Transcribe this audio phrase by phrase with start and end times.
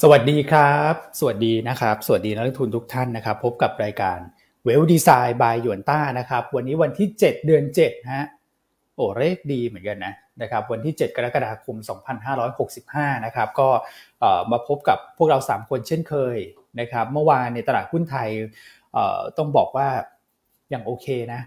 [0.00, 4.18] สวัสดีครับ สวัสดีนะครับ สวัสดีนักลงทุนทุกท่านนะครับ พบกับรายการ
[4.64, 8.26] เวลดีไซน์บายหยวนต้านะครับ วันนี้วันที่ 7 เดือน7ฮะ
[8.94, 11.76] โอ้เลขดีเหมือนกันนะนะครับวันที่ 7 กรกฎาคม
[12.50, 13.68] 2565 นะครับ ก็
[14.50, 16.36] มาพบกับพวกเรา 3 คนเช่นเคย
[16.80, 18.28] นะครับ เมื่อวานในตลาดหุ้นไทย
[19.38, 19.88] ต้องบอกว่า
[20.70, 21.40] อย่างโอเคนะ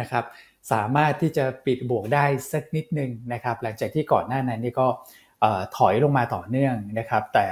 [0.00, 0.24] นะครับ
[0.72, 4.88] สามารถที่จะปิดบวกได้สักนิดนึงนะครับ หลังจากที่ก่อนหน้านั้นนี่ก็
[5.76, 7.46] ถอยลงมาต่อเนื่องนะครับ แต่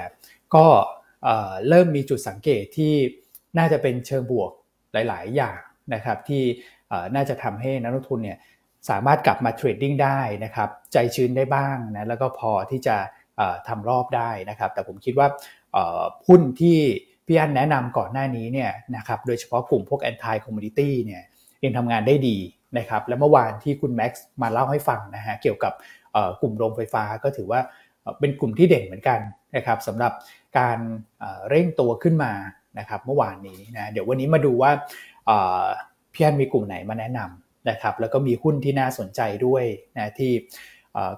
[0.54, 0.66] ก็
[1.68, 2.94] เริ่มมีจุดสังเกตที่
[3.58, 4.50] น่าจะเป็นเชิงบวก
[4.92, 5.60] หลาย ๆ อย่าง
[5.94, 6.42] นะครับ ที่
[7.14, 8.38] น่าจะทำให้นักลงทุนเนี่ย
[8.90, 12.96] สามารถกลับมาเทรดดิ้งได้นะครับ ใจชื้นได้บ้างนะแล้วก็พอที่จะ
[13.68, 15.28] ทำรอบได้นะครับ แต่ผมคิดว่า
[16.26, 16.78] หุ้นที่
[17.26, 21.22] พี่อันแนะนำก่อนหน้านี้เนี่ยนะครับโดยเฉพาะกลุ่มพวก anti commodity เนี่ย
[21.64, 22.36] ยังทำงานได้ดี
[22.78, 25.72] นะครับ และเมื่อวานที่คุณแม็กซ์มาเล่าให้ฟังนะฮะเกี่ยวกับ
[26.40, 27.60] กลุ่มโรงไฟฟ้าก็ถือว่า
[28.20, 29.20] เป็นกลุ่มที่เด่นเหมือนกัน
[29.56, 30.12] นะครับสำหรับ
[30.58, 30.78] การ
[31.48, 32.32] เร่งตัวขึ้นมา
[32.78, 34.70] นะครับเมื่อวานนี้นะเดี๋ยววันนี้มาดูว่า
[36.12, 39.64] พี่อันมีกลุ่มไหนมาแนะนำนะครับแล้วก็มีหุ้นที่น่าสนใจด้วย
[39.96, 40.32] นะที่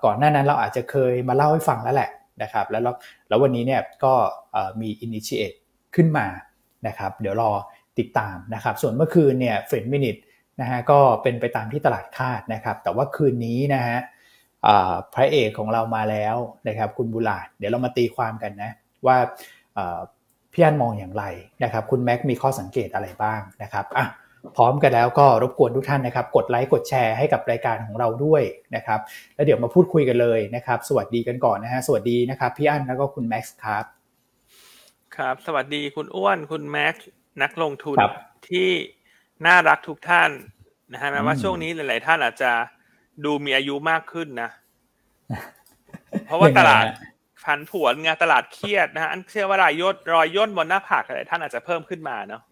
[0.04, 2.10] ก่อนหน้านั้นเราอาจจะเคยมาเล่าให้ฟังแล้วแหละ
[2.42, 2.82] นะครับแล้ว
[3.28, 4.14] แล้ววันนี้เนี่ยก็
[4.80, 5.56] มี initiate
[5.94, 6.26] ขึ้นมา
[6.86, 7.50] นะครับเดี๋ยวรอ
[7.98, 10.16] ติดตามนะครับส่วนเมื่อคืนเนี่ยเฟรนมินิท
[10.60, 13.98] นะฮะก็เป็นไปตามที่ตลาดคาดนะครับแต่ว่าคืนนี้นะฮะ
[15.14, 16.36] พระเอกของเรามาแล้ว
[16.68, 18.70] นะครับ คุณบุลาดเดี๋ยวเรามาตีความกันนะ
[19.06, 19.16] ว่า
[20.52, 21.24] พี่อันมองอย่างไร
[21.62, 24.06] นะครับ คุณแม็กมีข้อสังเกตอะไรบ้างนะครับอะ
[24.56, 28.42] พร้อมกันแล้วก็รบกวนทุกท่านนะครับ กดไลค์กดแชร์ให้กับรายการของเราด้วย
[28.76, 29.00] นะครับ
[29.34, 33.84] แล้วเดี๋ยวมาพูดคุยกันเลยนะครับ สวัสดีกันก่อนนะฮะสวัสดีนะครับพี่อันแล้วก็คุณแม็กซ์ครับ
[35.16, 37.06] ครับ สวัสดีคุณอ้วนคุณแม็กซ์
[37.42, 37.96] นักลงทุน
[38.48, 38.68] ที่
[39.46, 40.30] น่ารักทุกท่าน
[40.92, 42.52] นะฮะแม้ว่าช่วงนี้หลาย ๆ ท่านอาจจะ
[43.24, 44.50] ดูมีอายุมากขึ้นนะ
[46.26, 46.84] เพราะว่าตลาด
[47.44, 52.42] ผันผวนไงตลาดเครียดนะฮะอันเชื่อว่ารายย่นรอยย่นบนหน้าผากอะไรท่านอาจจะเพิ่มขึ้นมาเนาะ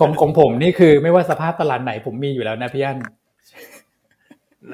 [0.00, 2.98] ของของผมนี่คือไม่ว่าสภาพตลาดไหนผมมีอยู่แล้วนะพี่อัน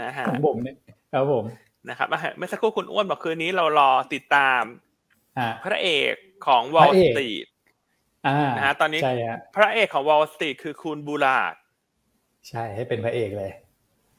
[0.01, 0.77] นะฮะของผมเนี่ย
[1.13, 1.45] ครับผม
[1.89, 4.63] นะครับเมื่อสักครู่คุณอ้วนบอกคืนนี้เรารอติดตาม
[5.65, 6.15] พระเอก
[6.47, 7.47] ของ Wall Street
[8.57, 9.01] นะฮะตอนนี้
[9.57, 11.55] พระเอกของ Wall Street คือคุณบูราด
[12.49, 13.53] ใช่ให้เป็นพระเอกเลย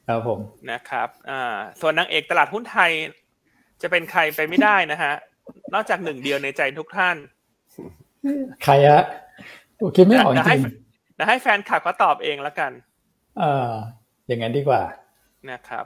[0.07, 0.39] ครับผม
[0.71, 2.91] นะครับอ่าส่วนนางเอกตลาดหุ้นไทย
[3.81, 5.13] จะเป็นใครไปไม่ได้นะฮะ
[5.73, 7.15] นอกจากหนึ่งเดียวในใจทุกท่าน
[8.63, 10.61] ใครอะเดาไม่ออกจริง
[11.17, 12.71] นะให้แฟนคลับเขาตอบเองแล้วกัน
[13.39, 13.71] เออ
[14.27, 14.81] อย่างนั้นดีกว่า
[15.51, 15.85] นะครับ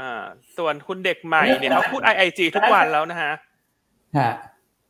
[0.00, 0.24] อ่า
[0.56, 3.32] ส่วนคุณเด็กใหม่เนี่ยเขาพูดไอไอจีทุกวันแล้วนะฮะ
[4.18, 4.32] ฮะ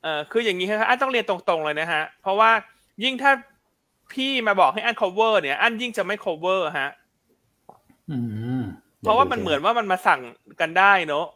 [0.03, 2.51] เออคืออย่างนี้ครับอันต้องเรียนตรงๆเลยนะฮะ เพราะว่า
[3.05, 3.33] ยิ่งถ้า
[4.13, 6.91] พี่มาบอกให้อัน cover เนี่ย อันยิ่งจะไม่ cover ฮะ
[9.01, 10.21] เพราะว่ามันเหมือนว่ามันมาสั่ง
[10.61, 11.27] กันได้เนอะ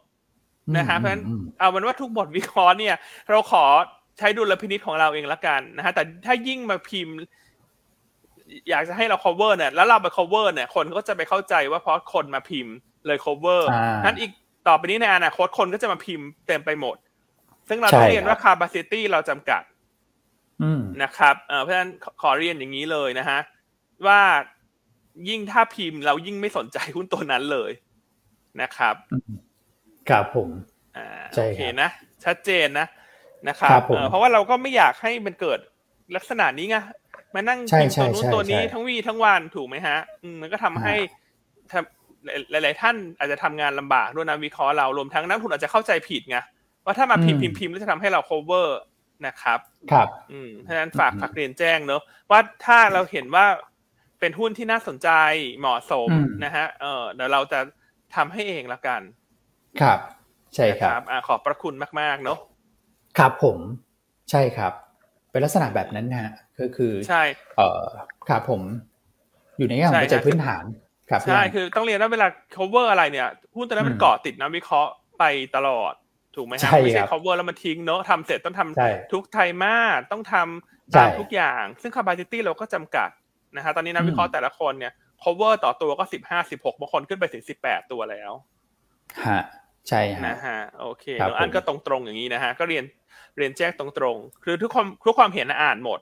[0.77, 1.23] นะฮะเพราะฉะนั้น
[1.59, 2.95] เอามันว่าทุกบทวิเคราะห์เนี่ย
[3.29, 3.65] เราขอ
[4.17, 7.15] ใช้ดุลพินิจของเราเองละกันนะฮะแต่ถ้ายิ่งมาพิมพ์
[8.69, 12.73] อยากจะให้เรา cover เนี่ยแล้วเราไป cover เนี่ย คนก็จะไปเข้าใจว่าเพราะคนมาพิมพ์
[13.05, 13.61] เลย cover
[14.05, 14.31] นั้นอีก
[14.67, 16.97] ต่อไปนี้ในอนาคตคนก็จะมาพิมพ์เต็มไปหมด
[17.69, 19.63] ซึ่งเราต้องเรียนว่า capacity เราจำกัด
[21.03, 21.91] นะครับเพราะฉะนั้น
[22.21, 23.39] ขอเรียนอย่างนี้เลยนะฮะ
[24.07, 24.21] ว่า
[25.29, 27.71] ยิ่งถ้าพิมพ์เรายิ่งไม่สนใจหุ้นตัวนั้นเลย
[28.61, 28.95] นะครับ
[30.09, 30.49] ครับผม
[30.97, 31.89] อ่าโอเคนะ
[32.25, 32.87] ชัดเจนนะ
[33.47, 33.79] นะครับ
[34.09, 35.59] เพราะว่าเราก็ไม่อยากให้มันเกิด
[36.15, 36.77] ลักษณะนี้ไง
[37.35, 39.97] มานั่งพิมพ์ตัวนู้นตัวนี้ทั้งวีทั้งวันถูกไหมฮะ
[40.41, 40.95] มันก็ทำให้
[42.51, 46.37] หลาย ๆ ท่านอาจจะทำงานลำบากด้วยนะวิเคราะห์เรารวมทั้งนักทุนอาจจะเข้าใจผิดไง
[46.85, 48.67] ว่าถ้ามาพิมพ์พิมพ์พิมพ์แล้วจะทำให้เรา cover
[49.27, 49.59] นะครับ
[49.91, 52.01] ครับ อืมเพราะฉะนั้นฝากฝากเรียนแจ้งเนอะ
[52.31, 53.45] ว่าถ้าเราเห็นว่า
[54.21, 55.09] เป็นหุ้นที่น่าสนใจ
[55.59, 56.09] เหมาะสม
[56.45, 57.59] นะฮะเออเดี๋ยวเราจะ
[58.15, 59.01] ทำให้เองละกัน
[59.81, 59.99] ครับ
[60.55, 62.37] ใช่ครับอ่าขอบพระคุณมาก ๆ เนาะ
[63.17, 63.57] ครับผม
[64.31, 64.73] ใช่ครับ
[65.31, 67.23] เป็นลักษณะแบบนั้นนะฮะก็คือใช่
[67.57, 67.83] เอ่อ
[68.29, 68.61] ครับผม
[69.57, 70.63] อยู่ในแง่ของปัจจัยพื้นฐาน
[71.09, 75.23] ครับใช่คือต้องเรียนว่าเวลา cover อะไรเนี่ยหุ้นตัวนั้นมันเกาะติดนะวิเคราะห์ไป
[75.55, 75.93] ตลอด
[76.35, 79.75] ถูกไหมฮะไม่ใช่ cover แล้วมันทิ้งเนอะทำเสร็จต้องทำทุกไทยมา
[80.11, 83.09] ต้องทำตามทุกอย่าง ซึ่ง capacity เราก็จำกัด
[83.55, 84.93] นะฮะตอนนี้นักวิเคราะห์แต่ละคนเนี่ย
[85.23, 88.31] cover ต่อตัวก็สิบห้าสิบหกบางคนขึ้นไปถึงสิบแปดตัวแล้ว
[89.27, 89.41] ฮะ
[89.89, 91.05] ใช่ฮะนะฮะโอเค
[91.39, 92.85] อันก็ตรงๆอย่างนี้นะฮะก็เรียน
[93.37, 95.99] เรียนแจ้งตรงๆคือทุกความทุกความเห็นอ่านหมด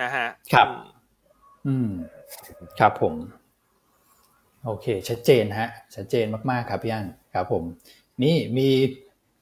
[0.00, 0.68] นะฮะครับ
[1.66, 1.90] อืม
[2.78, 3.14] ครับผม
[4.64, 7.64] โอเค ชัดเจนฮะ ชัดเจนมากๆครับพี่อันครับ ผม
[8.22, 8.68] นี่มี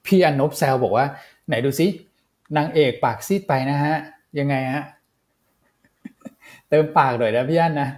[0.05, 1.05] พี่อันนบแซวบอกว่า
[1.47, 1.87] ไหนดูซิ
[2.57, 3.95] นางเอกปากซีดไปนะฮะ
[4.39, 4.83] ยังไงฮะ
[6.71, 7.89] เติมปากหน่อยนะพี่อันนะ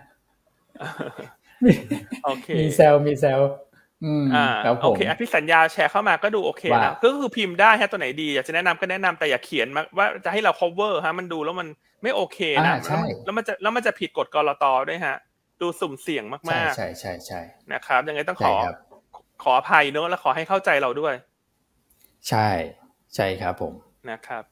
[2.24, 3.40] โอเคมีแซวมีแซว
[4.04, 11.68] อืมอ่าครับผโอมเคอภิสัญญาแชร์เข้ามาก็ดูโอเคว่านะก็คือพิมพ์ได้ฮะตัวไหนดีอยากจะแนะนำก็แนะนำแต่อย่าเขียนมาว่าจะให้เรา cover ฮะมันดูแล้วมัน
[12.04, 15.18] ไม่โอเคนะอ่าใช่แล้วมันแล้วมันจะแล้วมันจะผิดกฎกรตด้วยฮะ
[15.62, 18.76] ดูสุ่มเสี่ยงใช่มากใช่ใช่ใช่ๆนะครับยังไงต้องขใช่อครับ
[19.44, 21.14] ขออภัยเนอะและขอให้เข้าใจเราด้วย
[22.30, 22.48] ใช่
[23.16, 23.74] ใช่ครับผม
[24.10, 24.44] นะครับ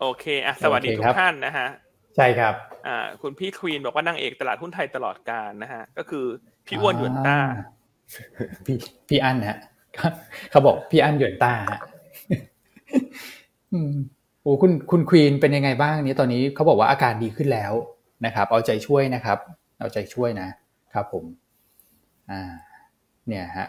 [0.00, 1.68] โอเคอะสวัสดีโอเคทุครักบท่านนะฮะ
[2.16, 2.54] ใช่ครับ
[2.86, 6.24] อ่า คุณพี่ควีนบอกว่านางเอกตลาดหุ้นไทยตลอดการนะฮะ ก็คือ
[6.66, 8.76] พี่อ้วนหยวนต้าอ่พี่
[9.08, 9.58] พี่อั้นฮะ
[10.50, 11.80] เขาบอกพี่อั้นหยวนต้าฮะ
[13.72, 13.92] อืม
[14.42, 17.72] โอ้คุณคุณควีนเป็นยังไงบ้างเนี่ยตอนนี้เขาบอกว่าอาการดีขึ้นแล้ว
[18.26, 19.38] นะครับ เอาใจช่วยนะครับ
[19.78, 20.48] เอาใจช่วยนะ
[20.94, 21.24] ครับผม
[22.30, 22.52] อ่า
[23.28, 23.68] เนี่ยฮะ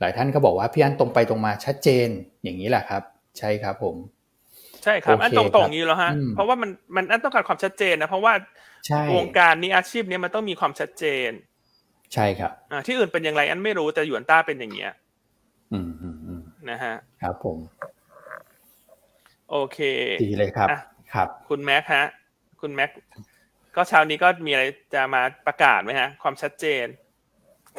[0.00, 2.08] หลายท่านก็บอกว่าพี่อั้นตรงไปตรงมาชัดเจน
[2.42, 3.02] อย่างนี้แหละครับ
[3.38, 3.96] ใช่ครับผม
[4.86, 8.32] ใช่ครับโอเคอันตรงคๆรับนี้แล้วฮะอืมเพราะว่ามันมันอันต้องการความชัดเจนนะเพราะว่า
[8.86, 11.30] ใช่วงการนี้อาชีพนี้มันต้องมีความชัดเจน
[12.14, 14.92] ใช่ครับอ่าที่อื่นเป็นอย่างไรอันไม่รู้แต่หยวนต้าเป็นอย่างเงี้ย
[15.72, 17.58] อืมอืมอืมนะฮะครับผม
[19.50, 19.78] โอเค
[20.24, 20.80] ดีเลยครับอะ
[21.14, 22.04] ครับ คุณแม็กฮะ
[22.60, 22.90] คุณแม็ก
[23.76, 26.86] ก็เช้านี้ก็มีอะไรจะมาประกาศไหมฮะ ความชัดเจน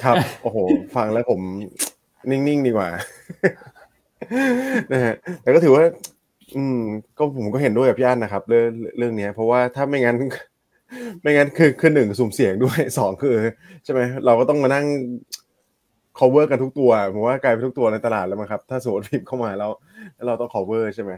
[0.04, 0.58] ครับ โอ้โห
[0.96, 1.40] ฟังแล้วผม
[2.30, 2.90] นิ่ง ๆ ดีกว่า
[4.92, 5.84] นะฮะแต่ก็ถือว่า
[6.56, 6.80] อืม
[7.18, 10.16] ก็ผมก็เห็นด้วยกับพี่อันนะครับ เรื่องเรื่องเนี้ยเพราะว่าถ้าไม่งั้น
[11.22, 13.36] ไม่งั้นคือคือหนึ่งสุ่มเสี่ยงด้วยสองคือ
[13.84, 14.86] ใช่ไหมเราก็ต้องมานั่ง
[16.20, 19.72] cover กันทุกตัวผมว่ากลายเป็นทุกตัวในตลาดแล้วมั้งครับ ถ้าสมมติพิมพ์เข้ามาแล้ว
[20.16, 21.12] แล้วเราต้อง cover ใช่ไหม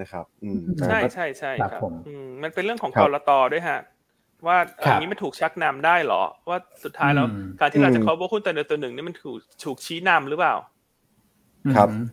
[0.00, 3.80] นะครับ อืมใช่ก็ใช่ใช่ครับครับผมอืมมันเป็นเรื่องของครักบรตด้วยฮะ
[4.46, 10.54] ว่าอันนี้มันถูกชักนำได้เหรอ ว่าสุดท้ายแล้วอืมการที่เราจะอืม cover หุ้นตัวใดตัวหนึ่งนี่มันถูกถูกชี้นำหรือเปล่า
[11.76, 12.04] ครับอืม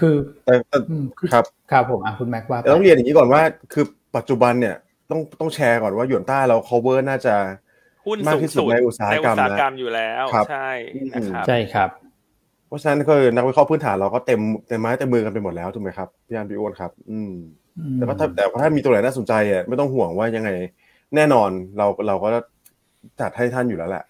[0.00, 0.14] คือ
[0.44, 3.84] แต่แต่อืมคือครับครับผมอะคุณแม็กว่าไปแต่ต้องเรียนอย่างนี้ก่อนว่า คือ
[4.16, 4.76] ปัจจุบันเนี่ย
[5.10, 7.34] ต้องต้องแชร์ก่อนว่าหยวนต้าเรา cover น่าจะ
[8.06, 10.70] หุ้นมากสูงที่สุดสุดในอุตสาหกรรมในอุตสาหกรรมนะอยู่แล้วครับใช่
[11.12, 11.90] นะครับใช่ครับ
[12.68, 17.32] เพราะฉะนั้นก็นักวิเคราะห์พื้นฐานเราก็เต็มเต็มไม้เต็มมือกันไปหมดแล้วถูกไหมครับพี่อันพี่อ้วนครับ อืม
[17.94, 20.50] แต่ว่าถ้าแต่ว่าถ้ามีตัวไหนน่าสนใจอะไม่ต้องห่วงว่ายังไง
[21.14, 22.28] แน่นอนเราเราก็
[23.20, 24.04] จัดให้ท่านอยู่แล้วแหละ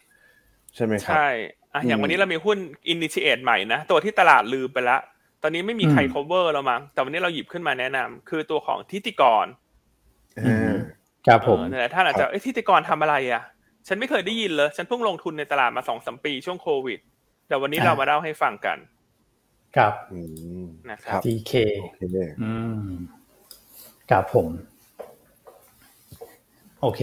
[0.75, 1.31] ใช่ไหมครับใช่
[1.75, 2.59] อะอย่างอืมวันนี้เรามีหุ้น
[2.93, 5.03] initiate ใหม่นะตัวที่ตลาดลืมไปละต
[5.47, 9.47] อนนี้ไม่มีใครอืม cover แล้วมั้งแต่วันนี้เราหยิบขึ้นมาแนะนำคือตัวของทิติกร
[10.39, 10.75] เออ
[11.27, 13.43] ครับผมเออนั่นแหละท่านอาจคจะรับเอ้ยทิติกรทำอะไรอะ
[13.89, 16.99] ฉันไม่เคยได้ยินเลย ฉันเพิ่งลงทุนในตลาดมาสองสมปีช่วงโควิด
[17.49, 18.79] แต่วันนี้อ่าเรามาเล่าให้ฟังกัน
[19.77, 20.21] ครับอื
[20.65, 22.53] มนะครับ TK โอเคอื
[22.87, 22.89] ม
[24.11, 24.49] ครับผม
[26.83, 27.01] โอเค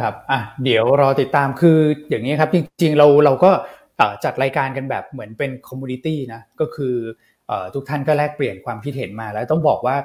[0.00, 1.78] ครับ อะ เดี๋ยวรอติดตามคือ
[2.10, 3.50] อย่างนี้ครับ จริง ๆ เราเราก็
[3.96, 7.37] เอ่อจัดรายการกันแบบเหมือนเป็น community นะ ก็คือเอ่อ
[7.74, 9.96] ทุกท่านก็แลกเปลี่ยนความคิดเห็นมา แล้วต้องบอกว่า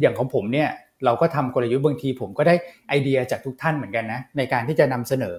[0.00, 0.68] อย่างของผมเนี่ย
[1.04, 2.54] เราก็ทำกลยุทธ์บางที ผมก็ได้
[2.88, 5.38] ไอเดียจากทุกท่านเหมือนกันนะในการที่จะนำเสนอ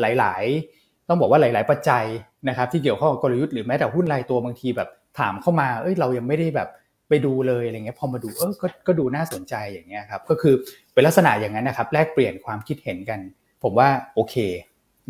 [0.00, 0.44] หลาย
[0.76, 2.04] ๆ ต้องบอกว่าหลาย ๆ ปัจจัย
[2.48, 4.88] นะครับที่เกี่ยวข้องกับกลยุทธ์หรือแม้แต่หุ้นรายตัวบางทีแบบ
[5.18, 6.68] ถามเข้ามาเอ้ยเรายังไม่ได้แบบ
[7.08, 10.54] ไปดูเลยอะไรเงี้ยพอมาดูเออกก็ดูน่าสนใจอย่างเงี้ยครับก็คือ
[10.92, 13.20] เป็นลักษณะอย่างนั้นนะครับแลกเปลี่ยนความคิดเห็นกัน
[13.62, 14.36] ผมว่าโอเค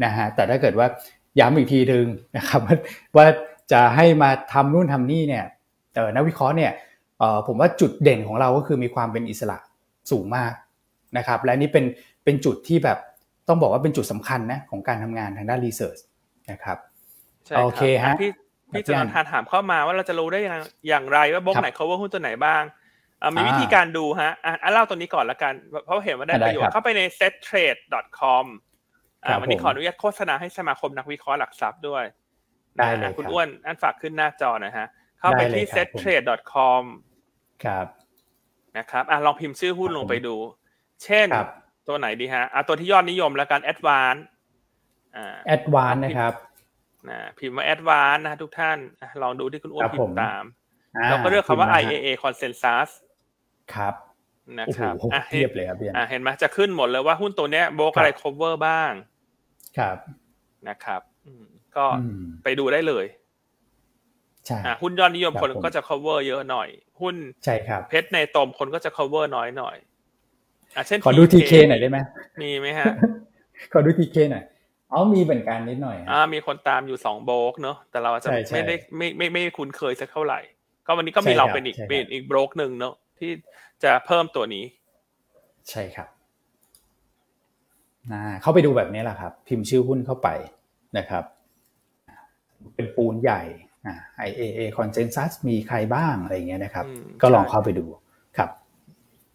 [0.05, 0.87] นะฮะแต่ถ้าเกิดว่า
[1.41, 2.07] ย้ำอีกทีหนึ่ง
[2.37, 2.77] นะครับว่า
[3.17, 3.27] ว่า
[3.73, 5.45] จะให้มาทำนู่นทำนี่เนี่ย
[5.95, 6.73] เออนักวิเคราะห์เนี่ย
[7.19, 9.59] เออผมว่าจุดเด่นของเราก็คือมีความเป็นอิสระ
[10.11, 10.53] สูงมาก
[11.17, 11.85] นะครับ และนี่เป็น
[12.25, 12.99] เป็นจุดที่แบบ
[13.49, 15.99] ต้องบอกว่าเป็นจุดสำคัญนะของการทำงานทางด้านรีเสิร์ช
[16.51, 16.79] นะครับ
[17.47, 18.31] ใช่รับโอเคฮะอ่พี่
[18.73, 22.63] พี่ครับจะนอนทานถามเข้ามาว่าเราจะรู้ได้อย่างอย่างไรว่าบล็อกครับไหน cover หุ้นตัวไหนบ้าง
[23.23, 25.53] อะมีอ่าวิธีการดูฮะอะอะเล่าตัวนี้ก่อนละกัน
[25.85, 28.45] เพราะเห็นว่าได้ได้ประโยชครัน์บเข้าไปใน settrade.com
[29.27, 32.05] ครัอ่าบวันนี้ผมขออนุญาตโฆษณาให้สมาคมนักวิเคราะห์หลักทรัพย์ด้วย
[32.79, 34.87] ได้เลยอะคุณครับอ้วนอันฝากขึ้นหน้าจอหนะฮะ
[35.19, 36.83] เข้าไปได้เลยที่ครับผม settrade.com
[37.65, 37.87] ครับ
[38.79, 40.37] นะครับอะลองพิมพ์ชื่อหุ้นครับลงไปดู
[41.05, 41.49] เช่นครับ
[41.89, 44.21] ตัวไหนดีฮะอะตัวที่ยอดนิยมแล้วกัน advance
[45.17, 46.33] อ่าแอดวานนะครับ
[47.09, 50.45] นะพิมพ์ว่า advance นะทุกท่านอะลองดูที่คุณอ้วนครับพิผมมพ์ตาม
[50.97, 52.89] อ่เราก็เลือกคำว่าพิมพ์นะฮะ IAA consensus
[53.75, 53.95] ครับ
[54.59, 58.93] นะโอ้คโหรับอะเทียบเลยครับพี่อันอะเห็นไหมจะขึ้นหมดเลยว่าหุ้นตัวเนี้ยโบรกอะไร cover บ้าง
[59.79, 59.97] ครับ
[60.69, 63.07] นะครับอืม ก็อืมไปดูได้เลย
[64.47, 66.69] ใช่อะหุ้นยอดนิยมครับคนผมก็จะ cover เยอะหน่อย
[67.01, 67.15] หุ้น
[67.45, 69.77] ใช่ครับเพชรในตมคนก็จะ cover น้อยหน่อย
[70.77, 71.99] อะเช่นขอดู TK หน่อยได้ไหม
[72.41, 72.87] มีไหมฮะ
[73.73, 74.45] ขอดู TK หน่อย
[74.93, 80.41] อ๋อมีเหมือนกันนิดหน่อยฮะอ่ามีคนตามอยู่สองโบรกเนอะแต่เราอาจจะใช่ใช่ไม่ได้ไม่ไม่ไม่ไม่คุ้นเคยสักเท่าไหร่
[80.87, 83.31] ก็วันนี้ก็มีใช่เราครับเป็นอีกใช่ครับเป็นอีกโบรกหนึ่งเนอะที่
[83.85, 84.65] จะเพิ่มตัวนี้
[85.71, 86.09] ใช่ครับ
[88.11, 90.29] อ่าเข้าไปดูแบบนี้แหละครับ พิมพ์ชื่อหุ้นเข้าไป
[90.99, 91.25] นะครับ
[92.75, 93.43] เป็นปูนใหญ่
[93.87, 93.95] อ่า
[94.27, 97.85] IAA consensus มีใครบ้างอะไรอย่างเงี้ยนะครับอืมก็ลองใช่เข้าไปดู
[98.37, 98.51] ครับ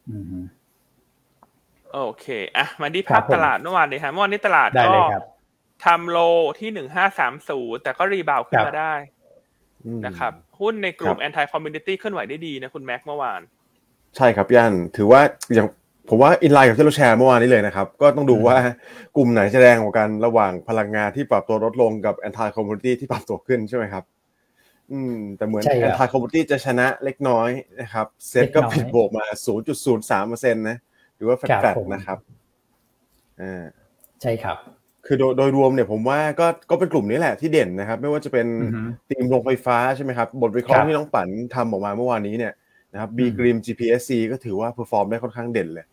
[0.10, 0.43] อืม
[1.93, 2.25] โอเค
[2.57, 5.24] อะมาที่ครัภาบพผมตลาดเมื่อวานเลยฮะเมื่อวานนี้ตลาดได้ก็เลยครับ
[5.86, 6.17] ทำโล
[6.60, 8.93] ที่หนึ่งห้าสามศูนย์แต่ก็รีบาวขึ้นมาได้
[9.86, 13.41] อืมนะครับ หุ้นในกลุ่มครับ anti community เคลื่อนไหวได้ดีนะคุณแม็กเมื่อวาน
[14.15, 15.22] ใช่ครับพี่อันถือว่า
[15.53, 15.67] อย่าง
[16.09, 18.57] ผมว่าอินไลน์กับที่เราแชร์เมื่อวานนี้เลยนะครับ ก็ต้องดูว่า
[19.17, 24.03] กลุ่มไหนแสดงกว่ากันระหว่างพลังงานที่ปรับตัวลดลงกับ anti commodity ที่ปรับตัวขึ้นใช่ไหมครับ
[24.91, 27.49] อืม แต่เหมือนใช่ครับ anti commodity จะชนะเล็กน้อย
[27.81, 29.25] นะครับเซ็ตก็เล็กน้อยผิดบวกมา
[29.77, 30.77] 0.03เปอร์เซ็นต์นะ
[31.15, 32.17] หรือว่าแฟครับลตผมๆนะครับ
[33.41, 33.63] อ่า
[34.21, 34.57] ใช่ครับ
[35.05, 42.53] คือโดยโดยรวมเนี่ยผมว่าก็ก็เป็นกลุ่มนี้แหละที่เด่นนะครับ ไม่ว่าจะเป็นอือฮึทีมโรงไฟฟ้าใช่ไหมครับบทวิเคราะครัห์บที่น้องปันทำออกมาเมื่อวานนี้เนี่ย
[42.93, 45.85] นะครับ B อืม Grim GPSC ก็ถือว่า perform ได้ค่อนข้างเด่นเลย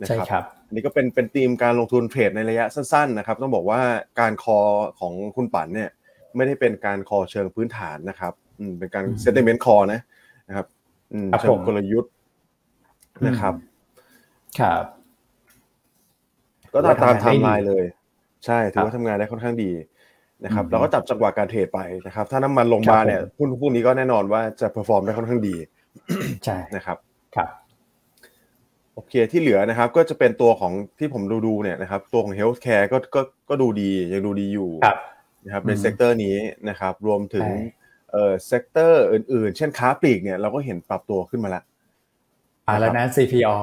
[0.00, 3.80] นะใช่ครับครับอันนี้ก็เป็นเป็นธีมการลงทุน trade ในระยะสั้นๆนะครับต้องบอกว่า
[4.20, 4.58] การคอ
[5.00, 5.90] ของคุณปันเนี่ย
[6.36, 10.00] ไม่ได้เป็นการคอเชิงพื้นฐานนะครับอืมเป็นการอืม sentiment call นะ
[10.48, 10.66] นะครับ
[11.12, 12.12] อืมครับผมเชิงกลยุทธ์
[13.26, 13.54] นะครับ
[14.60, 14.84] ครับ
[16.72, 17.84] ก็ตามตามไทถือว่าทำงานได้ดีเลย
[18.46, 19.70] ใช่ถือว่าครับทำงานได้ค่อนข้างดี
[20.44, 25.56] นะครับอืมเราก็จับจังหวะการ trade ไปนะครับ ถ้าน้ำมันลงมาเนี่ยครับผมหุ้นพวกนี้ก็แน่นอนว่าจะ perform ได้ค่อนข้างดี
[26.44, 26.96] ใช่นะครับ
[27.36, 27.48] ครับ
[29.00, 34.96] โอเคที่เหลือนะครับก็จะเป็นตัวของที่ผมดูดูเนี่ยนะครับตัวของ healthcare ก็ก็ก็ดูดียังดูดีอยู่ครับ
[35.44, 36.36] นะครับในอืม sector นี้
[36.68, 37.78] นะครับรวมถึงใช่
[38.12, 41.62] เอ่อ sector อื่นๆ เช่นค้าปลีกเนี่ยเราก็เห็นปรับตัวขึ้นมาแล้ว
[42.66, 43.56] อ่าแล้วนะ CPO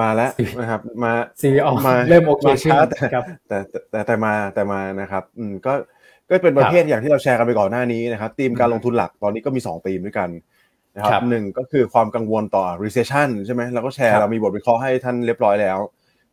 [0.00, 5.72] มาแล้วนะครับมา CPO มาเริ่มโอเคมาขึ้นช้าแต่ครับแต่แต่แต่แต่มาแต่มานะครับอืมก็
[6.28, 10.28] ก็เป็นประเภทอย่างที่เราแชร์กันไปก่อนหน้านี้นะครับธีมการลงทุนหลักตอนนี้ก็มี2ธีมด้วยกัน
[10.96, 15.78] นะครับครับหนึ่งก็คือความกังวลต่อ recession ใช่ไหมเราก็แชร์ครับเรามีบทวิเคราะห์ให้ท่านเรียบร้อยแล้ว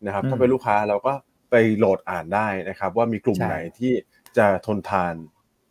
[0.06, 1.14] นะครับอืมถ้าเป็นลูกค้าเราก็
[1.52, 3.94] ไปโหลดอ่านได้นะครับ ว่ามีกลุ่มใช่ไหนที่
[4.38, 5.14] จะทนทาน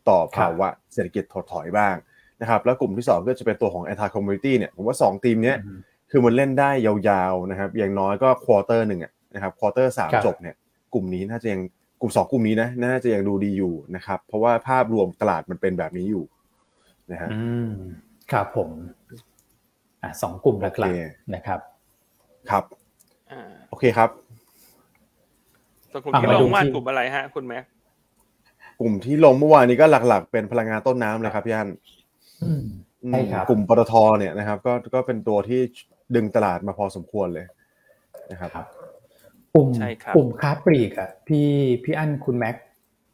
[0.09, 1.95] ต่อครับภาวะเศรษฐกิจถดถอยบ้าง
[2.41, 5.79] นะครับ แล้วกลุ่มที่สองก็จะเป็นตัวของ anti commodity เนี่ยผมว่าสองธีมเนี้ยอืม
[6.11, 10.55] คือมันเล่นได้ยาวๆนะครับ อย่างน้อยก็ quarter หนึ่งอะนะครับ quarter สามครับจบเนี่ย
[10.95, 11.61] กลุ่มนี้น่าจะยัง
[12.01, 16.25] กลุ่มสองกลุ่มนี้นะน่าจะยังดูดีอยู่นะครับ เพราะว่าภาพรวมตลาดมันเป็นแบบนี้อยู่
[17.13, 17.71] นะฮะอืม
[18.33, 18.71] ครับผม
[20.03, 21.61] อะสองกลุ่มหโอเคนะครับ
[22.51, 22.65] ครับ
[23.33, 24.11] อ่าโอเคครับ
[25.91, 27.65] ส่วนกลุ่มอะที่มาลดูงว่านที่กลุ่มอะไรฮะ คุณแม็ก
[28.81, 31.69] กลุ่มที่ลงเมื่อวานนี้ก็หลัก ๆ เป็นพลังงานต้นน้ำเลยครับพี่อั้น
[32.45, 32.63] อืม
[33.05, 35.61] อืมใช่ครับกลุ่มปตทเนี่ยนะครับ ก็ก็เป็นตัวที่
[36.15, 37.47] ดึงตลาดมาพอสมควรเลย
[38.31, 38.67] นะครับครับ
[39.55, 41.49] กลุ่มใช่ครับกลุ่มค้าปลีกอะพี่
[41.85, 42.57] พี่อั้นคุณแม็ก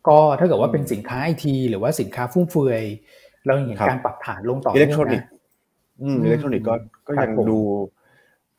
[0.09, 2.85] ก็ถ้าเกิดว่าเป็นสินค้าไอทีหรือว่าสินค้าฟุ่มเฟือย
[3.46, 5.28] เราเห็นครับการปรับฐานลงต่ออิเนื่เล็กทรอนิกส์
[6.02, 6.75] อืมอืมอิเล็กทรอนิกส์ก็
[7.06, 7.61] ก็ครับยังผมดู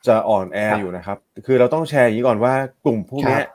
[0.06, 2.52] จะอ่อนแอครับอยู่นะครับ คือเราต้องแชร์อย่างนี้ก่อนว่า
[2.84, 3.50] กลุ่มพวกเนี้ยครับ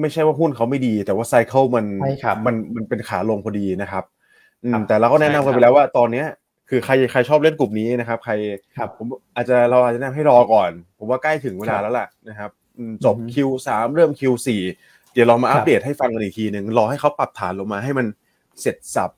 [0.00, 4.04] ไม่ใช่ว่าหุ้นเขาไม่ดี แต่ว่า cycle มันใช่ครับมันมันเป็นขาลงพอดีนะครับ
[4.64, 6.26] อืมครับแต่เราก็แนะนำใช่ครักันบไปแล้วว่าตอนเนี้ย
[6.70, 8.32] คือใครใครชอบเล่นกลุ่มนี้นะครับ ใคร
[8.76, 9.06] ครับผม
[9.36, 14.48] อาจจะเราอาจจะแนะนำให้รอก่อน ผมว่าใกล้ถึงเวลาครับแล้วล่ะนะครับอืมจบอือฮึ Q3 เริ่ม Q4
[15.12, 18.06] เดี๋ยวเรามาครับอัปเดตให้ฟังกันอีกทีหนึ่งรอให้เขาปรับฐานลงมาให้มัน
[18.60, 19.17] เสร็จสับเส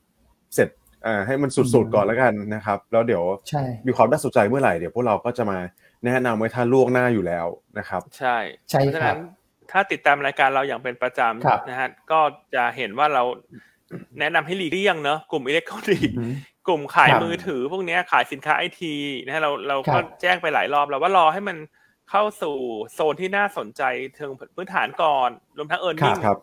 [1.05, 5.59] อ่าให้มันสุดๆก่อนแล้วกันนะครับ แล้วเดี๋ยวใช่มีความน่าสนใจเมื่อไหร่เดี๋ยวพวกเราก็จะมา
[6.05, 8.37] แนะนำไว้ท่านล่วงหน้าอยู่แล้วนะครับ ใช่
[8.69, 9.19] ใช่เพราะฉะครันั้บน
[9.71, 12.19] ถ้าติดตามรายการเราอย่างเป็นประจครับำนะฮะก็
[12.55, 13.23] จะเห็นว่าเรา
[14.19, 16.33] แนะนำให้หลีกเลี่ยงเนอะกลุ่มอิเล็กทรอนิกส์อืม
[16.67, 21.57] กลุ่มขายครับมือถือ พวกเนี้ยขายสินค้าไอทีนะฮะเราเราครัก็บแจ้งไปหลายรอบแล้วว่ารอให้มัน
[22.09, 22.57] เข้าสู่
[22.93, 23.81] โซนที่น่าสนใจ
[24.15, 26.39] เชิงพื้นฐานก่อน รวมทั้งเออร์เน็งครับ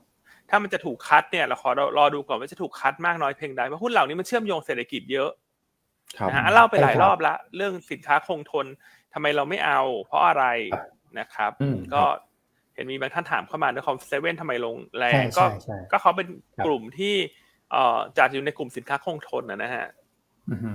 [0.50, 5.30] ถ้ามันจะถูกคัดเนี่ยเราขอรอรอดูก่อนว่าจะถูกคัดมากน้อยเพียงใดเพราะหุ้นเหล่านี้มันเชื่อมโยงเศรษฐกิจเยอะ
[6.18, 8.66] ครับนะฮะเล่าไปหลายใช่ครับรอบละเรื่องสินค้าคงทน
[9.12, 10.86] ทำไมเราไม่เอา เพราะอะไรครับ
[11.18, 12.02] นะครับอืมก็
[12.74, 17.14] เห็นมีบางท่านถามเข้ามาด้วยคอมเซเว่นทำไมลงแรใช่งก็ใช่ใช่ก็เขาเป็นครับกลุ่มที่
[17.72, 19.86] เอ่อจัดอยู่ในกลุ่มสินค้าคงทนนะนะฮะ
[20.50, 20.72] อือฮึ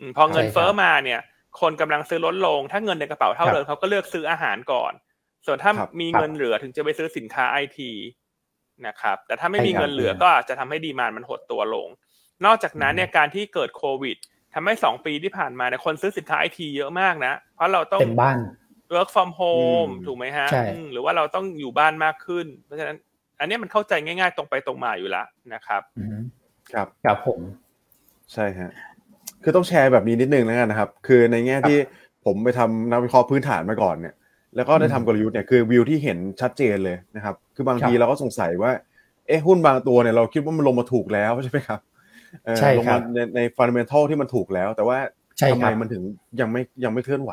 [0.00, 1.20] อืมพอเงินใช่ครับเฟ้อมาเนี่ย
[1.60, 4.92] คนกำลังซื้อลดลง ถ้าเงินในกระเป๋าเท่าครับเดิมเขาก็เลือกซื้ออาหารก่อน
[5.46, 7.90] ส่วนถ้าครับมีครับเงินเหลือถึงจะไปซื้อสินค้าไอที
[8.86, 11.88] นะครับแต่ถ้าไม่ใช่มีครับเงินเหลือก็อาจจะทำให้ดีมานมันหดตัวลง
[12.44, 14.16] นอกจากนั้นเนี่ยการที่เกิดโควิด
[14.54, 18.36] ทำให้สองปีที่ผ่านมาเนี่ยคนซื้อสินค้าไอทีเยอะมากนะ เพราะเราต้องเต็มบ้าน
[18.94, 22.96] work from home อืมถูกไหมฮะใช่อืมหรือว่าเราต้องอยู่บ้านมากขึ้น เพราะฉะนั้น
[23.40, 26.18] อันเนี้ยมันเข้าใจง่ายๆ ตรงไปตรงมาอยู่แล้วนะครับอือฮึ
[26.72, 27.40] ครับครับผม
[28.32, 28.70] ใช่ฮะ
[29.42, 31.78] คือต้องแชร์แบบนี้นิดนึงแล้วกันนะครับ คือในแง่ที่
[32.24, 34.14] ผมไปทำนักวิเคราะห์พื้นฐานมาก่อนเนี่ย
[34.56, 38.72] แล้วก็ได้ทำกลยุทธ์เนี่ยคือวิวที่เห็นชัดเจนเลยนะครับ คือบางทีครับเราก็สงสัยว่า
[39.26, 41.80] เอ๊ะหุ้นบางตัวเนี่ยเราคิดว่ามันลงมาถูกแล้วใช่ไหมครับ
[42.44, 44.98] เออใช่ลงครัมาบในในฟันเดเมนทัลที่มันถูกแล้ว แต่ว่า
[45.38, 46.02] ใช่ทำคไมรับมันถึง
[46.40, 47.32] ยังไม่ยังไม่เคลื่อนไหว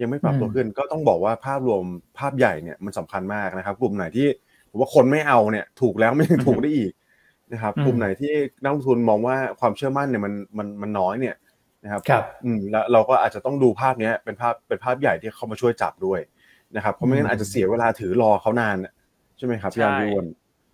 [0.00, 1.82] ยังไม่ปรับตัวอืมขึ้นก็ต้องบอกว่าภาพรวม
[2.18, 4.26] ภาพใหญ่เนี่ยมันสำคัญมากนะครับ กลุ่มไหนที่
[4.70, 6.92] ผมว่าคนไม่เอาเนี่ยถูกแล้วไม่ยังถูกได้อีก
[7.52, 8.32] นะครับอืมกลุ่มไหนที่
[8.62, 11.36] นักลงทุนมองว่าความเชื่อมั่นเนี่ยมันมันมันน้อยเนี่ย
[11.84, 16.20] นะครับครับอืมแล้วเราก็อาจจะต้องดูภาพเนี้ยเป็นภาพเป็นภาพใหญ่ที่เขามาช่วยจับด้วย
[16.76, 18.92] นะครับเพราะไม่งั้อืนมอาจจะเสียเวลาถือรอเขานานน่ะ
[19.36, 20.26] ใช่ไหมครับพี่ใช่อันพี่อ้วน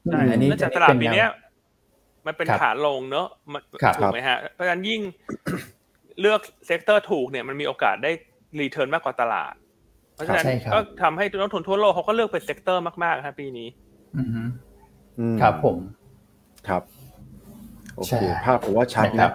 [0.08, 1.26] ใช่อันนี้เนื่องจากตลาดปีเนี้ย
[2.26, 5.02] มันเป็นครับขาลงเนอะมันครับถูกไหมฮะเพราะฉะนั้นยิ่ง
[6.20, 8.10] เลือก sector ถูกเนี่ยมันมีโอกาสได้
[8.60, 9.54] return มากกว่าตลาด
[10.14, 13.68] เพราะฉะนั้นใช่ครับก็ทำให้นักลงทุนทั่วโลกเขาก็เลือกเป็น sector มากๆครับปีนี้
[14.16, 14.42] อือฮึ
[15.18, 15.78] อืมครับผม
[16.68, 16.82] ครับ
[17.96, 19.32] โอเคใช่ภาพผมว่าชัดนะครับ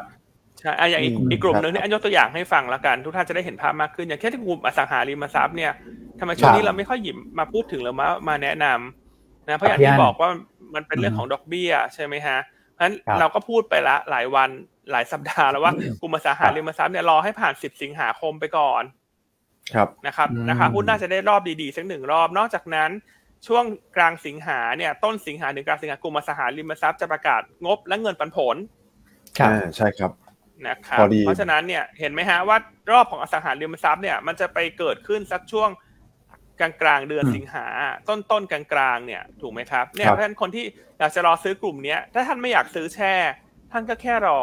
[0.64, 5.72] ใช่อะอย่างอีกอืมอีกกลุ่มครับหนึ่งเนี่ยอั้นยกตัวอย่างให้ฟังละกัน ทุกท่านจะได้เห็นภาพมากขึ้น อย่างเช่นกลุ่มอสังหาริมทรัพย์เนี่ย
[6.20, 10.30] ทำไมช่วงนี้เราไม่ค่อยหยิบมาพูดถึงหรือมามาแนะนำนะเพราะอย่างพี่ที่อั้นบอกว่า
[10.76, 12.38] มันเป็นเรื่องอืมของดอกเบี้ยใช่ไหมฮะ
[12.74, 14.50] เพราะฉะนั้นครับเราก็พูดไปละหลายวัน
[14.92, 18.84] หลายสัปดาห์แล้วว่ากลุ่มอสังหาริมทรัพย์เนี่ยรอให้ผ่าน10สิงหาคมไปก่อน
[19.74, 22.92] ครับนะครับอืมนะคะหุ้นน่าจะได้รอบดีๆสักหนึ่งรอบ นอกจากนั้น
[23.48, 23.64] ช่วง
[23.96, 28.56] กลางสิงหาเนี่ย ต้นสิงหาถึงกลางสิงหากลุ่มอสังหาริมทรัพย์จะประกาศงบและเงินปันผล
[29.40, 30.12] ครับอ่าใช่ครับ
[30.68, 32.58] นะครับพอดีเพราะฉะนั้นเนี่ยเห็นไหมฮะว่า
[32.92, 35.70] รอบของอสังหาริมทรัพย์เนี่ยมันจะไปเกิดขึ้นสักช่วง
[36.60, 37.66] กลางกลางๆเดือนอืมสิงหา
[38.10, 40.66] ต้นต้นๆกลางกลางๆเนี่ยถูกไหมครับเนี่ยครับเพราะฉะนั้นคนที่
[41.00, 43.14] อยากจะรอซื้อกลุ่มเนี้ยถ้าท่านไม่อยากซื้อแช่
[43.72, 44.40] ท่านก็แค่รอ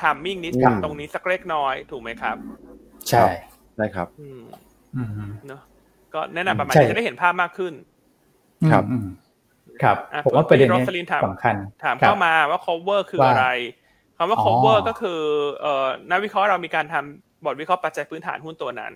[0.00, 2.36] ทามมิ่งนิดครับตรงนี้สักเล็กน้อยถูกไหมครับ
[3.08, 3.24] ใช่
[3.76, 4.40] ได้ครับอืม
[4.96, 5.62] อืมเนอะ
[6.14, 7.72] ก็แนะนำประมาณใช่นี้จะได้เห็นภาพมากขึ้น
[8.70, 9.06] ครับอืม
[9.82, 13.48] ครับอะผมว่าประเด็นโรนี้สลินถามสำคัญ ถามครับเข้ามาว่า cover คือว่าอะไร
[14.18, 15.20] คำว่าอ๋อ cover ก็คือ
[15.60, 18.92] เอ่อนักวิเคราะห์เรามีการทำบทวิเคราะห์ปัจจัยพื้นฐานหุ้นตัวนั้น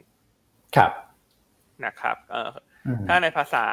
[0.76, 0.90] ครับ
[1.84, 2.50] นะครับเอ่อ
[2.86, 3.64] อืมถ้าในภาษา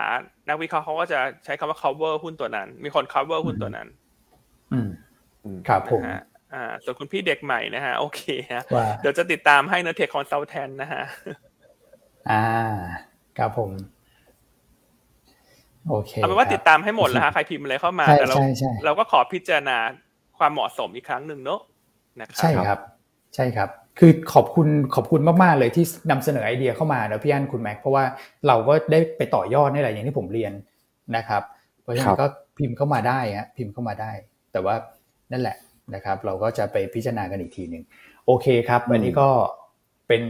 [0.50, 3.88] นักวิเคราะห์เขาก็จะใช้คำว่า cover หุ้นตัวนั้น มีคน cover หุ้นตัวนั้น
[4.74, 4.90] อืม
[5.44, 8.22] อืมครับผมนะฮะอ่าส่วนคุณพี่เด็กใหม่นะฮะ โอเค
[8.54, 11.04] ฮะว่าเดี๋ยวจะติดตามให้ technical แทนนะฮะ
[12.32, 12.46] อ่า
[13.38, 13.72] ครับผม
[15.90, 19.78] โอเคเอาเป็นว่าครับติดตามให้หมดแล้วฮะใครพิมพ์อะไรเข้ามาใช่แต่เราใช่ใช่เราก็ขอพิจารณา
[20.40, 21.60] ความเหมาะสมอีกครั้งหนึ่งเนอะ
[22.20, 22.80] นะครัใช่ครับ
[23.36, 23.70] ใช่ครับ
[24.00, 28.04] คือขอบคุณขอบคุณมาก ๆ เลยที่นำเสนอไอเดียเข้ามานะพี่อันคุณแม็กเพราะว่า
[28.48, 30.54] เราก็ได้ไปต่อยอดนี่แหละอย่างที่ผมเรียน
[31.16, 31.44] นะครับ
[31.82, 32.28] เพราะฉะครันั้นบก็
[32.58, 34.12] พิมพ์เข้ามาได้ฮะพิมพ์เข้ามาได้
[34.52, 34.76] แต่ว่า
[35.32, 35.58] นั่นแหละ
[35.96, 37.84] นะครับ เราก็จะไปพิจารณากันอีกทีหนึ่ง
[38.26, 39.30] โอเคครับอันนี้ก็
[40.08, 40.22] เป็น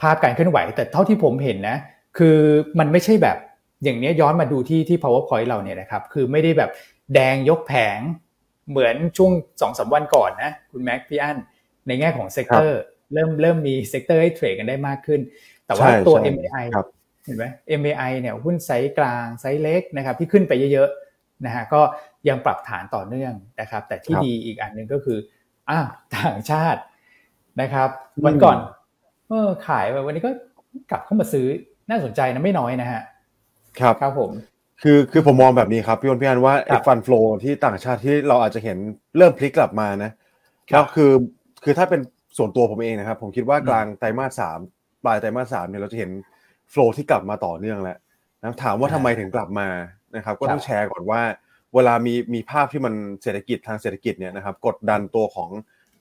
[0.00, 1.76] ภาพการเคลื่อนไหว แต่เท่าที่ผมเห็นนะ
[2.18, 2.36] คือ
[2.78, 3.36] มันไม่ใช่แบบ
[3.84, 6.70] อย่างเนี้ยย้อนมาดูที่ที่ powerpoint เราเนี่ยนะครับ คือไม่ได้แบบ
[7.14, 7.98] แดงยกแผง
[8.70, 11.36] เหมือนช่วงสองสามวันก่อนนะคุณแม็กพี่อั้น
[11.86, 12.80] ในแง่ของ sector
[13.12, 15.20] เริ่มเริ่มมี sector ให้ trade กันได้มากขึ้น
[15.66, 16.86] แต่ว่าใช่ตัวใช่ MAI ครับ
[17.24, 17.44] เห็นไหม
[17.80, 21.80] MAI เนี่ยหุ้นไซส์กลางไซส์เล็กนะครับที่ขึ้นไปเยอะๆนะฮะก็
[22.28, 25.18] ยังปรับฐานต่อเนื่องนะครับ แต่ที่ครับดีอีกอันหนึ่งก็คือ
[25.70, 26.80] อ้าวต่างชาติ
[27.60, 27.88] นะครับ
[28.24, 28.56] วันก่อน
[29.28, 30.30] เออขายไปวันนี้ก็
[30.90, 31.46] กลับเข้ามาซื้อ
[31.90, 33.02] น่าสนใจนะไม่น้อยนะฮะ
[33.80, 34.30] ครับครับผม
[34.82, 38.78] คือคือผมมองแบบนี้ครับพี่อ้นพี่อันว่าครัไอ้บฟันฟลอที่ต่างชาติที่เราอาจจะเห็น
[39.16, 40.10] เริ่มพลิกกลับมานะ
[40.70, 41.12] ครับแล้วคือ
[41.64, 42.00] คือถ้าเป็น
[42.36, 44.58] ส่วนตัวผมเองนะครับ ผมคิดว่าอืมกลางไตรมาสสาม
[45.04, 46.10] ปลายไตรมาสสามเนี่ยเราจะเห็น
[46.72, 47.98] ฟลอที่กลับมาต่อเนื่องแล้ว
[48.40, 49.68] นะถามว่าทำไมถึงกลับมา
[50.16, 51.20] นะครับ ก็ต้องครับแชร์ก่อนว่า
[51.74, 55.50] เวลามีมีภาพที่มันเศรษฐกิจทางเศรษฐกิจเนี่ยนะครับ กดดันตัวของ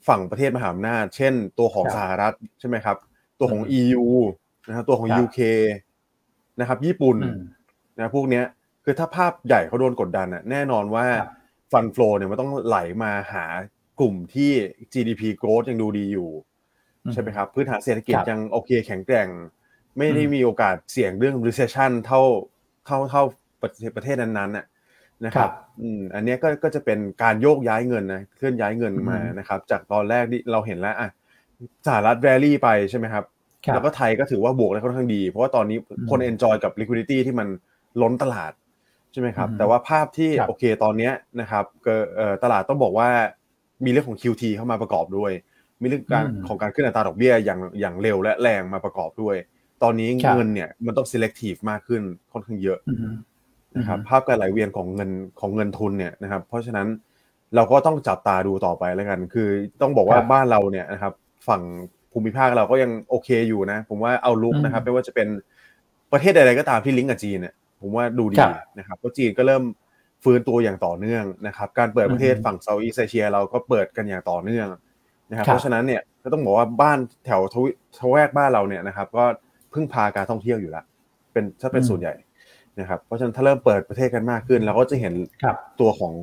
[0.08, 2.98] ฝั่งประเทศมหาอำนาจ เช่น ตัวของครับสหรัฐใช่ไหมครับ
[3.40, 4.06] ตัวของอืม EU
[4.68, 5.40] นะครับตัวของครับ UK
[6.60, 7.42] นะครับ ญี่ปุ่นอืม
[7.98, 8.46] นะพวกเนี้ย
[8.90, 11.32] คือถ้าภาพใหญ่เขาโดนกดดันอะแน่นอนว่าครับ
[11.72, 13.46] ฟันฟลอเนี่ยมันต้องไหลมาหา
[14.00, 14.52] กลุ่มที่
[14.94, 16.30] GDP growth ยังดูดีอยู่
[17.14, 19.28] ใช่ไหมครับพื้นฐานเศรษฐกิจครับยังโอเคแข็งแกร่ง
[19.98, 22.22] ไม่ได้อืมมีโอกาสเสี่ยงเรื่อง recession เท่า
[22.86, 23.24] เท่าเท่า
[23.62, 24.66] ประเทศประเทศนั้นๆน่ะ
[25.26, 31.10] นะคครัรับบอืมอันเนี้ยก็ก็จะเป็นการโยกย้ายเงินนะเคลื่อนย้ายเงินมาอืมนะครับ จากตอนแรกที่เราเห็นแล้วอะ
[31.88, 33.26] สหรัฐแวรี่ไปใช่ไหมครับ
[33.66, 35.78] ครับ แล้วก็ไทยก็ถือว่าบวกได้ค่อนข้างดี เพราะว่าตอนนี้
[36.10, 37.48] คนอืม enjoy กับ liquidity ที่มัน
[38.02, 38.52] ล้นตลาด
[39.12, 43.10] ใช่ไหมครับอืมแต่ว่าภาพที่ครับโอเคตอนเนี้ยนะครับก็เอ่อตลาดต้องบอกว่า
[43.86, 45.32] มีเรื่องของ QT เข้ามาประกอบด้วย
[45.82, 49.36] มีเรื่องการอืมของการขึ้นอัตราดอกเบี้ยอย่างอย่างเร็วและแรงมาประกอบด้วย
[49.84, 53.16] ตอนนี้ครับเงินเนี่ยมันต้อง selective มากขึ้นค่อนข้างเยอะอืม
[53.78, 56.88] นะครับอืมภาพการไหลเวียนของเงินของเงินทุนเนี่ยนะครับ เพราะฉะนั้น
[57.56, 59.50] เราก็ต้องจับตาดูต่อไปแล้วกัน คือ
[59.82, 61.14] ต้องบอกว่าครับบ้านเราเนี่ยนะครับ
[61.48, 61.62] ฝั่ง
[62.12, 65.28] ภูมิภาคเราก็ยังโอเคอยู่นะ ผมว่าเอาลุกอืมนะครับไม่ว่าจะเป็น
[66.12, 69.64] ประเทศใดๆก็ตามที่ลิงก์กับจีนเนี่ย ผมว่าดูดีครับนะครับเพราะจีนก็เริ่ม
[70.24, 74.68] ฟื้นตัวอย่างต่อเนื่องนะครับ การเปิดประเทศอืมฝั่งเซาท์อีสเอเชีย เราก็เปิดกันอย่างต่อเนื่อง
[75.30, 79.26] นะครับครับ เพราะฉะนั้นเนี่ยก็ต้องบอกว่าบ้านแถวทวิทแวกบ้านเราเนี่ยนะครับ ก็
[79.74, 80.86] พึ่งพาการท่องเที่ยวอยู่แล้ว
[81.34, 82.14] เป็นถ้าเป็นอืมส่วนใหญ่
[82.80, 85.14] นะครับ เพราะฉะนั้นถ้าเริ่มเปิดประเทศกันมากขึ้น เราก็จะเห็น
[85.44, 86.14] ครับตัวของ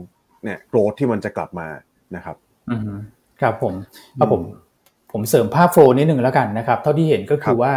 [0.44, 1.68] เนี่ยโกรธที่มันจะกลับมา
[2.16, 2.36] นะครับ
[2.70, 2.98] อืม
[3.40, 3.74] ครับผม
[4.18, 4.42] ครับผม
[5.12, 7.72] ผมเสริมภาพโฟลนิดหนึ่งแล้วกันนะครับ เท่าที่เห็นก็คคืรัอบว่า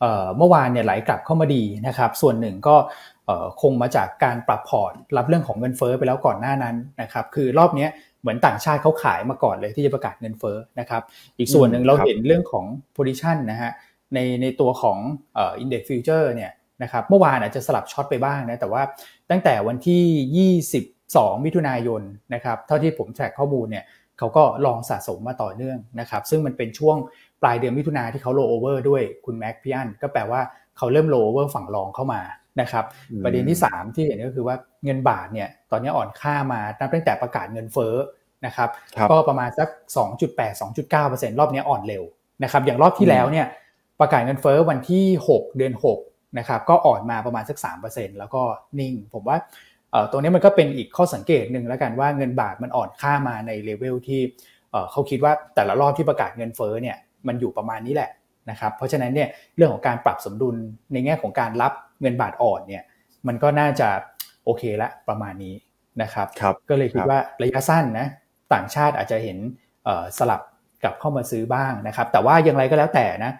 [0.00, 3.13] เอ่อเมื่อวานเนี่ยไหลกลับเข้ามาดีนะครับ ส่วนหนึ่งก็เอ่อ
[3.62, 7.86] คงมาจากการปรับพอร์ตรับเรื่องของเงินเฟ้อไปแล้วก่อนหน้านั้นนะครับคือรอบนี้
[8.20, 11.02] เหมือนต่างชาติเขาขายมาก่อนเลยที่จะประกาศเงินเฟ้อนะครับ
[11.38, 12.64] อีกส่วนหนึ่งเราเห็นเรื่องของ
[12.96, 13.70] position นะฮะ
[14.14, 14.98] ในในตัวของ
[15.34, 18.82] เอ่อ index future เนี่ยนะครับเมื่อวานอาจจะสลับ short ไปบ้างนะแต่ว่า
[19.30, 20.02] ตั้งแต่วันที่
[20.92, 22.02] 2มิถุนายน
[22.34, 23.84] นะครับเท่าที่ผม track ข้อมูลเนี่ย
[24.18, 26.96] เขาก็ long สะสมมาต่อเนื่องนะครับซึ่งมันเป็นช่วง
[27.42, 30.40] ปลายเดือนมิถุนาที่เขา roll over ด้วยคุณแม็กพี่อั้นก็แปลว่า
[30.76, 32.20] เขาเริ่ม roll over ฝั่ง long เข้ามา
[32.60, 32.84] นะครับ
[33.24, 37.94] ประเด็นที่ 3 ที่เห็นก็คือว่าเงินบาทเนี่ยตอนนี้อ่อนค่ามานับตั้งแต่ประกาศเงินเฟ้อ
[38.46, 38.68] นะครับ
[39.10, 39.68] ก็ประมาณสัก
[40.14, 42.02] 2.8 2.9%รอบนี้อ่อนเร็ว
[42.42, 43.46] นะครับอย่างรอบที่แล้วเนี่ย
[44.00, 48.42] ประกาศเงินเฟ้อวันที่ 6 เดือน6นะครับก็อ่อนมาประมาณสัก 3%แล้วก็
[48.78, 49.36] นิ่ง ผมว่า
[50.10, 54.20] ตรงนี้มันก็เป็นอีกข้อสังเกตหนึ่งแล้วกันว่าเงินบาทมันอ่อนค่ามาในเลเวลที่
[54.90, 58.10] เขาคิดว่าแต่ละรอบที่ประกาศเงินเฟ้อเนี่ยมันอยู่ประมาณนี้แหละ
[58.50, 60.56] นะครับเพราะฉะนั้นเนี่ยเรื่องของการปรับสมดุล
[60.92, 61.72] ในแง่ของการรับ
[62.04, 62.84] เงินบาทอ่อนเนี่ย
[63.26, 63.88] มันก็น่าจะ
[64.44, 65.54] โอเคละประมาณนี้
[66.02, 68.06] นะครับรบก็เลยคิดว่าระยะสั้นนะ
[68.54, 69.38] ต่างชาติอาจจะเห็น
[70.18, 70.40] สลับ
[70.82, 73.32] กลับเข้ามาซื้อบ้างนะครับ แต่ว่าอย่างไรก็แล้วแต่นะ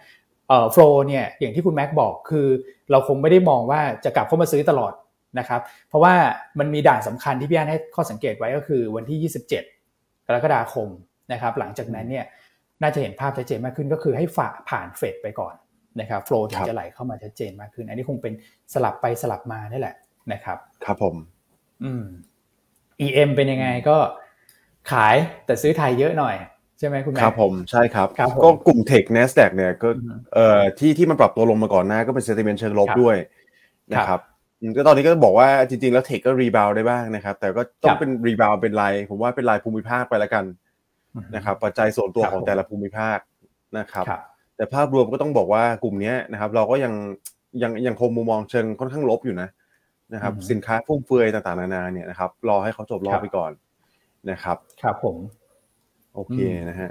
[0.49, 2.47] เอ่อโฟล์เนี่ยอย่างที่คุณแม็กบอกคือ
[2.91, 4.93] เราคงไม่ได้มองว่าจะกลับเข้ามาซื้อตลอด
[5.39, 6.15] นะครับ เพราะว่า
[6.59, 10.89] มันมีด่านสำคัญที่พี่อันให้ข้อสังเกตไว้ก็คือวันที่ 27 กรกฎาคม
[11.33, 12.25] นะครับ หลังจากนั้นเนี่ย
[12.83, 15.55] น่าจะเห็นภาพชัดเจนมากขึ้นก็คือให้ฝ่าผ่านเฟดไปก่อน
[16.01, 18.33] นะครับโฟล์ถึงจะไหลเข้ามาชัดเจนมากขึ้น อันนี้คงเป็น
[18.75, 19.97] สลับไปสลับมานี่แหละ
[20.33, 21.15] นะครับ ครับผม
[21.85, 22.05] อืม
[23.07, 23.97] EM เป็นยังไงก็
[24.93, 25.15] ขาย
[25.47, 26.37] แต่ซื้อไทยเยอะหน่อย
[26.79, 28.09] ใช่ไหมคุณแม็กครับผมใช่ครับ
[28.45, 29.89] ก็กลุ่มเทค n นสแ a q เนี่ยก็
[30.35, 33.17] เอ่อที่ที่มันปรับตัวลงมาก่อนหน้าก็เป็น sentiment เชิงลบด้วย
[33.93, 34.21] นะครับ
[34.77, 40.45] ก็ตอนนี้ก็บอกว่าจริงๆ แล้ว tech ก็ rebound ได้บ้างนะครับ แต่ก็ต้องเป็น rebound เป็นรายผมว่าเป็นรายภูมิภาคไปแล้วกัน
[41.35, 43.19] นะครับ ปัจจัยส่วนตัวของแต่ละภูมิภาค
[43.79, 44.07] นะครับ
[44.57, 46.93] แต่ภาพรวมก็ต้องบอกว่ากลุ่มนี้นะครับ เราก็ยัง
[47.63, 49.49] ยังยังคงมุมมองเชิงค่อนข้างลบอยู่นะ
[50.15, 53.53] นะครับ สินค้าฟุ่มเฟือยต่างๆนานาเนี่ยนะครับ รอให้เขาจบรอบไปก่อน
[54.31, 55.17] นะครับครับผม
[56.15, 56.39] โอเค
[56.71, 56.91] นะฮะ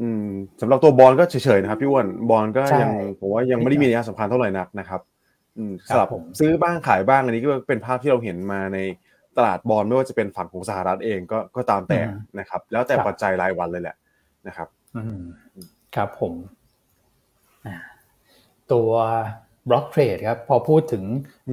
[0.00, 0.26] อืม
[0.60, 5.00] สำหรับตัวบอลก็เฉยๆนะครับพี่อ้วนบอลก็ยังผมว่ายังไม่ได้มีนัยสำคัญเท่าไหร่นักนะครับ
[5.88, 8.78] สำหรับซื้อบ้างขายบ้างอันนี้ก็เป็นภาพที่เราเห็นมาใน
[9.36, 12.00] ตลาดบอลไม่ว่าจะเป็นฝั่งของสหรัฐเองก็ก็ตามแต่
[12.38, 13.96] นะครับ แล้วแต่ปัจจัยรายวันเลยแหละ
[14.46, 14.68] นะครับ
[15.96, 16.32] ครับผม
[18.72, 18.90] ตัว
[19.68, 21.04] block trade ครับพอพูดถึง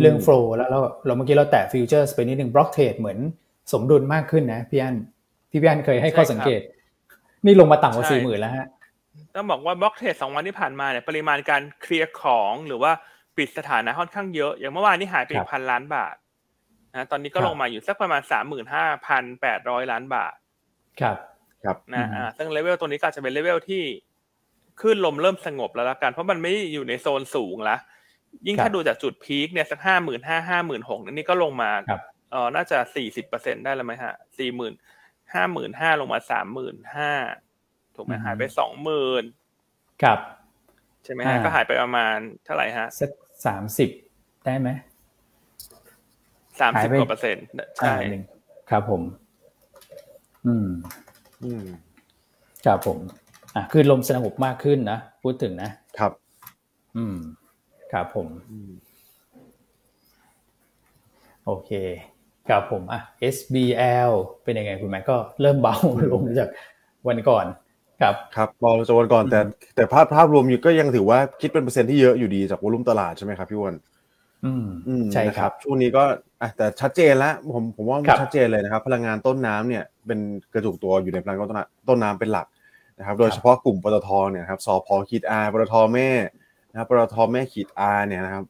[0.02, 3.20] เรื่อง flow แล้วเราเราเมื่อกี้เราแตะ futures ไปนิดหนึ่ง block trade เหมือน
[3.72, 4.96] สมดุลมากขึ้นนะพี่อั้น
[5.52, 6.62] ที่พี่อั้นเคยให้ข้อสังเกต
[7.46, 8.68] นี่ลงมาต่ำกว่าสี่หมื่นแล้วฮะ
[9.36, 12.92] ต้องบอกว่า block trade สองวันที่ผ่านมาเนี่ยปริมาณการ clear ของหรือว่า
[13.38, 16.16] ปิดสถานะค่อนข้างเยอะ อย่างเมื่อวานนี้หายไปพันล้านบาท
[16.94, 20.36] นะตอนนี้ก็ลงมาอยู่สักประมาณสามหมื่นห้าพันแปดร้อยล้านบาท
[21.02, 21.18] ครับ
[21.64, 23.84] ครับนะอ่าซึ่งเลเวลตัวนี้ก็จะเป็นเลเวลที่
[24.82, 27.78] ขึ้นลมเริ่มสงบแล้วละกัน เพราะมันไม่อยู่ในโซนสูงละ
[28.48, 31.72] ยิ่งถ้าดูจากจุดพีคเนี่ยสักห้าหมื่นห้าห้าหมื่นหกนี่ก็ลงมา
[32.32, 34.74] เออน่าจะสี่สิบเปอร์เซ็นได้แล้วไหมฮะสี่หมื่น
[35.34, 37.12] ห้าหมื่นห้าลงมาสามหมื่นห้า
[37.96, 39.24] ถูกไหมหายไปสองหมื่น
[40.04, 40.20] ครับ
[41.04, 43.12] ใช่ไหมฮะก็หายไปประมาณเท่าไหร่ฮะสัก
[43.46, 43.90] สามสิบ
[44.46, 44.70] ได้ไหม
[46.60, 47.46] สามสิบกว่าเปอร์เซ็นต์
[47.78, 47.96] ใช่
[48.70, 49.02] ครับผม
[50.46, 50.68] อืม
[51.44, 51.66] อืม
[52.66, 52.98] ครับผม
[53.56, 56.12] อะคือลมสงบมากขึ้นนะพูดถึงนะครับ
[56.98, 57.18] อืม
[57.92, 58.28] ครับผม
[61.46, 61.72] โอเค
[62.50, 63.02] ครับผมอะ
[63.36, 64.12] SBL
[64.44, 65.76] เป็นยังไงคุณแม่ก็เริ่มเบา
[66.12, 66.50] ลงจาก
[67.08, 67.46] วันก่อน
[68.02, 69.40] ครับครับเบาจากวันก่อนแต่
[69.76, 73.76] แต่ภาพภาพรวมอยู่ก็ยังถือว่าคิดเป็นเปอร์เซ็นต์ที่เยอะอยู่ดีจาก volume ตลาดใช่ไหมครับพี่อั้น
[74.46, 74.68] อืม
[75.14, 76.04] ใช่ครับ ช่วงนี้ก็
[76.42, 80.20] อะแต่ชัดเจนแล้วผมผมว่าชัดเจนเลยนะครับ พลังงานต้นน้ำเนี่ยเป็น
[80.54, 81.50] กระจุกตัวอยู่ในพลังงาน
[81.90, 82.48] ต้นน้ำเป็นหลัก
[83.00, 86.10] นะครับโดยเฉพาะกลุ่มปตทเนี่ยครับสผขีด R ปตทแม่
[86.72, 88.44] นะครับปตทแม่ขีด R เนี่ยนะครับ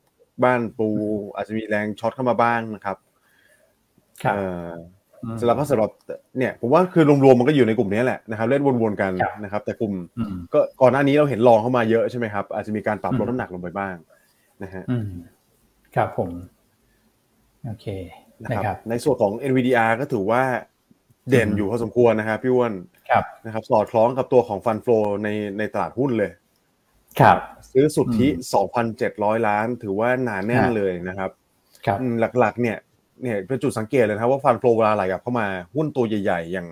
[0.44, 0.90] บ้านปู
[1.36, 2.98] อาจจะมีแรง short เข้ามาบ้างนะครับ
[4.24, 4.36] ครับ
[5.40, 5.92] สำหรับสำหรับ
[6.38, 9.12] เนี่ยผมว่าคือรวมๆมันก็อยู่ในกลุ่มนี้แหละนะครับเล่นวนๆกัน
[9.44, 9.94] นะครับ แต่กลุ่ม
[10.54, 13.96] ก็ก่อนหน้านี้เราเห็นรองเข้ามาเยอะใช่ไหมครับอาจจะมีการปรับลดน้ำหนักลงไปบ้าง
[14.64, 14.84] นะฮะ
[15.96, 16.30] ครับผม
[17.66, 17.86] โอเค
[18.44, 20.44] นะครับในส่วนของ NVDR ก็ถือว่า
[21.30, 22.74] เด่นอยู่พอสมควรนะครับพี่อ้วน
[23.10, 24.88] ครับนะครับ สอดคล้องกับตัวของฟันโฟ
[25.24, 26.32] ในในตลาดหุ้นเลย
[27.20, 27.38] ครับ
[27.72, 28.28] ซื้อสุทธิ
[28.88, 31.30] 2,700 ล้าน ถือว่าหนาแน่นเลยนะครับ
[31.86, 31.98] ครับ
[32.40, 32.78] หลักๆ เนี่ย
[33.22, 36.68] เนี่ยเป็นจุดสังเกตเลยนะครับว่าฟันโฟเวลาไหลกลับเข้ามาหุ้นตัวใหญ่ๆ อย่าง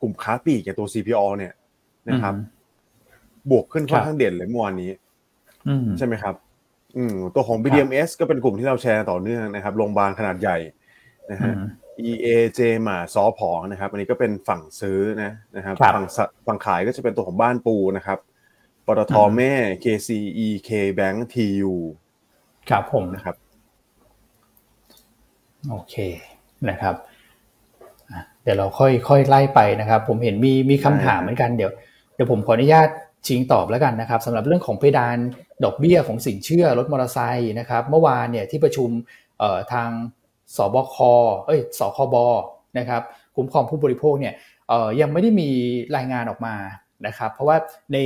[0.00, 1.52] กลุ่มค้าปลีกอย่างตัว CPO เนี่ย
[2.08, 2.34] นะครับ
[3.50, 4.90] บวกขึ้นค่อนข้างเด่นเลยเมื่อวานนี้
[5.98, 6.34] ใช่ไหมครับ
[6.96, 10.56] อืมตัวของ BDMs ก็เป็นกลุ่มที่เราแชร์ต่อเนื่องนะครับโรงพยาบาลขนาดใหญ่
[11.30, 11.52] นะฮะ
[12.06, 16.04] EAJ มาซอพอนะครับ อันนี้ก็เป็นฝั่งซื้อนะนะครับฝั่ง
[16.46, 18.18] ฝั่งขายก็จะเป็นตัวของบ้านปูนะครับ
[18.86, 21.74] ปตทแม่ KCEK Bank TU
[22.70, 23.34] ครับผมนะครับ
[25.70, 25.94] โอเค
[26.70, 26.94] นะครับ
[28.42, 31.70] เดี๋ยวเราค่อยค่อยไล่ไปนะครับ ผมเห็นมีมีคำถามเหมือนกันเดี๋ยว
[32.14, 32.88] เดี๋ยวผมขออนุญาต
[33.26, 35.16] ชิงตอบแล้วกันนะครับสำหรับเรื่องของเพดาน
[35.64, 38.88] ดอกเบี้ยของสินเชื่อรถมอเตอร์ไซค์นะครับ เมื่อวานเนี่ยที่ประชุม
[39.72, 39.88] ทาง
[40.56, 40.96] สบค
[41.46, 42.16] เอ้ยสคบ
[42.78, 43.02] นะครับ
[43.36, 44.34] คุ้มครองผู้บริโภคเนี่ย
[45.00, 45.50] ยังไม่ได้มี
[45.96, 46.54] รายงานออกมา
[47.06, 47.56] นะครับเพราะว่า
[47.92, 47.98] ใน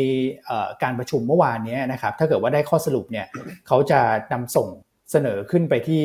[0.82, 3.26] การประชุมเมื่อวานนี้นะครับถ้าเกิดว่าได้ข้อสรุปเนี่ย
[3.66, 4.00] เขาจะ
[4.32, 4.68] นำส่ง
[5.10, 6.02] เสนอขึ้นไปที่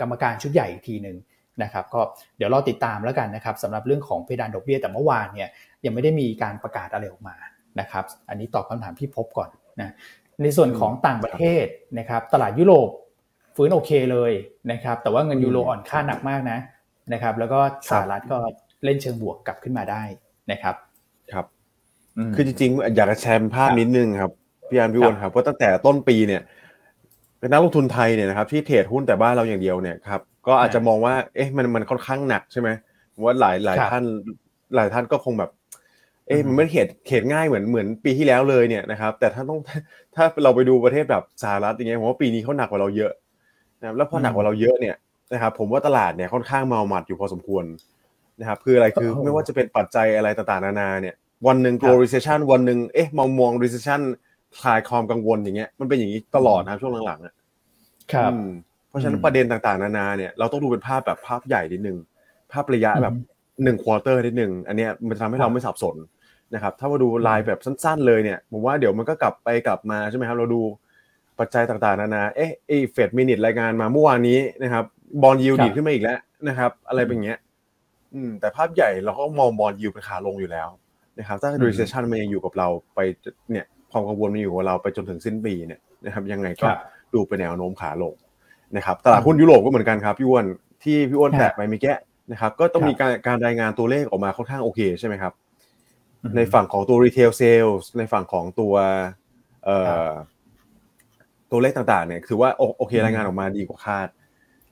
[0.00, 1.16] กรรมการชุดใหญ่อีกทีหนึ่ง
[1.62, 2.00] นะครับก็
[2.36, 5.48] เดี๋ยวรอติดตามแล้วกันนะครับสำหรับเรื่องของเพดานดอกเบี้ยแต่เมื่อวานเนี่ย
[5.84, 7.36] ยังไม่ได้มีการประกาศอะไรออกมา
[7.80, 9.48] นะครับอันนี้ตอบคำถามที่พบก่อน
[9.80, 9.92] นะ
[10.42, 11.66] ในส่วนของต่างประเทศ
[11.98, 12.88] นะครับตลาดยุโรป
[13.58, 14.32] ฟื้นโอเคเลย
[14.72, 16.58] นะครับ แต่ว่าเงินยูโรอ่อนค่าหนักมากนะ
[17.12, 18.38] นะครับ แล้วก็สหรัฐก็
[18.84, 20.02] เล่นเชิงบวกกลับขึ้นมาได้
[20.52, 20.74] นะครับ
[21.32, 21.46] ครับ
[22.34, 24.32] คือจริงๆ อยากจะแชร์ภาพนิดนึงครับ
[24.68, 26.42] พี่อานพี่วนครับเพราะตั้งแต่ต้นปีเนี่ย
[27.50, 32.68] นักลงทุนไทยเนี่ยนะครับที่เทรดหุ้นแต่บ้านเราอย่างเดียวเนี่ยครับก็อาจจะมองว่า เอ๊ะมันมันค่อนข้างหนักใช่ไหม
[33.24, 34.04] ว่าหลายหลายท่าน
[34.74, 35.50] หลายท่านก็คงแบบ
[36.28, 39.60] เอ๊ะมันไม่เขตเขตง่ายเหมือนเหมือนปีที่แล้วเลยเนี่ยนะครับ แต่ถ้าต้อง
[40.16, 43.12] ถ้าเราไปดูประเทศแบบสหรัฐอย่างเงี้ยผมว่าปีนี้เขาหนักกว่าเราเยอะ
[43.80, 44.96] นะครับแล้วพอหนักกว่าเราเยอะเนี่ย
[45.32, 47.64] นะครับผมว่าตลาดเนี่ยค่อนข้างเมาหมัดอยู่พอสมควร
[48.40, 51.14] นะครับคืออะไรคือไม่ว่าจะเป็นปัจจัยอะไรต่างๆนานาเนี่ย
[51.46, 54.00] วันหนึ่ง global recession วันหนึ่งเอ๊ะมองมอง recession
[54.60, 57.34] คลายความกังวลอย่างเงี้ยมันเป็นอย่างนี้ตลอดนะครับช่วงหลังๆอะ
[58.12, 58.32] ครับ
[58.88, 61.96] เพราะฉะนั้นประเด็นต่างๆ นานาเนี่ยเราต้องดูเป็นภาพแบบภาพใหญ่นิดนึง
[62.52, 63.14] ภาพระยะแบบ
[63.64, 65.96] หนึ่ง quarter นิดนึงอันเนี้ยมันทำให้เราไม่สับสน
[66.54, 70.62] นะครับถ้ามาดูรายแบบสั้น ๆ เลยเนี่ยผมว่าเดี๋ยวมันก็กลับไปกลับมาใช่ไหมครับเราดู
[71.40, 74.84] ปัจจัยต่างๆนานาเอ๊ะเอเฟด minutes รายงานมาเมื่อวานนี้นะครับ
[75.22, 77.38] bond yield ดีขึ้นมาอีกแล้วนะครับ อะไรเป็นเงี้ย
[78.14, 80.68] อืม แต่ภาพใหญ่เราก็มอง bond yield เป็นขาลงอยู่แล้ว
[81.18, 83.00] นะครับ ถ้า recession มันยังอยู่กับเราไป
[83.52, 86.66] เนี่ยความกังวลมันอยู่กับเราไปจนถึงสิ้นปีเนี่ยนะครับ ยังไงก็
[87.14, 88.14] ดูเป็นแนวโน้มขาลง
[88.76, 90.44] นะครับตลาดหุ้นยุโรปก็เหมือนกันครับพี่อั้น
[90.82, 91.94] ที่พี่อั้นแตะไปเมื่อกี้
[92.32, 95.32] นะครับ ก็ต้องมีการการรายงานตัวเลขออกมาค่อนข้างโอเคใช่ไหมครับ
[96.36, 98.74] ในฝั่งของตัว retail sales ในฝั่งของตัว
[99.64, 100.10] เอ่อ
[101.50, 104.08] ตัวเลขต่างๆ เนี่ยถือว่าโอเครายงานออกมาดีกว่าคาด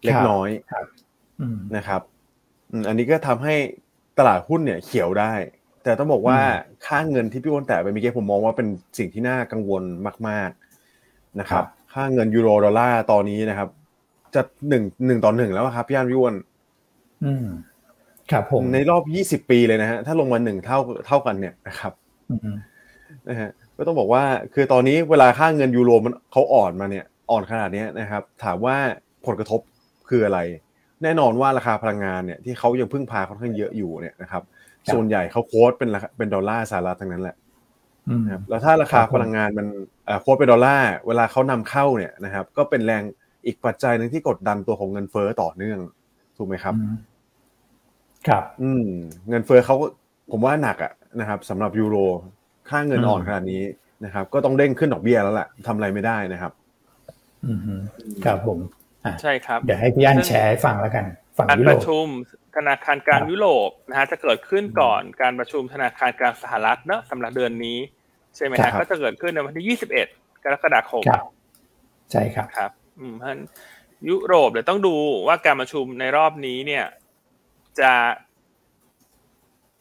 [0.04, 0.50] เล็กน้อย
[1.76, 2.00] นะครับ
[2.88, 3.54] อันนี้ก็ทำให้
[4.18, 5.32] ตลาดหุ้นเนี่ยเขียวได้
[5.84, 6.38] แต่ต้องบอกว่า
[6.86, 9.82] ค่าเงินที่พี่อ้วนแตะไปเมื่อกี้ผมมองว่าเป็นสิ่งที่น่ากังวล
[10.28, 10.50] มาก
[10.94, 13.68] ๆนะครับ ค่าเงินยูโรดอลลาร์ตอนนี้นะครับ
[14.34, 16.34] จะหนึ่งหนึ่งต่อหนึ่งแล้วครับพี่อันวิวน
[17.24, 17.46] อืม
[18.30, 21.92] ครับผมในรอบยี่สิบปีเลยนะฮะถ้าลงมาหนึ่งเท่าเท่ากันเนี่ยนะครับ
[23.28, 28.76] นะฮะ ก็ต้องบอกว่าคือตอนนี้เวลาค่าเงินยูโรมันเขาอ่อนมาเนี่ยอ่อนขนาดนี้นะครับ ถามว่า
[29.26, 29.60] ผลกระทบ
[30.08, 30.40] คืออะไร
[31.02, 34.42] แน่นอนว่าราคาพลังงานเนี่ยที่เขายังพึ่งพาค่อนข้างเยอะอยู่เนี่ยนะครับ
[34.92, 37.36] ส่วนใหญ่เขา quote เป็นเป็นดอลลาร์สหรัฐทั้งนั้นแหละ
[38.24, 39.66] นะครับแล้วถ้าราคาพลังงานมัน
[40.22, 43.02] quote เป็นดอลลาร์เวลาเขานำเข้าเนี่ยนะครับ ก็เป็นแรง
[43.46, 45.78] อีกปัจจัยหนึ่งที่กดดันตัวของเงินเฟ้อต่อเนื่อง
[46.36, 46.74] ถูกไหมครับ
[48.28, 48.86] ครับ อืม
[49.28, 49.76] เงินเฟ้อเขา
[50.30, 51.96] ผมว่าหนักอะนะครับสำหรับยูโร
[52.70, 53.62] ค่าเงินอ่อนขนาดนี้
[54.04, 56.52] นะครับ ก็ต้องเด้งขึ้นดอกเบี้ยแล้วแหละทำอะไรไม่ได้นะครับ
[57.46, 57.80] อืม
[58.24, 58.58] ครับผม
[59.22, 61.04] ใช่ครับ เดี๋ยวให้พี่อันแชร์ให้ฟังแล้วกัน
[61.36, 62.06] ฝั่งยุโรปประชุม
[62.56, 67.78] ธนาคารกลางยุโรปนะฮะจะเกิดขึ้นก่อนการประชุมธนาคารกลางสหรัฐเนอะสำหรับเดือนนี้
[68.36, 70.06] ใช่ไหมฮะก็จะเกิดขึ้นในวันที่ยี่สิบเอ็ด
[70.44, 71.02] กรกฎาคม
[72.12, 73.38] ใช่ครับครับ อืมเพราะ
[74.08, 74.94] ยุโรปเดี๋ยวต้องดู
[75.26, 76.84] ว่าการประชุมในรอบนี้เนี่ย
[77.80, 77.92] จะ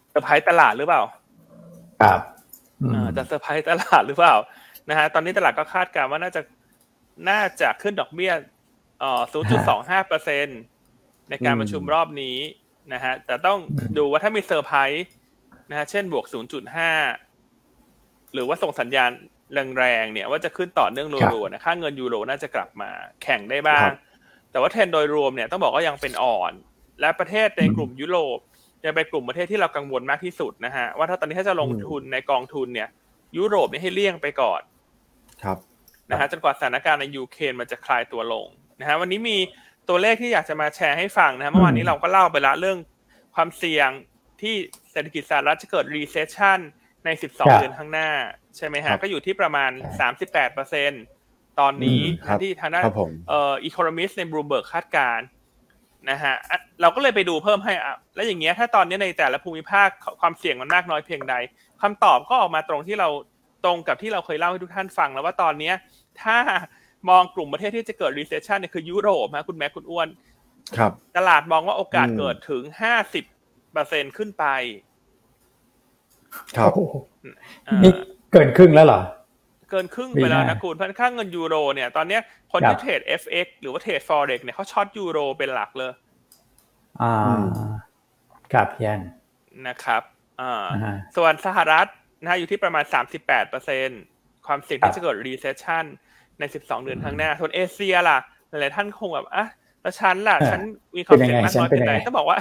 [0.10, 1.02] เซอร์ไพรส์ตลาดหรือเปล่า
[2.02, 2.20] ครับ
[3.18, 4.36] จะเซอร์ไพรส์ตลาดหรือเปล่า
[4.90, 6.42] นะฮะตอนนี้ตลาดก็คาดการณ์ว่าน่าจะ
[7.30, 8.34] น่าจะขึ้นดอกเบี้ย
[9.00, 9.22] เอ่อ
[9.66, 10.48] 0.25เปอร์เซ็นต์
[11.30, 12.38] ในการประชุมรอบนี้
[12.94, 13.60] นะฮะแต่ต้อง
[13.98, 15.16] ดูว่าถ้ามีเซอร์ไพรส์
[15.70, 16.26] นะฮะเช่นบวก
[17.26, 19.12] 0.5 หรือว่าส่งสัญญาณ
[19.78, 22.90] แรงๆเนี่ย ว่าจะขึ้นต่อเนื่องรัวๆนะค่าเงินยูโรน่าจะกลับมา
[23.24, 23.90] แข่งได้บ้าง
[24.52, 26.54] แต่ว่าเทรนโดยรวมเนี่ยต้องบอกว่ายังเป็นอ่อน
[27.02, 28.40] และประเทศในกลุ่มยุโรป
[28.86, 32.90] ยังเป็นกลุ่มประเทศที่เรากังวลมากที่สุดนะฮะว่าถ้าตอนนี้ถ้าจะลงทุนในกองทุนเนี่ย
[33.38, 34.62] ยุโรปนี่ให้เลี่ยงไปก่อน
[35.44, 35.58] ครับ
[36.12, 38.48] นะฮะจนกว่าสถานการณ์ในยูเครนมันจะคลายตัวลง
[38.80, 39.38] นะฮะวันนี้มี
[39.90, 42.78] ตัวเลขที่อยากจะมาแชร์ให้ฟังนะเมื่อวานนี้เราก็เล่าไปละเรื่อง
[43.36, 43.90] ความเสี่ยง
[44.42, 44.56] ที่
[44.92, 46.60] เศรษฐกิจสหรัฐจะเกิด recession
[47.06, 48.10] ใน 12 เดือนข้างหน้า
[48.58, 49.72] ใช่ไหมฮะ ก็อยู่ที่ประมาณ
[50.10, 50.92] 38เปอร์เซ็น
[51.60, 52.02] ตอนนี้
[52.42, 52.84] ที่ทางด้าน
[53.30, 55.20] เอ่อ economist ใน Bloomberg คาดการ
[56.10, 56.36] นะฮะ
[56.82, 59.88] เราก็เลยไปดูเพิ่มให้อะแล้วอย่างเงี้ยถ้าตอนนี้ในแต่ละภูมิภาค
[60.22, 61.36] ความเสี่ยงมันมากน้อยเพียงใด
[61.82, 63.10] คำตอบก็ออกมาตรงที่เรา
[63.66, 65.76] ตรงกับที่เราเคยเล่าให้ทุกท่านฟังแล้วว่าตอนเนี้ย
[66.24, 66.38] ถ้า
[67.10, 70.08] มองกลุ่มประเทศที่จะเกิด recession เนี่ยคือยุโรปนะคุณแม่คุณอ้วน
[70.78, 73.26] ครับ ตลาดมองว่าโอกาสเกิดถึงห้าสิบ
[73.74, 74.46] เปอร์เซ็นขึ้นไป
[76.58, 76.72] ครับ
[77.84, 77.92] นี่
[78.32, 82.20] เกินครึ่งแล้วเหรอเกินครึ่งไปแล้วนะคุณเพราะค่าเงินยูโรเนี่ยตอนนี้
[82.52, 85.94] คนที่เทรด FX หรือว่าเทรด Forex เนี่ยเขาช็อตยูโรเป็นหลักเลย
[87.02, 87.16] อ่า
[88.54, 89.02] ครับยัน
[89.68, 90.02] นะครับ
[90.42, 90.66] อ่า
[91.16, 91.88] ส่วนสหรัฐ
[92.22, 93.90] นะฮะอยู่ที่ประมาณสามสิบแปดเปอร์เซ็น
[94.48, 95.86] ความเสี่ยงที่จะเกิด recession
[96.40, 99.46] ใน 12 เดือนข้างหน้า ส่วนเอเชียล่ะ หลายๆท่านคงแบบอะ
[99.82, 100.62] แล้วฉันล่ะอ่าฉัน
[100.98, 102.38] มีความเป็นยัเสี่ยงงไงมากฉันน้อยเป็นแค่ไหนยังไงต้องบอกว่า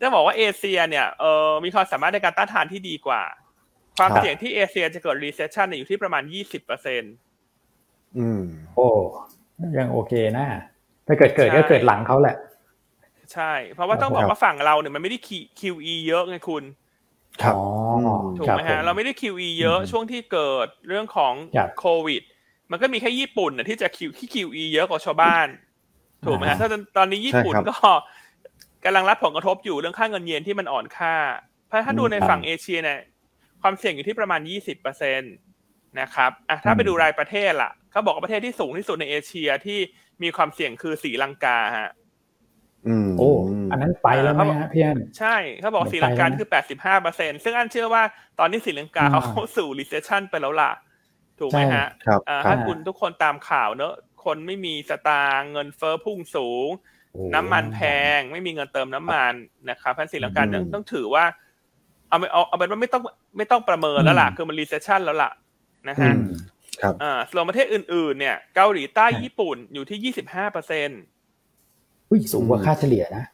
[0.00, 3.22] ต้องบอกว่าเอเชียเนี่ยเออมีความสามารถในการต้านทานที่ดีกว่า
[3.98, 7.14] ความครับเสี่ยงที่เอเชียจะเกิด recession เนี่ยอยู่ที่ประมาณ20%เปอร์เซ็นต์
[8.18, 8.42] อืม
[8.74, 8.88] โอ้
[9.78, 10.46] ยังโอเคนะ
[11.06, 12.36] ถ้าเกิดเกิดก็เกิดหลังเขาแหละ
[13.32, 15.18] ใช่ เพราะว่าต้องบอกว่าฝั่งเราเนี่ยมันไม่ได้
[15.60, 16.64] QE เยอะไงคุณ
[17.42, 17.64] ครับอ๋อ
[18.38, 22.22] ถูกครับไหมผฮะเราไม่ได้ QE เยอะอืมช่วงที่เกิดเรื่องของครับโควิด
[22.70, 25.46] มันก็มีแค่ญี่ปุ่นน่ะที่จะ Q ที่ QE เยอะกว่าชาวบ้าน
[26.26, 27.76] ถูกไหมฮะอ่าถ้าตอนนี้ญี่ปุ่นใช่ครับก็
[28.84, 31.14] กำลังรับผลกระทบอยู่เรื่องค่าเงินเยนที่มันอ่อนค่า
[31.66, 32.98] เพราะถ้าดูในฝั่งเอเชียเนี่ย
[33.64, 35.26] ความเสี่ยงอยู่ที่ประมาณ 20เปอร์เซ็นต
[36.00, 39.78] นะครับอะถ้าไปดูรายประเทศล่ะเขาบอกว่าประเทศที่สูงที่สุดในเอเชียที่
[40.22, 41.90] มีความเสี่ยงคือศรีลังกาฮะ
[42.86, 43.30] อืมโอ้
[43.70, 48.02] อันนั้นไปแล้วไหมฮะพี่อันใช่เขาบอกผมศรีลังกาไปแล้วนะคือ 85เปอร์เซ็นซึ่งอันเชื่อว่า
[48.38, 50.72] ตอนนี้ศรีลังกาอ่าเขาเข้าสู่ recession ไปแล้วล่ะ
[51.38, 56.68] ถูกไหมฮะครับอ่าครัถ้าบคุณทุกคนตามข่าวเนอะคนไม่มีสตางค์เงินเฟ้อพุ่งสูง
[57.12, 57.80] โอ้น้ำมันแพ
[58.18, 59.34] ง ไม่มีเงินเติมน้ำมัน
[59.70, 61.24] นะครับพันศรีลังกาอืมต้องต้องถือว่า
[62.14, 63.02] เอาไม่เอาเอาเป็นว่าไม่ต้อง
[63.36, 65.30] ไม่ต้องประเมินแล้วล่ะ คือมัน recession แล้วล่ะ
[65.88, 66.20] นะอืฮะม
[66.82, 71.00] ครับอ่าส่วนประเทศอื่นๆ เนี่ยเกาหลีใต้ครับญี่ปุ่นอยู่ที่25เปอร์เซ็นต์
[72.10, 73.24] อุ้ยสูงกว่าค่าเฉลี่ยนะ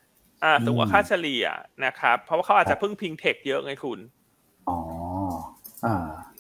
[0.45, 1.45] อ่าสูงกว่าอืมค่าเฉลี่ย
[1.85, 4.01] นะครับ เพราะว่าเขาอาจครับพึ่งพิง tech เยอะไงคุณ
[4.69, 4.79] อ๋อ
[5.85, 5.95] อ่า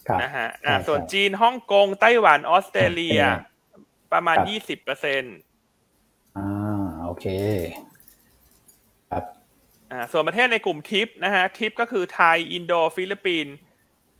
[0.08, 3.32] ครับนะฮะอ่าใช่ส่วนใช่จีนฮ่องกงไต้หวันออสเตรเลียเป็นไง
[4.12, 5.36] ประมาณครับยี่สิบเปอร์เซ็นต์
[6.36, 6.44] อ่า
[7.04, 7.48] โอเคครั
[7.98, 7.99] บ
[9.92, 13.54] อ่าส่วนประเทศในกลุ่มทิปนะฮะทิปก็คือไทย อินโดฟิลิปปินส์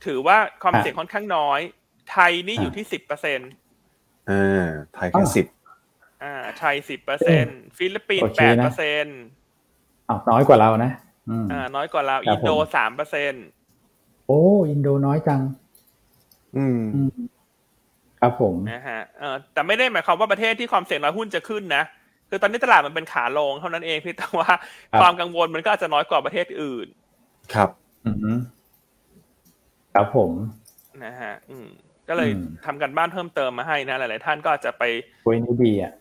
[0.05, 1.59] ถือว่าความอะเสี่ยงค่อนข้างน้อย
[2.11, 3.51] ไทยนี่อยู่อะที่สิบเปอร์เซ็นต์
[4.29, 5.45] อ่าไทยแค่สิบ
[6.23, 9.19] อ่าไทยสิบเปอร์เซ็นต์ฟิลิปปินส์โอเคนะแปดเปอร์เซ็นต์
[10.09, 10.91] อ้าวน้อยกว่าเรานะ
[11.29, 13.45] อืมอ่าน้อยกว่าเราครับอินโดผมสามเปอร์เซ็นต์
[14.27, 15.41] โอ้อินโดน้อยจัง
[16.57, 17.11] อืมอืม
[18.19, 21.83] ครับผมนะฮะเออแต่ไม่ได้หมายความว่าประเทศที่ความเสี่ยงน้อยหุ้นจะขึ้นนะ
[22.31, 24.51] คือตอนนี้ตลาดมันเป็นขาลงเท่านั้นเองพี่แต่ว่า
[24.93, 26.87] ครับความกังวลมันก็อาจจะน้อยกว่าประเทศอื่น
[27.53, 27.69] ครับ
[28.05, 28.37] อืม
[29.93, 30.31] ครับผม
[31.03, 31.67] นะฮะ อืม
[32.07, 34.83] ก็เลยอืมทำกันบ้านเพิ่มเติมมาให้นะ หลาย ๆ ท่านก็อาจจะไป
[35.25, 35.93] คุยนี้ดีอะ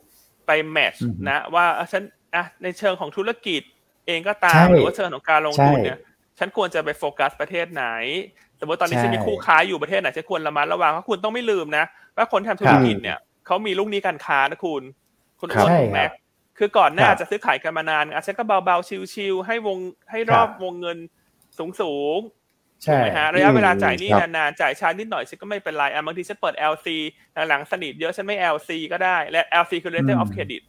[0.47, 2.03] ไปแมทช์อืมนะ ว่าอะฉัน
[2.35, 3.63] อะในเชิงของธุรกิจ
[4.07, 5.99] เองก็ตาใช่มหรือว่าเชิงของการลงทุนใช่เนี่ย
[6.39, 7.87] ฉันควรจะไปโฟกัสประเทศไหน
[8.61, 11.85] สมมติตอนนี้ใช่ฉันมีคู่ค้าอยู่ประเทศไหนฉันควรระมัดระวังเพราะคุณต้องไม่ลืมนะ
[12.17, 14.83] ว่าคนทำธุรกิจเนี่ยเขามีลูกหนี้การค้านะคุณ
[15.41, 16.21] คุณครับอ้วนใช่คุณแม็กครับ
[16.59, 19.79] คือก่อนหน้าครับจะซื้อขายกันมานานอะฉันก็เบาๆชิวๆให้วง
[20.11, 20.99] ให้รอบครับวงเงิน
[21.81, 26.89] สูงๆใช่ถูกไหมฮะระยะเวลาจ่ายหนี้ครับนานๆจ่ายช้านิดหน่อยฉันก็ไม่เป็นไรอะบางทีฉันเปิด LC
[27.49, 30.63] หลังๆสนิทเยอะฉันไม่ LC ก็ได้และ LC คือ letter of credit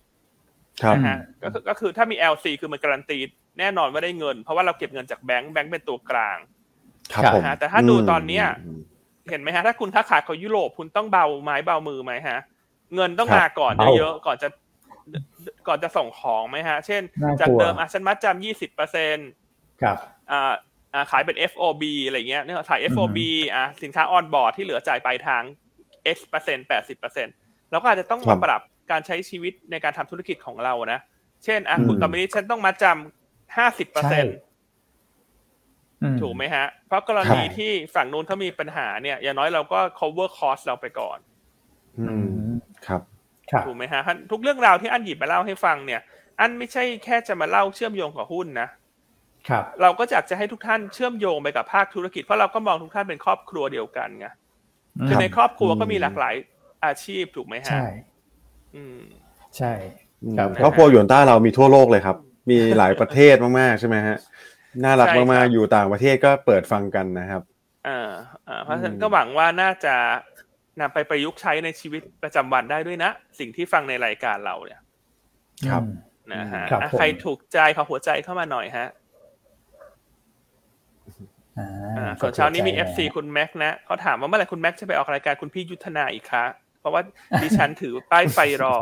[0.81, 3.17] ครับนะฮะก็คือก็คือถ้ามี LC คือมันการันตี
[3.59, 6.37] แน่นอนว่าได้เงิน เพราะว่าเราเก็บเงินจากแบงก์แบงก์เป็นตัวกลาง
[7.13, 8.81] ครับผมนะฮะแต่ถ้าดูตอนเนี้ยอืม
[9.29, 12.39] เห็นไหมฮะถ้าคุณค้าขายเขายุโรปคุณต้องเบาไม้เบามือไหมฮะ
[12.95, 14.47] เงินต้องครับมาก่อนเบาเยอะๆก่อนจะ
[15.67, 19.29] ก่อนจะส่งของไหมฮะ เช่นน่ากลัวจากเดิมอะฉันมัดจำยี่สิบเปอร์เซ็นต์
[19.81, 19.97] ครับ
[20.31, 20.53] อ่า
[20.93, 23.19] อ่าขายเป็น FOB อะไรเงี้ยเนี่ยขาย FOB
[23.53, 25.43] อ่าสินค้า on board ที่เหลือจ่ายปลายทาง
[26.15, 27.33] X เปอร์เซ็นต์แปดสิบเปอร์เซ็นต์
[27.69, 28.61] เราก็อาจจะต้องครัมาปรับ
[28.91, 30.99] การใช้ชีวิตในการทำธุรกิจของเรานะ
[31.45, 34.35] เช่นอะอืมคุณตอนนี้ฉันต้องมัดจำห้าสิบเปอร์เซ็นต์ใช่
[36.03, 41.19] อืมถูกไหมฮะ เพราะกรณีใช่ที่ฝั่งนู้นเขามีปัญหาเนี่ย อย่างน้อยเราก็ cover cost เราไปก่อน
[41.99, 42.27] อือืมม
[42.87, 43.20] ครับครับ
[43.67, 46.01] ถูกไหมฮะทุกเรื่องราวที่อันหยิบมาเล่าให้ฟังเนี่ย
[46.39, 48.67] อันไม่ใช่แค่จะมาเล่าเชื่อมโยงกับหุ้นนะ
[49.49, 54.27] ครับเราก็อยากจะให้ทุกท่านเชื่อมโยงไปกับภาคธุรกิจเพราะเราก็มองทุกท่านเป็นครอบครัวเดียวกันไง
[55.07, 56.35] คือในครอบครัวก็มีหลากหลาย
[56.85, 57.85] อาชีพถูกไหมฮะใช่
[58.75, 58.99] อืม
[59.57, 59.71] ใช่
[60.23, 62.17] อืมครับครอบครัวหยวนต้าเรามีทั่วโลกเลยครับ
[62.49, 64.17] มีหลายประเทศมากๆใช่ไหมฮะ
[64.83, 67.41] น่ารักใช่ครับมากๆอยู่ต่างประเทศก็เปิดฟังกันนะครับ
[67.87, 68.09] อ่า
[68.47, 69.95] อ่าเพราะฉะนั้นอืมก็หวังว่าน่าจะ
[70.79, 74.81] นำไปประยุกต์ใช้ในชีวิตประจำวันได้ด้วยนะ สิ่งที่ฟังในรายการเราเนี่ย
[75.69, 78.87] ครับอืมนะฮะครับอะผมใครถูกใจขอหัวใจเข้ามาหน่อยฮะ
[81.59, 86.45] อ่าอ่าส่วนเช้านี้มีกดหัวใจ FC คุณแม็กซ์นะเขาถามว่าเมื่อไหร่คุณแม็กซ์จะไปออกรายการคุณพี่ยุทธนาอีกคะ
[86.79, 87.01] เพราะว่า
[87.43, 88.77] ดิฉันถือป้ายไฟรอ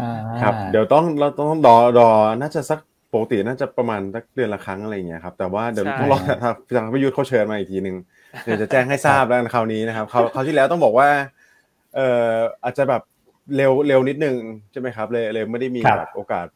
[0.00, 2.80] อ่าครับ เดี๋ยวต้องเราต้องรอรอน่าจะสัก
[3.12, 7.96] ปกติน่าจะประมาณสักเดือนละครั้งอะไรอย่างเงี้ยครับแต่ว่าเดี๋ยวใช่ต้องรอทางทางพิยุทธ์เขาเชิญมาอีกทีหนึ่ง
[8.44, 11.08] เดี๋ยวจะแจ้งให้ทราบแล้วกันคราวนี้นะครับคราวคราวที่แล้วต้องบอกว่า
[11.96, 12.32] เอ่อ
[12.64, 13.02] อาจจะแบบ
[13.56, 14.36] เร็วเร็วนิดนึง
[14.72, 16.46] ใช่ไหมครับเลยเลยไม่ได้มีครับแบบโอกาส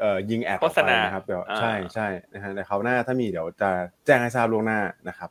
[0.00, 3.70] เอ่อยิงแอดอโฆอกษไปณานะครับเดี๋ยวอ่าใช่ใช่นะฮะในคราวหน้าถ้ามีเดี๋ยวจะ
[4.06, 5.28] แจ้งให้ทราบล่วงหน้านะครับ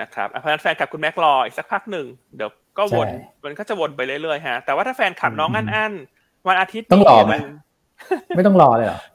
[0.00, 2.06] นะครับอะเพราะฉะนั้นแฟนคลับคุณแม็กซ์รออีกสักพักหนึ่ง
[2.36, 7.54] เดี๋ยวก็วนใช่มันก็จะวนไปเรื่อยๆฮะแต่ว่าถ้าแฟนคลับน้องอืมอันอันๆวันอาทิตย์ต้องนี้รออย่าไหมลืม
[8.36, 9.11] ไม่ต้องรอเลยเหรอเ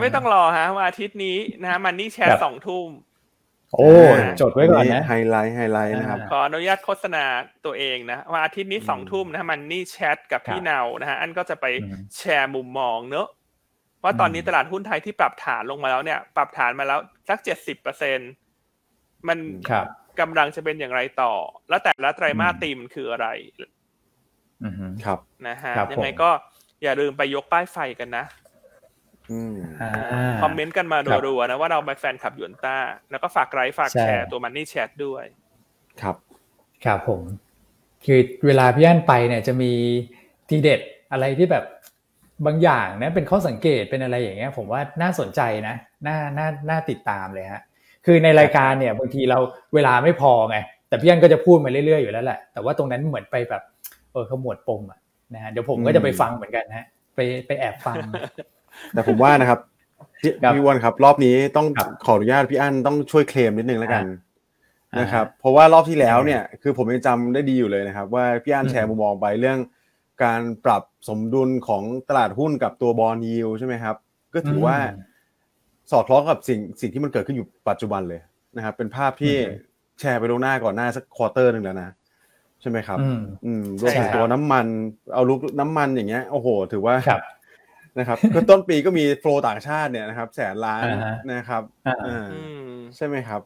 [0.00, 2.88] ไม่ต้องรอฮะวันอาทิตย์นี้นะฮะ Money Chat ครับสองทุ่ม
[3.74, 3.90] โอ้
[4.40, 7.24] จดไว้ก่อนนะไฮไลท์ไฮไลท์นะครับขออนุญาตโฆษณา
[7.64, 13.28] ตัวเองนะว่าอาทิตย์นี้อืมสองทุ่มนะ Money Chat กับพี่ครับเนานะฮะอันก็จะไปอืมแชร์มุมมองเนอะ
[14.04, 16.98] ว่าตอนนี้อืมตลาดหุ้นไทยที่ปรับฐานลงมาแล้วเนี่ย ปรับฐานมาแล้ว
[17.28, 18.18] สักเจ็ดสิบเปอร์เซ็นต์
[19.28, 19.38] มัน
[19.70, 19.86] ครับ
[20.20, 21.32] กำลังจะเป็นอย่างไรต่อ
[21.68, 23.28] แล้วแต่ละไตรมาสอืมตีมนคืออะไร
[24.64, 26.30] อือฮึครับนะฮะครับผมยังไงก็
[26.82, 28.45] อย่าลืมไปยกป้ายไฟกันนะอืมอ่า
[30.42, 32.76] คอมเมนต์กันมาครับรัวๆนะว่าเราเป็นแฟนคลับหยวนต้า
[33.10, 35.24] แล้วก็ฝากไลค์ฝากใช่แชร์ตัวมันนี่แชทด้วย
[36.02, 36.16] ครับ
[36.84, 37.22] ครับผม
[38.04, 39.72] คือเวลาพี่อันไปเนี่ยจะมี
[40.48, 40.80] ทีเด็ด
[41.12, 41.64] อะไรที่แบบ
[42.46, 45.74] บางอย่างนะเป็นข้อสังเกตเป็นอะไรอย่างเงี้ย ผมว่าน่าสนใจนะ
[46.06, 47.62] น่าน่าน่าติดตามเลยฮะ
[48.06, 49.38] คือในรายการเนี่ยบางทีเรา
[49.74, 50.56] เวลาไม่พอไง
[50.88, 53.62] แต่พี่อันก็จะพูดมาเรื่อยๆอยู่แล้วแหละแต่ว่าตรงนั้นเหมือนไปแบบ
[54.12, 54.98] เออขมวดปมอะ
[55.34, 57.96] นะฮะเดี๋ยวผมก็จะไปฟังเหมือนกันฮะ ไปไปแอบฟัง
[58.92, 59.60] แต่ผมว่านะครับ
[60.20, 64.04] พี่ครับพี่อ้วนครับ รอบนี้ต้องครับขออนุญาตพี่อั้นต้องช่วยเคลมนิดนึงแล้วกัน
[64.92, 69.58] อ่านนะครับเพราะว่ารอบที่แล้วเนี่ยคือผมยังจำได้ดีอยู่เลยนะครับ ว่าพี่อั้นอืมแชร์มุมมองไปเรื่อง
[70.24, 73.96] การปรับสมดุลของตลาดหุ้นกับตัวบอลยิวใช่ไหมครับ
[74.34, 75.04] ก็ถือว่าอืม
[75.90, 78.20] สอดคล้องกับสิ่งสิ่งที่มันเกิดขึ้นอยู่ปัจจุบันเลย
[78.56, 79.58] นะครับ เป็นภาพที่อืม
[80.00, 81.88] แชร์ไปล่วงหน้าก่อนหน้าสักควอเตอร์หนึ่งแล้วนะ
[82.60, 84.66] ใช่ไหมครับ อืมอืมรวมถึงใช่ครับตัวน้ำมัน
[85.14, 87.20] เอาลุกน้ำมันอย่างเงี้ยโอ้โห ถือว่าครับ
[87.98, 93.40] นะครับก็ต้นปีก็มีโฟลต่างชาติเนี่ยนะครับ แสนล้านอ่าฮะนะครับอ่าอ่าอืมใช่ไหมครับ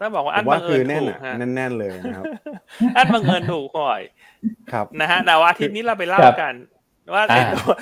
[0.00, 2.24] ต้องบอกว่าผอันมว่าบังคืเอิอญแน่นถูกอะฮะแน่นๆเลยนะครับ
[2.96, 4.00] อันบังเอิญถูกบ่อย
[4.72, 6.54] ครับนะฮะแต่ว่าอาทิตย์นี้เราไปเล่าครับกัน
[7.14, 7.72] ว่าอ่าไอ้ตัว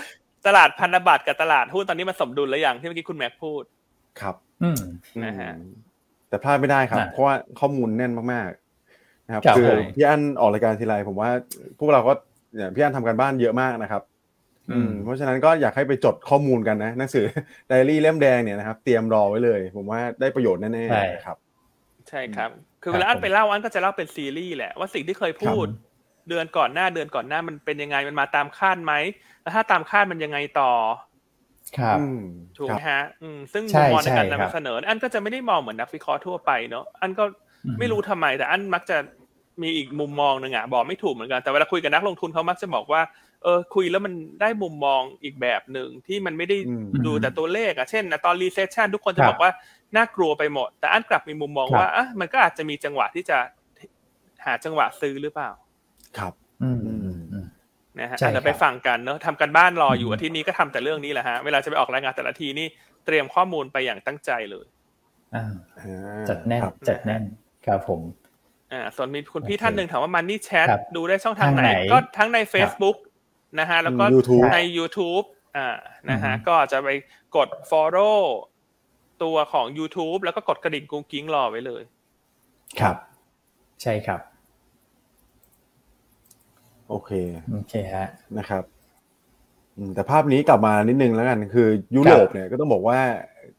[0.46, 3.62] ตลาดพันธบัตรกับตลาดหุ้นตอนนี้มันสมดุลแล้วอย่างที่เมื่อกี้คุณแม็กพูด
[4.20, 4.80] ครับ อืม
[5.24, 5.72] นะฮะอืม
[6.28, 11.30] แต่พลาดไม่ได้ครับอ่าเพราะว่าข้อมูลแน่นมากๆ นะครับครับคือผมพี่อั้นออกรายการทีไรผมว่า
[11.78, 12.12] พวกเราก็
[12.54, 14.15] เนี่ยพี่อั้นทำการบ้านเยอะมากนะครับอืม
[15.02, 17.22] เพราะฉะนั้นก็อยากให้ไปจดข้อมูลกันนะหนังสือ
[17.66, 21.36] ไดอารี่เล่มแดงเนี่ยนะครับเตรียมรอไว้เลย ผมว่าได้ประโยชน์แน่ใช่ๆครับ
[22.08, 22.50] ใช่ครับ
[22.82, 25.96] คือครัเวบลาอันผมไปเล่าอันก็จะเล่าเป็นซีรีส์แหละว่าสิ่งที่เคยพูดครับ
[26.28, 28.92] เดือนก่อนหน้าเดือนก่อนหน้ามันเป็นยังไงมันมาตามคาดไหม
[29.42, 30.72] แล้วถ้าตามคาดมันยังไงต่อ
[31.76, 32.16] ครับอืม
[32.58, 37.24] ถูกคไหรัมบฮะอืมซึ่งใช่มุมมองในการใช่ครับนำเสนอ อันก็จะไม่ได้มองเหมือนนักวิเคราะห์ทั่วไปเนอะอันก็
[37.64, 38.96] อืมไม่รู้ทำไมแต่อันมักจะ
[39.62, 43.00] มีอีกมุมมองหนึ่งอะบอกไม่ถูกเหมือนกันแต่เวลาคุยกับนักลงทุนเขามักจะบอกว่า
[43.46, 49.50] เออคุยแล้วมันได้มุมมองอีกแบบหนึ่งที่มันไม่ได้อืมดูแต่ตัวเลขอะเช่นนะตอน recession ทุกคนจะครับบอกว่า
[49.96, 53.38] น่ากลัวไปหมด แต่อันกลับมีมุมมองครับว่าอะมันก็อาจจะมีจังหวะที่จะ
[54.44, 55.50] หาจังหวะซื้อหรือเปล่า
[56.18, 56.32] ครับ
[56.62, 56.98] อืมอืม
[57.32, 57.46] อืม
[57.98, 62.66] นะฮะใช่อาจจะครับไปฟังกันเนอะทำกันบ้านรออยู่อืมอาทิตย์นี้ก็ทำแต่เรื่องนี้แหละฮะเวลาจะไปออกรายงานแต่ละทีนี่
[63.06, 64.66] เตรียมข้อมูลไปอย่างตั้งใจเลย
[65.34, 65.44] อ่า
[65.78, 67.22] อ่าจัดแน่นครับจัดแน่น
[67.66, 68.00] ครับผม
[68.72, 72.96] อ่าส่วนมีคุณพี่โอเคท่านหนึ่งถามว่ามันนี่แชทครับดูได้ช่องทางไหนทางไหน ก็ทั้งใน Facebook
[73.58, 75.24] นะฮะแล้วก็อืม YouTube ใน YouTube
[75.56, 75.76] อ่า
[76.10, 76.88] นะฮะอือฮึก็จะไป
[77.36, 78.18] กด follow
[79.22, 81.82] ตัวของ YouTube แล้วก็กดกระดิ่งกุ้งกิ้งรอไว้เลย
[82.80, 82.96] ครับ
[83.82, 84.20] ใช่ครับ
[86.88, 87.10] โอเค
[87.52, 88.64] โอเคฮะนะครับ
[89.76, 93.00] อืมแต่ภาพนี้กลับมานิดนึงแล้วกัน คือยุโรปเนี่ยก็ต้องบอกว่า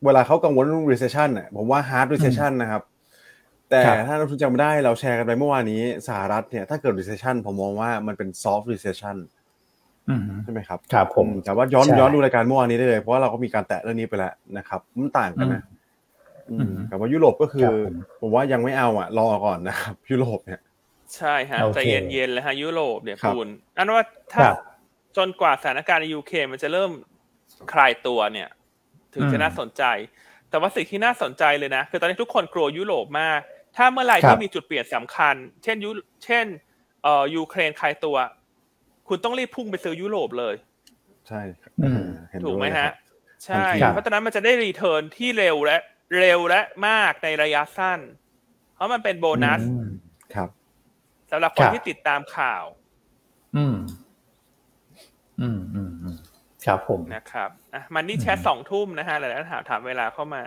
[0.05, 2.83] เวลาเขากังวลเรื่อง recession น่ะผมว่า hard recession นะครับ
[3.69, 9.36] แต่ครับถ้าเราจำไม่ได้เราแชร์กันไปเมื่อวานนี้สหรัฐเนี่ยถ้าเกิด recession ผมมองว่ามันเป็น soft recession อืม
[10.43, 15.61] ใช่ไหมครับครับผมอืแต่ว่าย้อนใช่ย้อนดูรายการเมื่อวานนี้ได้เลยเพราะว่าเราก็มีการแตะเรื่องนี้ไปแล้วนะครับมันต่างกันนะ
[16.49, 20.61] อืมอืมแต่ว่ายุโรปก็คือครับผมผมว่ายังไม่เอาอะ รอก่อนนะครับ ยุโรปเนี่ย
[21.15, 21.79] ใช่ฮะโอเคใจ
[22.11, 23.47] เย็นๆเลยฮะยุโรปเนี่ยครับคุณ
[23.77, 24.03] อันว่า
[24.33, 24.55] ถ้าครับ
[25.17, 26.91] จนกว่าสถานการณ์ในยูเคมันจะเริ่ม
[27.73, 28.49] คลายตัวเนี่ย
[29.13, 29.83] ถึงจะอืมน่าสนใจ
[30.49, 33.39] แต่ว่าสิ่งที่น่าสนใจเลยนะ คือตอนนี้ทุกคนกลัวยุโรปมาก
[33.75, 35.89] ถ้าเมื่อไหร่ครับที่มีจุดเปลี่ยนสำคัญ เช่นยุ
[36.25, 36.45] เช่น
[37.03, 38.15] เอ่อยูเครนคลายตัว
[39.09, 40.55] คุณต้องรีบพุ่งไปซื้อยุโรปเลย
[41.27, 42.95] ใช่ครับอืมเห็นถูกด้วยไหมเลยคฮะรับ
[43.45, 45.77] ใช่ครับเพราะฉะนั้นมันจะได้รีเทิร์นที่เร็วและ
[46.19, 47.99] เร็วและมากในระยะสั้น
[48.75, 49.83] เพราะมันเป็นโบนัสอืม
[50.35, 50.49] ครับ
[51.31, 52.65] สำหรับคคนรับที่ติดตามข่าว
[53.55, 53.75] อืม
[55.41, 56.17] อืมอืมอืม
[56.65, 60.43] ครับผมนะครับอะมันนี่แชทอืมสองทุ่มนะฮะหลายๆถามถามเวลาเข้ามา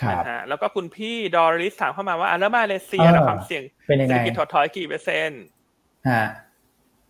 [0.00, 5.42] ครันะบฮะแล้วก็คุณพี่ดอริสถามเข้ามาว่าอะแล้วมาเลเซียอ่าแล้วความเสี่ยงเป็นยังเศรไงษฐกิจถดถอยกี่เปอร์เซ็นต์
[6.08, 6.22] ฮะ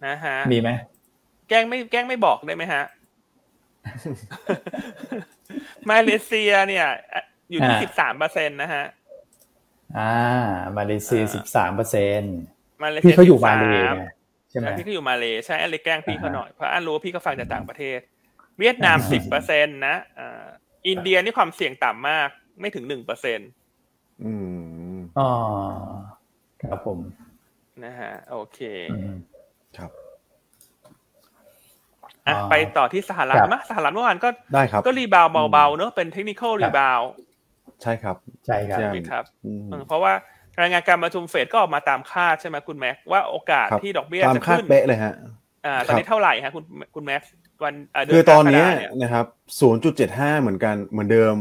[0.07, 0.71] นะฮะมีไหม
[1.49, 2.85] แกล้งไม่แกล้งไม่บอกได้ไหมฮะ
[5.91, 8.85] มาเลเซียเนี่ยอะอยู่ที่สิบสามเปอร์เซ็นต์นะฮะ
[9.99, 10.15] อ่า
[10.79, 12.21] มาเลเซียอ่าสิบสามเปอร์เซ็น
[12.83, 14.05] มาเลเซีพี่เขาอยู่มาเล13ไง
[14.51, 17.99] ใช่ไหมใช่พี่ก็อยู่มาเลใช่อันเลยแกล้งพี่เขาอ่าฮะหน่อยเพราะอันรู้ว่าพี่ก็ฟังจากต่างประเทศ
[18.59, 20.45] เวียดนามอ่าสิบเปอร์เซ็นต์นะอ่า
[20.89, 22.29] อินเดียนี่ความเสี่ยงต่ำมาก
[22.61, 23.49] ไม่ถึงหนึ่งเปอร์เซ็นต์
[24.25, 24.33] อื
[24.95, 25.31] มอ๋อ
[26.63, 26.99] ครับผม
[27.85, 28.61] นะฮะโอเค
[28.93, 29.17] อืม
[29.79, 29.91] ครับ
[32.27, 37.09] อะอ่าไปต่อที่สหรัฐครับมะสหรัฐเมื่อวานก็ได้ครับ ก็ rebound เบาๆเนอะเป็น technical ครับ rebound
[37.83, 38.17] ใช่ครับ
[38.47, 40.13] ใช่ครับใช่ไหมครับอืมเออเพราะว่า
[40.61, 45.15] รายงานการประชุมเฟดก็ออกมาตามคาดใช่ไหมคุณแม็กว่าโอกาสครับที่ดอกเบี้ยตามจะคาดขึ้นเป๊ะเลยฮะ
[45.67, 46.65] อ่าตอนนี้ครับเท่าไหร่ฮะคุณ
[46.95, 47.23] คุณแม็ก
[47.65, 49.27] วันเดือคือตอนเนี้ยกรกฎาเยนะครับ
[49.85, 51.37] 0.75 เหมือนกันเหมือนเดิม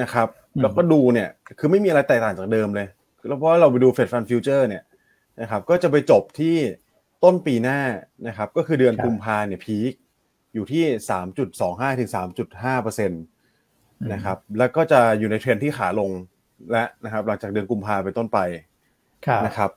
[0.00, 2.86] นะครับอืมแล้วก็ดูเนี่ย คือไม่มีอะไรแตกต่างจากเดิมเลย
[3.26, 4.82] แล้วเพราะว่าเราไปดู Fed fund futures เนี่ย
[5.40, 6.56] นะครับ ก็จะไปจบที่
[7.26, 7.80] ต้นปีหน้า
[8.28, 9.92] นะครับ ก็คือเดือนกุมภาเนี่ย peak
[10.54, 10.84] อยู่ที่
[11.42, 12.10] 3.25 ถึง
[12.46, 13.22] 3.5เปอร์เซ็นต์
[14.12, 16.10] นะครับ แล้วก็จะอยู่ในเทรนด์ที่ขาลง
[16.72, 18.38] และนะครับ หลังจากเดือนกุมภาเป็นต้นไป
[19.26, 19.70] ครับนะครับ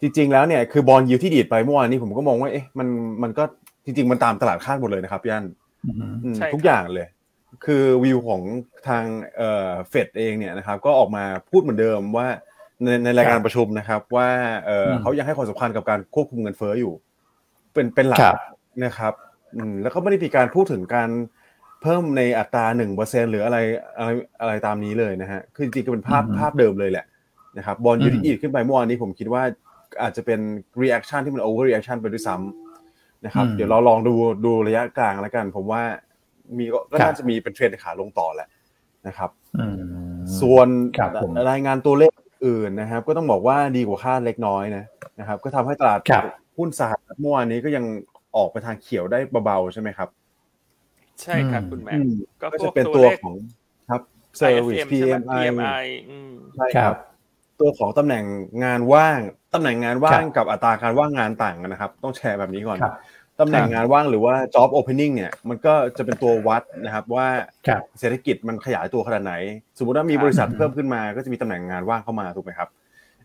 [0.00, 2.88] จริง ๆ แล้วเนี่ยคือ bond yield ที่ดีดไปเมื่อวานนี้ผมก็มองว่าเอ๊ะมัน
[3.22, 3.44] มันก็
[3.84, 5.46] จริง ๆ มันตามตลาดคาดหมดเลยนะครับพี่อัน
[5.86, 7.06] อืมอืมใช่ครับทุกอย่างเลย
[7.64, 8.42] คือวิวของ
[8.88, 9.04] ทาง
[9.36, 12.28] เอ่อเฟดเองเนี่ยนะครับ ก็ออกมาพูดเหมือนเดิมว่า
[12.84, 14.28] ในในรายการประชุมนะครับ ว่า
[14.66, 16.92] เอออืมเขายังให้ความสำคัญกับการควบคุมเงินเฟ้ออยู่
[17.74, 18.36] เป็นเป็นหลักครับ
[18.84, 19.14] นะครับ
[19.56, 21.10] อืมแล้วก็ไม่ได้มีการพูดถึงการ
[21.82, 23.58] เพิ่มในอัตราหนึ่งเปอร์เซ็นหรืออะไร
[23.98, 24.10] อะไร
[24.40, 27.04] อะไรตามนี้เลยนะฮะคือจริงๆก็เป็นภาพอืมภาพเดิมเลยแหละ
[27.58, 29.42] นะครับบอลยูอืทีมอีขึ้นไปเมื่อวานนี้ผมคิดว่า
[30.02, 30.40] อาจจะเป็น
[30.82, 34.14] reaction ที่มัน over reaction ไปด้วยซ้ำนะครับอืมเดี๋ยวเราลองดู
[34.44, 35.82] ดูระยะกลางแล้วกัน ผมว่า
[36.56, 38.48] มีก็ก็ครับน่าจะมีเป็นเทรนด์ขาลงต่อแหละ
[39.06, 39.76] นะครับอืม
[40.40, 40.68] ส่วน
[40.98, 42.12] ครับผมรายงานตัวเลข
[42.46, 44.84] อื่นนะครับ ก็ต้องบอกว่าดีกว่าคาดเล็กน้อยนะ
[45.20, 46.24] นะครับ ก็ทำให้ตลาดครับ
[46.58, 47.84] หุ้นสหรัฐเมื่อวานนี้ก็ยัง
[48.36, 50.08] ออกไปทางเขียวได้เบาๆใช่ไหมครับ
[51.22, 52.12] ใช่ครับคุณแม็กอืม
[52.42, 53.36] ก็ก็พจะวกเป็นตัตัววเลขของ
[53.90, 54.02] ครับ
[54.40, 56.96] service ISM ใช่ไหม PMI PMI อืมใช่คครัรับบ
[57.60, 58.24] ตัวของตำแหน่ง
[58.64, 59.18] งานว่าง
[59.54, 62.94] ตำแหน่งงานว่างครับกับอัตราการว่างงานต่างกันนะครับ ต้องแชร์แบบนี้ก่อนครับ
[63.40, 67.26] ตำแหน่งงานว่างหรือว่า job opening เนี่ยมันก็จะเป็นตัววัดนะครับว่า
[67.68, 69.34] ครับเศรษฐกิจมันขยายตัวขนาดไหน
[69.78, 72.68] สมมุติว่ามีครับบริษัทอืมเพิ่มขึ้นมา ก็จะมีตำแหน่งงานว่างเข้ามาถูกไหมครับ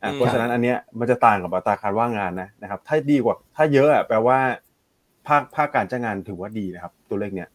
[0.01, 4.38] อะอืมเพราะฉะนั้นอันเนี้ยมันจะต่างกับอัตราการว่างงานนะนะครับ ถ้าดีกว่า ถ้าเยอะอะแปลว่า
[5.28, 7.49] ภาคภาคการจ้างงานถือว่าดีนะครับ ตัวเลขเนี้ย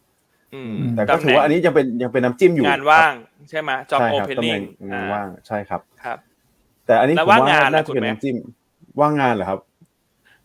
[0.55, 3.13] อืมแต่ก็ถือว่าอันนี้ยังเป็นยังเป็นน้ำจิ้มอยู่งานว่าง
[3.49, 6.17] ใช่ไหม job ใช่ครับตำแหน่ opening งงานว่างใช่ครับครับ
[6.85, 8.35] แต่อันนี้แล้วผมว่างว่างานล่ะน่าจะคุณเป็นแม่น้ำจิ้ม
[9.01, 9.59] ว่างงานเหรอครับ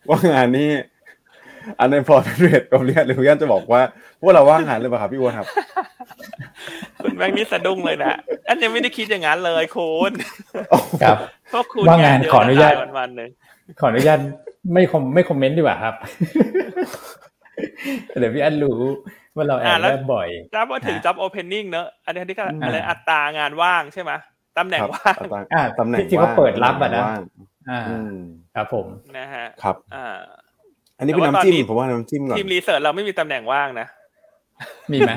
[0.09, 0.69] ว่างงานนี่
[1.79, 3.81] อันในพอร์ตเรทผมเรียนหรือย่านจะบอกว่า
[4.21, 5.47] พวกเราว่างงานหรือเปล่าครับพี่อ้วนครับ
[7.03, 8.13] คุณแม็กนี่สะดุ้งเลยนะ
[8.47, 10.11] อันยังไม่ได้คิดอย่างนั้นเลยคุณ
[11.03, 11.17] ครับ
[11.53, 13.29] พวกคุณว่างงานเยะขออนุญาตวันวันๆหนึ่ง
[13.79, 14.19] ขออนุญาต
[14.73, 15.95] ไม่คอมไม่คอมเมนต์ดีกว่าครับ
[18.19, 18.79] เดี๋ยวพี่อันรู้
[19.35, 24.11] ว่าเราแอบแลบบ่อยถ้าว่าถึงฮะ job opening เนอะอันนี้ที่ก็อืมอะไรอัตรางานว่างใช่ไหม
[24.57, 27.21] ตำแหน่งครับว่างอัตราอ่าตำแหน่งที่เขาเปิดรับอะนะว่าง
[27.69, 28.15] อ่าอืม
[28.55, 28.85] ครับผม
[29.17, 30.17] นะฮะครับอ่า
[30.97, 33.87] อันนี้เป็นแต่ว่าน้ำจิ้มตอนนี้ผมว่าน้ำจิ้มก่อนทีมรีเสิร์ชเราไม่มีตำแหน่งว่างนะ
[34.91, 35.11] มีไหม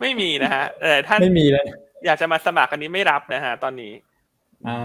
[0.00, 1.66] ไม่มีนะฮะแต่ท่านไม่มีเลย
[2.06, 3.92] อยากจะมาสมัครอันนี้ไม่รับนะฮะตอนนี้
[4.68, 4.80] อ่า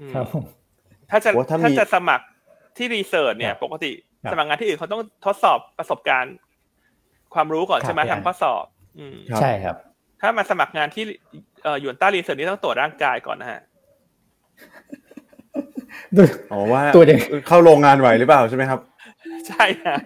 [0.00, 0.44] อืมครับผม
[1.10, 2.24] ถ้าจะโอ้ถ้ามีถ้าจะสมัคร
[2.76, 3.92] ที่ research เนี่ยครับปกติ
[4.24, 6.34] ครับสมัครงานที่อื่นเขาต้องทดสอบประสบการณ์
[7.34, 8.64] ความรู้ก่อนครับใช่ไหมพี่อันทำข้อสอบ
[8.98, 9.76] อืมครับใช่ครับ
[10.20, 11.04] ถ้ามาสมัครงานที่
[11.64, 13.60] เอ่อหยวนต้า research นี่ต้องตรวจร่างกายก่อนนะฮะ
[16.52, 18.80] อ๋อว่าตัวเด็กเข้าโรงงานไหวหรือเปล่าใช่ไหมครับ
[19.48, 19.98] ใช่ฮะ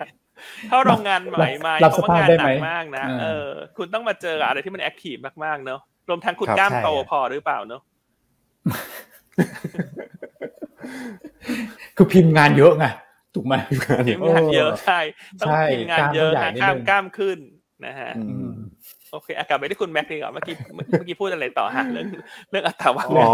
[0.68, 7.82] เข้าโรงงานใหม่ไหมรับสภาพงานได้ไหมเพราะว่างานหนักมากนะอ่าเออ คุณต้องมาเจออะไรที่มัน active มากๆเนอะรวมทั้งคุณครับกล้ามใช่โตครับพอหรือเปล่าเนอะ
[11.96, 12.86] คือพิมพ์งานเยอะไง
[13.34, 13.54] ถูกไหม
[14.06, 15.00] ทีมงานเยอะใช่
[15.40, 17.38] ต้องใช่ทีมงานเยอะกล้ามนะเขาใหญ่นิดกล้ามนึงกล้ามขึ้น
[17.86, 18.52] นะฮะอืมอืม
[19.12, 22.06] โอเคอากลับไปที่คุณแม็กซ์ดีกว่าเมื่อกี้เมื่อเมื่อกี้พูดอะไรต่อฮะเรื่อง
[22.50, 23.28] เรื่องอัตราว่างอ๋องาน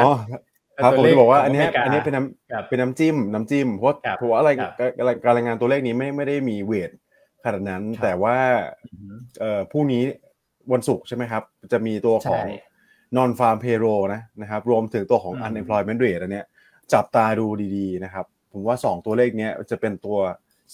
[0.83, 2.23] ครับผมตัวเลขจะบอกว่าของอันเนี้ยอเมริกาอันเนี้ยเป็นน้
[2.53, 4.91] ครับำเป็นน้ำจิ้มน้ำจิ้มเพราะครับเพราะว่าอะไรครับการ
[5.25, 6.91] การรายงานตัวเลขนี้ไม่ไม่ได้มีเวท
[7.45, 8.37] ขนาดนั้นครับแต่ว่า
[8.85, 10.03] อือฮึเอ่อพรุ่งนี้
[10.73, 12.67] วันศุกร์ใช่ไหมครับ จะมีตัวของใช่
[13.17, 16.47] non farm payroll นะนะครับ รวมถึงตัวของอืม unemployment rate อันเนี้ย
[16.93, 20.19] จับตาดูดีๆนะครับ ผมว่า 2 ตัวเลขเนี้ยจะเป็นตัว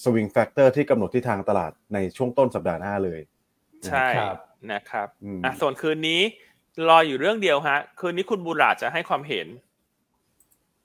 [0.03, 3.21] swing factor ที่กำหนดทิศทางตลาดในช่วงต้นสัปดาห์หน้าเลย
[3.87, 4.37] ใช่ครับ
[4.73, 6.21] นะครับอืมอะส่วนคืนนี้
[6.89, 9.47] รออยู่เรื่องเดียวฮะ คืนนี้คุณบูลลาร์ดจะให้ความเห็น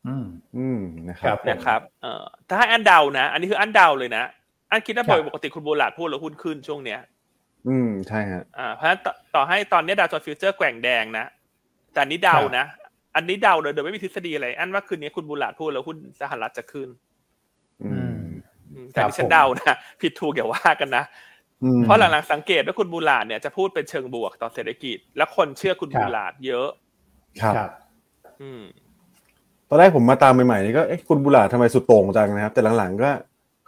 [0.10, 0.26] อืม
[0.58, 0.80] อืม
[1.10, 4.24] นะคครัรับบนะครับเอ่อถ้าให้อันเดานะ อันนี้คืออันเดาเลยนะ
[4.72, 7.00] อันคิดว่าครับปกติคุณบูลลาร์ดพูดแล้วหุ้นขึ้นช่วงเนี้ย
[7.68, 11.26] อืมใช่ฮะอ่าเพราะฉะนั้นต่อต่อให้ตอนนี้ดาวโจนส์ฟิวเจอร์แกว่งแดงนะ
[11.92, 12.66] แต่อันนี้เดานะ
[13.16, 16.90] อันนี้เดาเลยโดยไม่มีทฤษฎีอะไร อันว่าคืนนี้คุณบูราพูดแล้วหุ้นสหรัฐจะขึ้น
[17.84, 18.16] อือืมม
[18.74, 21.04] อืมแต่ครับที่ฉัผนมเดานะผิดถูกอย่าว่ากันนะ
[21.64, 26.70] อืมเพราะหลังๆสังเกตว่าคุณบูราเนี่ยจะพูดเป็นเชิงบวกต่อเศรษฐกิจ และคนเชื่อคุณครับบูราเยอะ
[27.42, 27.72] ครับครับ
[28.42, 28.64] อืม
[29.70, 33.10] ตอนแรกผมมาตามใหม่ๆนี่ก็เอ๊ะคุณบุหลาทำไมสุดโต่งจังนะครับ แต่หลังๆก็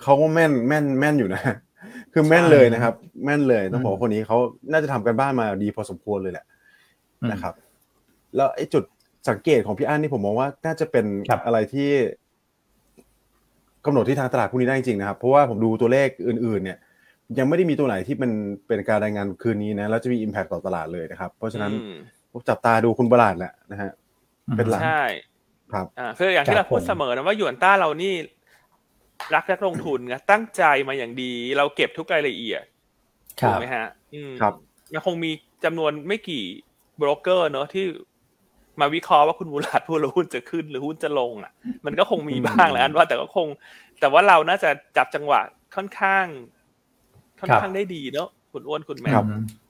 [0.02, 1.42] เขาก็แม่นแม่นแม่นอยู่นะ
[2.14, 2.94] คือแม่นเลยนะครับ
[3.26, 4.38] แม่นเลยต้องบอกว่าคนนี้เขา
[4.72, 6.46] น่าจะทำกันบ้านมาดีพอสมควรเลยแหละ
[7.22, 7.54] อืมนะครับ
[8.36, 8.84] แล้วไอ้จุด
[9.30, 11.90] สังเกตของพี่อั้นนี่ผมมองว่าน่าจะเป็นครับอะไรที่
[13.86, 16.78] กำหนดที่ทางตลาดพวกนี้ได้จริงๆนะครับ เพราะว่าผมดูตัวเลขอื่น ๆ เนี่ย
[17.38, 18.32] ยังไม่ได้มีตัวไหนที่เป็น
[18.68, 21.90] เป็นการรายงานคืนนี้นะแล้วจะมี impact ต่อตลาดเลยนะครับ เพราะฉะนั้นอื
[22.40, 23.92] มจับตาดูคุณประหลาดแหละนะฮะ
[24.58, 25.04] เป็นหลักใช่
[25.72, 28.14] ครับอ่าคืออย่างที่ครัเราบพูดผมเสมอนะว่าหยวนต้าเรานี่
[29.34, 32.64] รักนักลงทุนไงตั้งใจมาอย่างดี เราเก็บทุกรายละเอียด
[33.42, 34.54] ครัถูกบไหมฮะ อืมครับ
[34.94, 35.32] มันคงมี
[35.64, 36.44] จำนวนไม่กี่
[36.98, 37.86] โบรกเกอร์เนอะที่
[38.80, 41.52] มาวิเคราะห์ว่าคุณมูลาดพูดแล้วหุ้นจะขึ้นหรือหุ้นจะลงอะ
[41.86, 43.48] มันก็คงมีบ้างแหละอันว่าแต่ก็คง
[44.00, 45.42] แต่ว่าเราน่าจะจับจังหวะ
[45.76, 46.26] ค่อนข้าง
[47.42, 49.26] ค่อนข้างได้ดีเนอะคุณอ้วนคุณแม่ครับ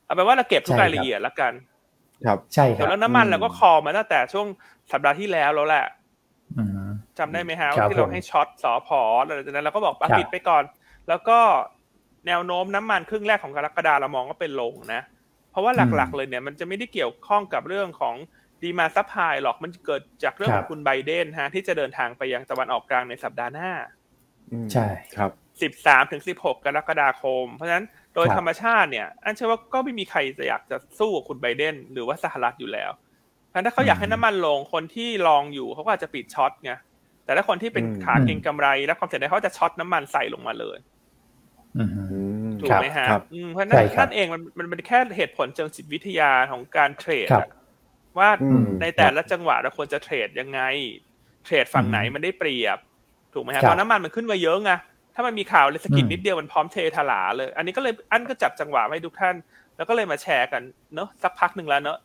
[0.06, 1.54] เอาเป็นว่าเราเก็บทุกใช่ครับรายละเอียดแล้วกัน
[2.26, 4.48] ครับใช่ครับแล้วน้ำมันอืมเราก็คอมาตั้งแต่ช่วง
[4.92, 5.86] สัปดาห์ที่แล้วแล้วแหละ
[6.58, 10.64] อืมจำได้ไหมฮะครับที่เราผมให้ short สอพอแล้วหลังจากนั้นเราก็บอกว่าครับปิดไปก่อน
[11.10, 11.40] แล้วก็
[12.28, 15.02] แนวโน้มน้ำมันครึ่งแรกของกรกฎาเรามองว่าเป็นลงนะ
[15.52, 18.16] เพราะว่าหลักๆเลยเนี่ยมันจะไม่ได้เกี่ยวข้องกับเรื่องของ
[18.62, 23.72] demand supply หรอกมันเกิดจากเรื่องของคุณไบเดนฮะที่จะเดินทางไปยังตะวันออกกลางในสัปดาห์หน้า
[24.52, 25.32] อืมใช่ครับ
[25.74, 27.86] 13ถึง16กรกฎาคม เพราะฉะนั้น
[28.16, 32.92] โดยครับธรรมชาติเนี่ย อันเชื่อว่าก็ไม่มีใครจะอยากจะสู้กับคุณไบเดนหรือว่าสหรัฐอยู่แล้ว
[33.48, 36.72] เพราะฉะนั้นถ้าเขาอยากให้น้ำมันลงคนที่ลองอยู่เขาก็อาจจะปิดช็อตไง
[37.26, 40.78] แต่ถ้าคนที่เป็นอืมขาเก็งกำไร และความเสี่ยงได้เขาจะช็อตน้ำมันใส่ลงมาเลย
[41.76, 42.02] อืมอื
[42.46, 47.48] มถูกไหมฮะครับอืมเพราะฉะนั้ใช่นครับนั่นเองมันมันเป็นแค่เหตุผลเชิงจิตวิทยาของการเทรดครับอะ
[48.18, 50.62] ว่าอืมในแต่ละจังหวะเราควรจะเทรดยังไง
[51.46, 52.78] เทรดฝั่งไหนอืมมันได้เปรียบ
[53.34, 54.72] ถูกไหมครัฮะบตอนน้ำมันมันขึ้นมาเยอะไง
[55.16, 59.36] ถ้ามันมีข่าวเลยสะกิดอืมนิดเดียวมันพร้อมเทถลาเลย อันนี้ก็เลยอันก็จับจังหวะไว้ทุกท่าน
[59.78, 60.62] แล้วก็เลยมาแชร์กัน
[60.96, 62.00] เนอะสักพักหนึ่งแล้วเนอะ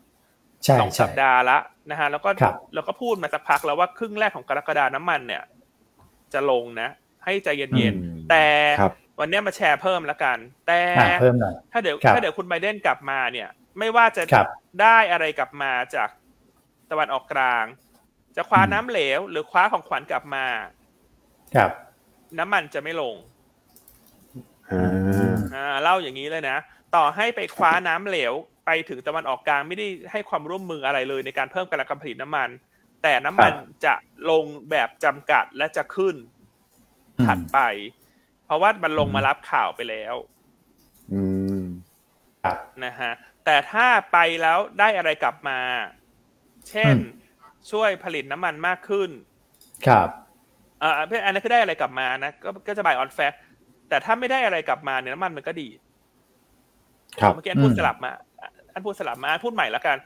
[0.64, 1.59] ใช่สองใช่สัปดาห์ละ
[1.90, 5.42] นะฮะแล้วก็ครับเราก็พูดมาสักพักแล้วว่าครึ่งแรกของกรกฎาน้ำมันเนี่ย
[6.32, 6.88] จะลงนะ
[7.24, 8.44] ให้ใจเย็นอืมๆแต่
[8.80, 13.48] ครับวันเนี้ยมาแชร์เพิ่มแล้วกัน แต่อ่าเพิ่มหน่อยถ้าเดี๋ยวครับถ้าเดี๋ยวคุณไบเดนกลับมาเนี่ย
[13.78, 14.46] ไม่ว่าจะครับ
[14.82, 16.09] ได้อะไรกลับมาจาก
[16.90, 17.64] ตะวันออกกลาง
[18.36, 20.46] จะคว้าอืมน้ำเหลว หรือคว้าของขวัญกลับมา
[21.54, 21.70] ครับ
[22.38, 23.16] น้ำมันจะไม่ลง
[24.70, 26.58] อ่าอ่าเล่าอย่างนี้เลยนะ
[26.94, 28.34] ต่อให้ไปคว้าน้ำเหลว
[28.66, 32.48] ไปถึงตะวันออกกลางไม่ได้ให้ความร่วมมืออะไรเลยในการเพิ่มกำลังการผลิตน้ำมัน
[33.02, 33.94] แต่น้ำมันครับจะ
[34.30, 36.16] ลงแบบจำกัดและจะขึ้น
[37.18, 37.58] อืมถัดไป
[38.44, 40.14] เพราะว่ามันลงอืมมารับข่าวไปแล้ว
[41.12, 41.22] อื
[41.58, 41.62] ม
[42.42, 43.12] ครับนะฮะ
[43.44, 45.58] แต่ถ้าไปแล้วได้อะไรกลับมา
[46.68, 47.02] เช่นอืม
[47.70, 49.10] ช่วยผลิตน้ำมันมากขึ้น
[49.86, 53.32] ครับเอ่าอันนั้นคือได้อะไรกลับมานะก็ก็จะ buy on fact
[53.88, 55.68] แต่ถ้าไม่ได้อะไรกลับมาเนี่ยน้ำมันมันก็ดี
[57.20, 58.10] ครับเมื่อกี้อันพูดอืมสลับมา
[58.74, 59.96] อันพูดสลับมาอันพูดใหม่แล้วกัน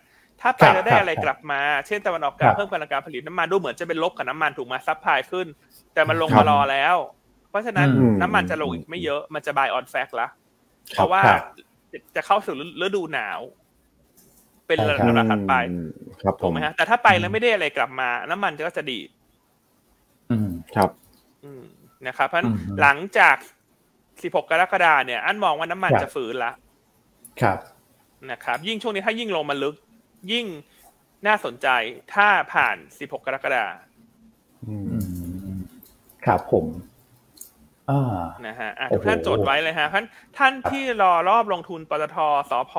[0.41, 5.47] ถ้าไปครับแล้วได้ครับอะไรครับกลับมา เช่นตะวันออกกลางครับเพิ่มกำลังการผลิตน้ำมันดูเหมือนจะเป็นลบกับน้ำมันถูกไหม supply ขึ้น
[5.95, 6.97] แต่มันลงครับมารอแล้ว
[7.51, 10.29] เพราะฉะนั้นอืมน้ำมันจะลงอีกไม่เยอะมันจะ buy on fact ละ
[10.97, 11.41] ครับราะว่าครับ
[12.17, 13.41] จะเข้าสู่ฤดูหนาว
[14.67, 15.87] เป็นใช่ระครับดับถัดไปอืม
[16.23, 19.09] ครับผถูกมไหมฮะแต่ถ้าไปแล้วไม่ได้อะไรกลับมา น้ำมันก็จะดีด
[20.31, 20.91] อืมครับ
[21.45, 21.63] อืม
[22.07, 23.37] นะครับเพราะฉะนั้นอืมหลังจาก
[24.13, 26.53] 16 กรกฎาเนี่ย อันมองว่าน้ำมันครับจะฝืนละ
[27.43, 27.59] ครับ
[28.31, 29.75] นะครับ ยิ่งช่วงนี้ถ้ายิ่งลงมาลึก
[30.33, 30.47] ยิ่ง
[31.27, 31.69] น่าสนใจ
[32.15, 33.67] ถ้าผ่าน 16 กรกฎา
[34.67, 34.99] อืมอื
[35.59, 35.61] ม
[36.25, 36.67] ครับผม
[37.91, 40.09] อ่านะฮะอะโอ้ทุโหกท่านจดไว้เลยฮะเพราะฉะนั้น
[40.39, 42.17] ท่านที่รอรอบลงทุนปตท.
[42.51, 42.75] สผ.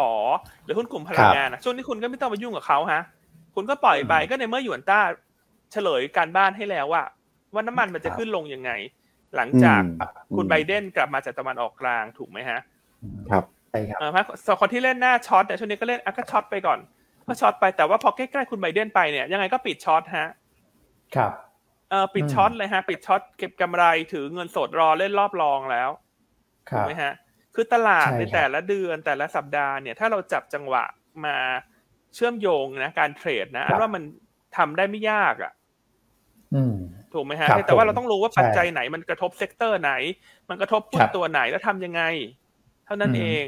[0.64, 3.02] หรือหุ้นกลุ่มพลังงานนะช่วงนี้คุณก็ไม่ต้องไปยุ่งกับเขาฮะ
[3.56, 5.00] คุณก็ปล่อยไปก็ในเมื่อหยวนต้า
[5.72, 7.04] เฉลยการบ้านให้แล้วว่า
[7.54, 8.72] ว่าน้ำมันมันจะขึ้นลงยังไง
[9.36, 9.82] หลังจาก
[10.32, 12.60] อืมคุณไบเดนกลับมาจากตะวันออกกลางถูกไหมฮะ
[13.30, 16.80] ครับใช่ครับเออเพราะส่วนคนที่เล่นหน้า short เนี่ยช่วงนี้ก็เล่นอะก็ short ไปก่อน
[17.28, 20.30] ก็ short ไปแต่ว่าพอใกล้ๆคุณไบเดนไปเนี่ยยังไงก็ปิด short ฮะ
[21.16, 21.32] ครับ
[21.90, 23.84] เออปิดอืมช็อตเลยฮะ ปิด short เก็บกำไร
[24.14, 25.90] ถือเงินสดรอเล่นรอบรองแล้ว
[26.70, 27.12] ครับถูกบไหมฮะ
[27.56, 30.84] คือตลาดใช่ในครับแต่ละเดือนแต่ละสัปดาห์เนี่ย ถ้าเราจับจังหวะ
[31.26, 31.38] มา
[32.16, 34.04] เชื่อมโยงนะการ trade นะอันว่ามัน
[34.58, 35.54] ทำได้ไม่ยากอะ
[36.54, 36.76] อืม
[37.14, 39.92] ถูกไหมฮะครับแต่ว่าผมเราต้องรู้ว่าใช่ปัจจัยไหนมันกระทบ sector ไหน
[40.50, 42.02] มันกระทบหุ้คนรับตัวไหนแล้วทำยังไง
[42.86, 43.44] เท่านั้นอืมเอง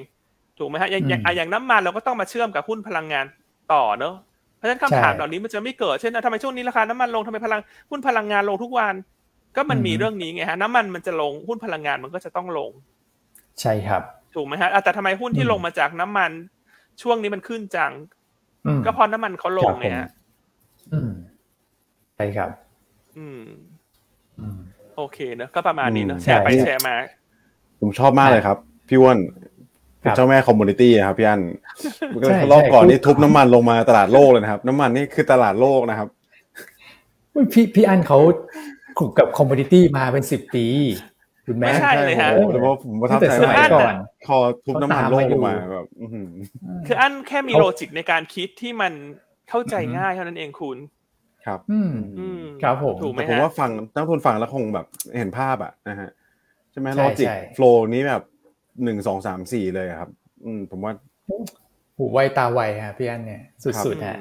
[0.58, 3.26] ถูกไหมฮะอย่างอย่างอืมอะอย่างน้ำมันเราก็ต้องมาเชื่อมกับหุ้นพลังงาน
[3.74, 4.16] ต่อเนอะ
[4.58, 8.96] เพราะฉะนั้นคำถามใช่เหล่านี้มันจะไม่เกิดเช่นอะทำไมช่วงนี้ราคาน้ำมันลงทำไมพลังหุ้นพลังงานลงทุกวัน
[9.56, 12.72] ก็มันมีอืมเรื่องนี้ไงฮะน้ำมันมันจะลงหุ้นพลังงานมันก็จะต้องลง
[13.62, 14.04] ใช่ครับ
[14.34, 16.32] ถูกไหมฮะอะแต่ทำไมหุ้นที่อืมลงมาจากน้ำมัน
[17.02, 17.94] ช่วงนี้มันขึ้นจัง
[18.66, 20.08] อืมก็เพราะน้ำมันเขาลงครับผมเนี่ยฮะ
[20.92, 21.12] อืม
[22.16, 22.50] ใช่ครับ
[23.18, 23.42] อืม
[24.40, 24.60] อืม
[24.98, 26.96] โอเคเนอะก็ประมาณนี้เนอะอืมแชร์ไปใช่แชร์มา
[27.82, 28.58] ผมชอบมากเลยครับ
[28.88, 29.18] พี่อัน
[30.06, 31.42] ครัเป็นเจ้าแม่ commodity ครับพี่อัน
[32.30, 36.08] ใช่รอบก่อนใช่นี่ทุบน้ำมันลงมาตลาดโลกเลยนะครับ น้ำมันนี่คือตลาดโลกนะครับ
[37.34, 38.20] อุ๊ยพี่พี่อันเขา
[38.98, 40.66] ขลุกกับ commodity มาเป็นสิบปี
[41.48, 43.96] คุณแม่ไม่ใช่เลยฮะโอ้โหแต่ว่าผมประทับใจตั้งแต่สมัยก่อนมา
[44.28, 46.30] คอทุบน้ำมันโลกลงมาเขาตามมาอยู่แบบอื้อหือ
[46.88, 48.94] คืออันแค่มีเขา logic ในการคิดที่มัน
[49.50, 50.78] เข้าใจอืมง่ายเท่านั้นเองคุณ
[51.46, 54.88] ครับอืมอืมครับผมถูกไหมแต่ผมฮะว่าฟังนักลงทุนฟังแล้วคงแบบ
[55.18, 56.10] เห็นภาพอะนะฮะ
[56.72, 58.22] ใช่ไหมใช่ลอจิกใช่ flow นี้แบบ
[58.84, 60.10] หนึ่งสองสามสี่เลยอะครับ
[60.46, 60.94] อืม ผมว่า
[61.98, 63.42] หูไวตาไวฮะพี่อันเนี่ย
[63.86, 64.18] สุดๆฮะ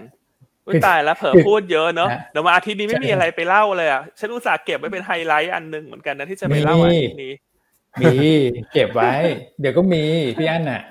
[0.67, 7.33] อุ้ยตายแล้วเผลอพูดเยอะเนอะฮะเดี๋ยวมาอาทิตย์นี้ไม่มีอะไรไปเล่าเลยอะฉันอุตส่าห์เก็บไว้เป็นไฮไลท์อันหนึ่งเหมือนกันนะที่จะไปเล่าอาทิตย์นี้
[8.01, 8.15] มี
[8.73, 9.13] เก็บไว้
[9.61, 10.05] เดี๋ยวก็มี
[10.39, 10.83] พี่อันน่ะอะ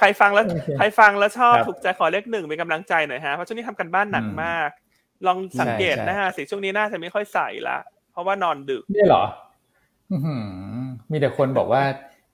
[0.00, 4.70] ใครฟังแล้วโอเคใครฟังแล้วชอบครับถูกใจขอเลขหนึ่งเป็นกำลังใจหน่อยฮะเพราะช่วงนี้ทำกันบ้านหนักอืมมาก
[5.26, 7.78] ลองสังเกตใช่นะฮะสิช่วงนี้น่าจะไม่ค่อยใส่ละ
[8.12, 9.24] เพราะว่านอนดึกนี่เหรอ
[10.10, 10.44] อื้อหือ
[11.10, 11.82] มีแต่คนบอกว่า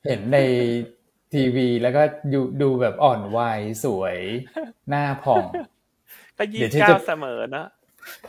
[0.06, 0.38] เห็นใน
[1.32, 2.02] ทีวีแล้วก็
[2.32, 4.16] ดูดูแบบอ่อนวัยสวย
[4.88, 5.44] หน้าผ่อง
[6.38, 7.66] ก็ยี่เดี๋สิยวบฉันเก้าจะเสมอเนอะ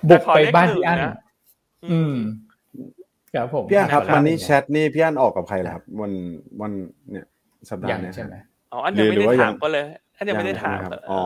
[0.10, 1.14] บุกไปแต่ขอเลขบ้านหนึ่งพี่อันนะ
[1.86, 2.16] อืม
[3.34, 6.12] ครับผมพี่อันครับหาวันนี้เวลาแชทนี่พี่อันออกกับใครล่ะครับวัน
[6.62, 6.72] วัน
[7.12, 7.26] เนี่ย
[7.70, 8.34] สัปดายัห์งเนี้ยใช่ไหม
[8.72, 9.86] อ๋ออันยังไม่หรือได้ว่ายัถางมก็เลย
[10.18, 11.22] อันยังไม่ได้ถามครับเลยอ๋อ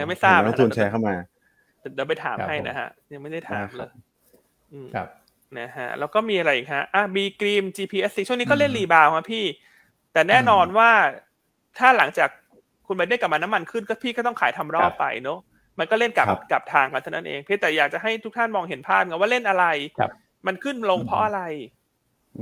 [0.00, 1.14] ยังไม่ทราบเห็นนักทุนแชร์เข้ามา
[1.94, 3.90] เดี๋ยวไปถามครับให้ผมนะฮะ ยังไม่ได้ถามได้คเลรับย
[4.72, 5.08] อืมครับ
[5.58, 9.44] นะฮะแล้วก็มีอะไรอีกฮะอะบีกรีม GPS ช่วงนี้ก็เล่นอืมรีบาวครับพี่
[10.12, 10.90] แต่แน่นอนว่า
[11.78, 12.28] ถ้าหลังจาก
[12.86, 15.38] คุณไปได้กลับมาน้ำมันขึ้นก็พี่ก็ต้องขายทำรอบไปเนอะ
[15.78, 19.64] มันก็เล่นกลับครับกลับทางกันเท่านั้นเองเพียงแต่อยากจะให้ทุกท่านมองเห็นภาพไงว่าเล่นอะไร
[19.98, 20.10] ครับ
[20.46, 21.77] มันขึ้นลงเพราะอะไรอื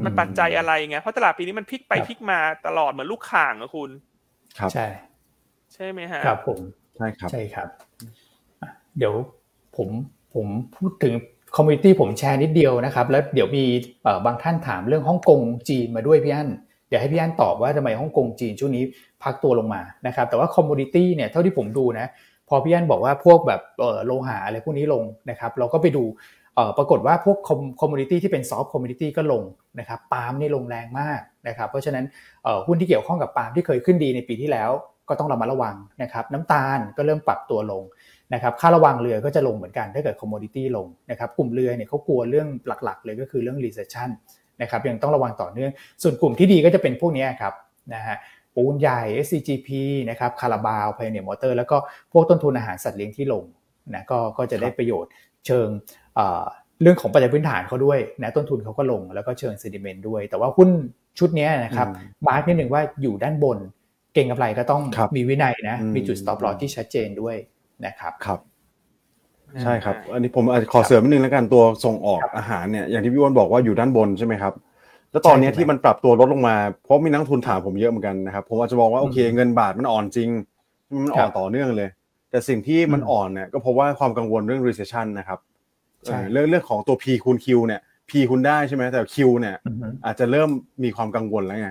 [0.04, 3.90] มันปัจจัยอะไรไงเพราะตลาดปีนี้มันพลิกไปครับพลิกมาตลอดเหมือนลูกข่างอะคุณ
[4.58, 4.86] ครับใช่
[5.74, 6.60] ใช่ไหมฮะครับผม
[6.96, 7.68] ใช่ครับใช่ครับ
[8.60, 9.14] อะเดี๋ยว
[9.76, 9.88] ผม
[10.34, 11.14] ผมพูดถึง
[11.56, 13.64] commodity ผมแชร์นิดเดียวนะครับ แล้วเดี๋ยวมี
[14.02, 16.48] เอ่อบางท่านถามเรื่องฮ่องกงจีนมาด้วยพี่อัน
[16.88, 18.84] เดี๋ยวให้พี่อันตอบว่าทำไมฮ่องกงจีนช่วงนี้
[19.22, 22.06] พักตัวลงมานะครับ แต่ว่า commodity เนี่ยเท่าที่ผมดูนะ
[22.48, 26.35] พอพี่อันบอกว่าพวกแบบเอ่อโลหะอะไรพวกนี้ลงนะครับ เราก็ไปดูเอ่อ
[26.78, 27.38] ปรากฏว่าพวก
[27.80, 29.42] commodity ที่เป็น soft commodity ก็ลง
[29.78, 32.04] นะครับปาล์มนี่ลงแรงมากนะครับเพราะฉะนั้น
[32.66, 34.70] หุ้นที่เกี่ยวข้องกับปาล์มที่เคยขึ้นดีในปีที่แล้ว
[35.08, 37.82] ก็ต้องระมัดระวังนะครับน้ำตาลก็เริ่มปรับตัวลง
[38.34, 42.48] นะครับค่าระวังเรือก็จะลงเหมือนกันถ้าเกิดคอมมูนิตี้ลงนะครับกลุ่มเรือเนี่ยเขากลัวเรื่อง
[42.84, 44.10] หลักๆ เลยก็คือเรื่อง recession
[44.62, 45.70] นะครับยังต้องระวังต่อเนื่อง
[46.02, 47.54] ส่วนกลุ่มที่ดีก็จะเป็นพวกนี้ครับ
[47.94, 48.16] นะฮะ
[48.54, 49.68] ปูนใหญ่ SCGP
[50.10, 51.76] นะครับคาราบาวพ i เนียมอเตอร์แล้วก็
[52.12, 53.44] พวกต้นทุนอาหารสัตว์เลี้ยงที่ลง
[53.94, 55.10] นะก็ก็จะได้ประโยชน์
[55.46, 55.68] เชิง
[56.16, 56.44] เอ่อ
[56.82, 60.68] เรื่องของปัจจัยพื้นฐานเขาด้วยนะต้นทุนเขาก็ลงแล้วก็เชิงเซดิเมนต์ด้วย แต่ว่าหุ้น
[61.18, 63.58] ชุดเนี้ยนะครับอืมมาร์กนิดหนึ่งว่าอยู่ด้านบน
[64.14, 67.36] เก่งกำไรก็ต้องครับมีวินัยนะอืมมีจุด stop loss ที่ชัดเจนด้วย
[67.86, 68.40] นะครับครับ
[69.62, 74.52] ใช่ครับ อันนี้ผมอาจจะขอเสริมนิดนึงแล้วกันตัวส่งออกครับอาหารเนี่ยอย่างที่พี่อ้วนบอกว่าอยู่ด้านบนใช่ไหมครับ
[75.10, 80.28] แล้วตอนเนี้ยใช่ที่มันปรับตัวลดลงมาเพราะมีนักลงทุนถามผมเยอะเหมือนกันนะครับผมอาจจะมองว่าโอเคอืมเงินบาทมันอ่อนจริง
[81.04, 81.90] มันอ่อนครับต่อเนื่องเลย
[82.30, 85.55] แต่สิ่งที่มันอืมอ่อนเนี่ยก็เพราะว่าความกังวลเรื่อง recession นะครับใช่
[86.06, 87.80] เออเรื่องเรื่องของตัว P คูณ Q เนี่ย
[88.10, 90.50] P คุณได้ใช่ไหมแต่ Q เนี่ยอือฮึอาจจะเริ่ม
[90.84, 91.70] มีความกังวลแล้วไง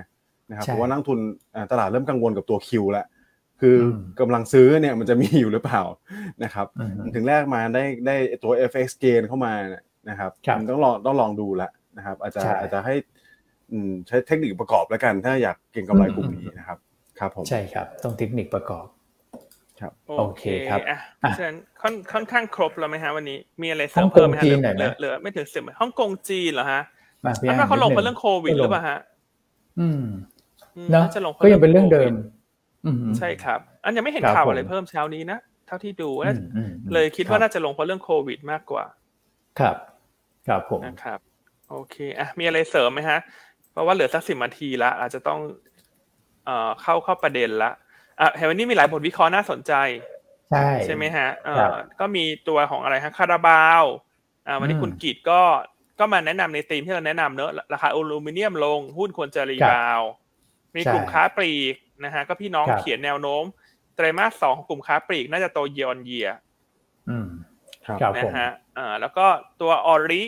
[0.50, 1.18] นะครับใช่เพราะว่านักลงทุน
[1.54, 3.06] อ่าตลาดเริ่มกังวลกับตัว Q แล้ว
[3.60, 5.82] คืออมกำลังซื้อเนี่ยมันจะมีอยู่หรือเปล่า
[6.44, 12.94] นะครับอือฮึถึงแรกมาได้ได้ตัว FX gain เข้ามาเนี่ยนะครับครับมันต้องลองต้องลองดูละนะครับอาจจะใช่อาจจะให้
[13.72, 16.78] อืมใช้เทคนิคประกอบแล้วกัน ถ้าอยากเก็งกำไรอืมกลุ่มนี้นะครับ
[17.18, 18.86] ครับผมใช่ครับ ต้องเทคนิคประกอบ
[20.18, 26.82] โอเคครับอะอะฉะนั้นค่อนค่อนข้างครบแล้วไหมฮะวันนี้มีอะไรเสริฮ่มองกงเพิ่มไหมฮะจีเหนลือหน่อยไหมเหลือเหลือไม่ถึงสิบฮ่องกงจีนเหรอฮะ
[27.24, 28.98] มาพี่อันนว่าเขาลงเพนิดราะเรื่องโควิดหรือเปล่าฮะ
[29.80, 30.02] อืม
[30.76, 32.14] อืมเนาะจะลงพราะก็ยังเป็นเรื่องเดิมโควิด
[32.86, 38.84] อืมใช่ครับ อันยังไม่เห็นครับข่าวผมอะไรเพิ่มเช้านี้นะเท่าที่ดูอืมอืมเลยคิดครับว่าน่าจะลงเพราะเรื่องโควิดมากกว่า
[39.60, 39.76] ครับ
[40.46, 41.20] ครับผมนะครับ
[41.70, 43.18] โอเคอะมีอะไรเสริมไหมฮะ
[43.72, 45.40] เพราะว่าเหลือสักสิบนาทีละอาจจะต้อง
[46.44, 47.70] เอ่อเข้าเข้าประเด็นละ
[48.20, 49.72] อะเห็นวันนี้มีหลายบทวิเคราะห์น่าสนใจ
[50.50, 53.84] ใช่ใช่ไหมฮะเออครับก็มีตัวของอะไรฮะคาราบาว
[54.46, 55.40] อ่าวันนี้อืมคุณกิตก็
[55.98, 60.10] ก็มาแนะนำในธีมที่เราแนะนำเนอะราคาอลูมิเนียมลงหุ้นควรจะ rebound
[60.76, 63.44] มีใช่กลุ่มค้าปลีกนะฮะก็พี่น้องครับเขียนแนวโน้ม
[63.96, 66.28] ไตรมาสสองของกลุ่มค้าปลีกน่าจะโตเยอนเยีย
[67.08, 67.28] อืม
[67.86, 69.26] ครับครับนะผมฮะอ่าแล้วก็
[69.60, 70.22] ตัวออริ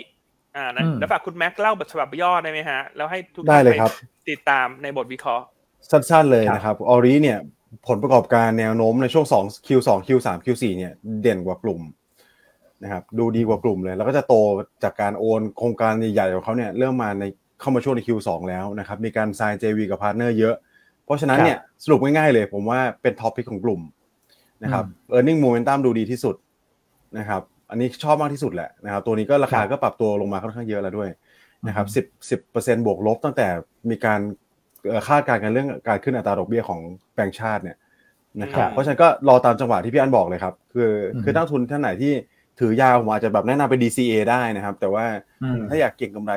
[0.56, 3.92] อ่านะอืมแล้วฝากคุณแม็กเล่าบทฉบับย่อได้ไหมฮะ แล้วให้ทุกได้ท่านเลยไปครับ
[4.30, 5.44] ติดตามในบทวิเคราะห์
[5.90, 7.38] สั้นๆเลยครับนะครับออริเนี่ย
[7.86, 10.92] ผลประกอบการแนวโน้มในช่วง2 Q2 Q3 Q4 เนี่ย
[11.22, 11.80] เด่นกว่ากลุ่ม
[12.82, 14.34] นะครับดูดีกว่ากลุ่มเลย แล้วก็จะโต
[14.82, 17.24] จากการโอนโครงการใหญ่ๆของเขาเนี่ยเริ่มมาใน
[17.60, 20.54] เข้ามาช่วงใน Q2 แล้วนะครับมีการ sign JV กับ partner เยอะ
[21.04, 23.80] เพราะฉะนั้นครับเนี่ยสรุปง่ายๆเลย ผมว่าเป็น top pick ของกลุ่ม
[24.62, 26.36] นะครับ earning momentum ดูดีที่สุด
[27.18, 31.10] นะครับอันนี้ชอบมากที่สุดแหละนะครับตัวนี้ก็ราคาครับก็ปรับตัวลงมาค่อนข้างเยอะแล้วด้วย
[31.66, 33.46] นะครับอืมสิบสิบเปอร์เซ็นบวกลบตั้งแต่
[33.90, 34.47] มีการเอ่อ
[35.08, 36.80] คาดการณ์กันเรื่องการขึ้นอัตราดอกเบี้ยของ
[37.14, 37.76] แบงก์ชาติเนี่ย
[38.42, 42.12] นะคครัรับบเพราะฉะนั้นก็รอตามจังหวะที่พี่อันบอกเลยครับ คืออมคือนักทุนท่านไหนที่
[42.60, 45.04] ถือยาวผมอาจจะแบบแนะนำไป DCA ได้นะครับ แต่ว่า
[45.42, 46.32] อืมถ้าอยากเก็งกำไร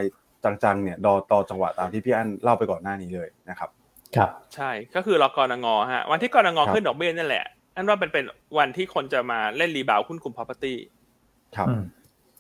[0.64, 3.70] จังๆเนี่ยรอต่อจังหวะตามที่พี่อันเล่าไปก่อนหน้านี้เลยนะครับ
[4.16, 7.46] ครับใช่ก็คือรอกรงงฮะวันที่กรงงครับขึ้นดอกเบี้ยนั่นแหละ
[7.76, 8.26] อันว่าเป็นเป็น
[8.58, 10.74] วันที่คนจะมาเล่น rebound หุ้นกลุ่ม property
[11.56, 11.84] ครับอืม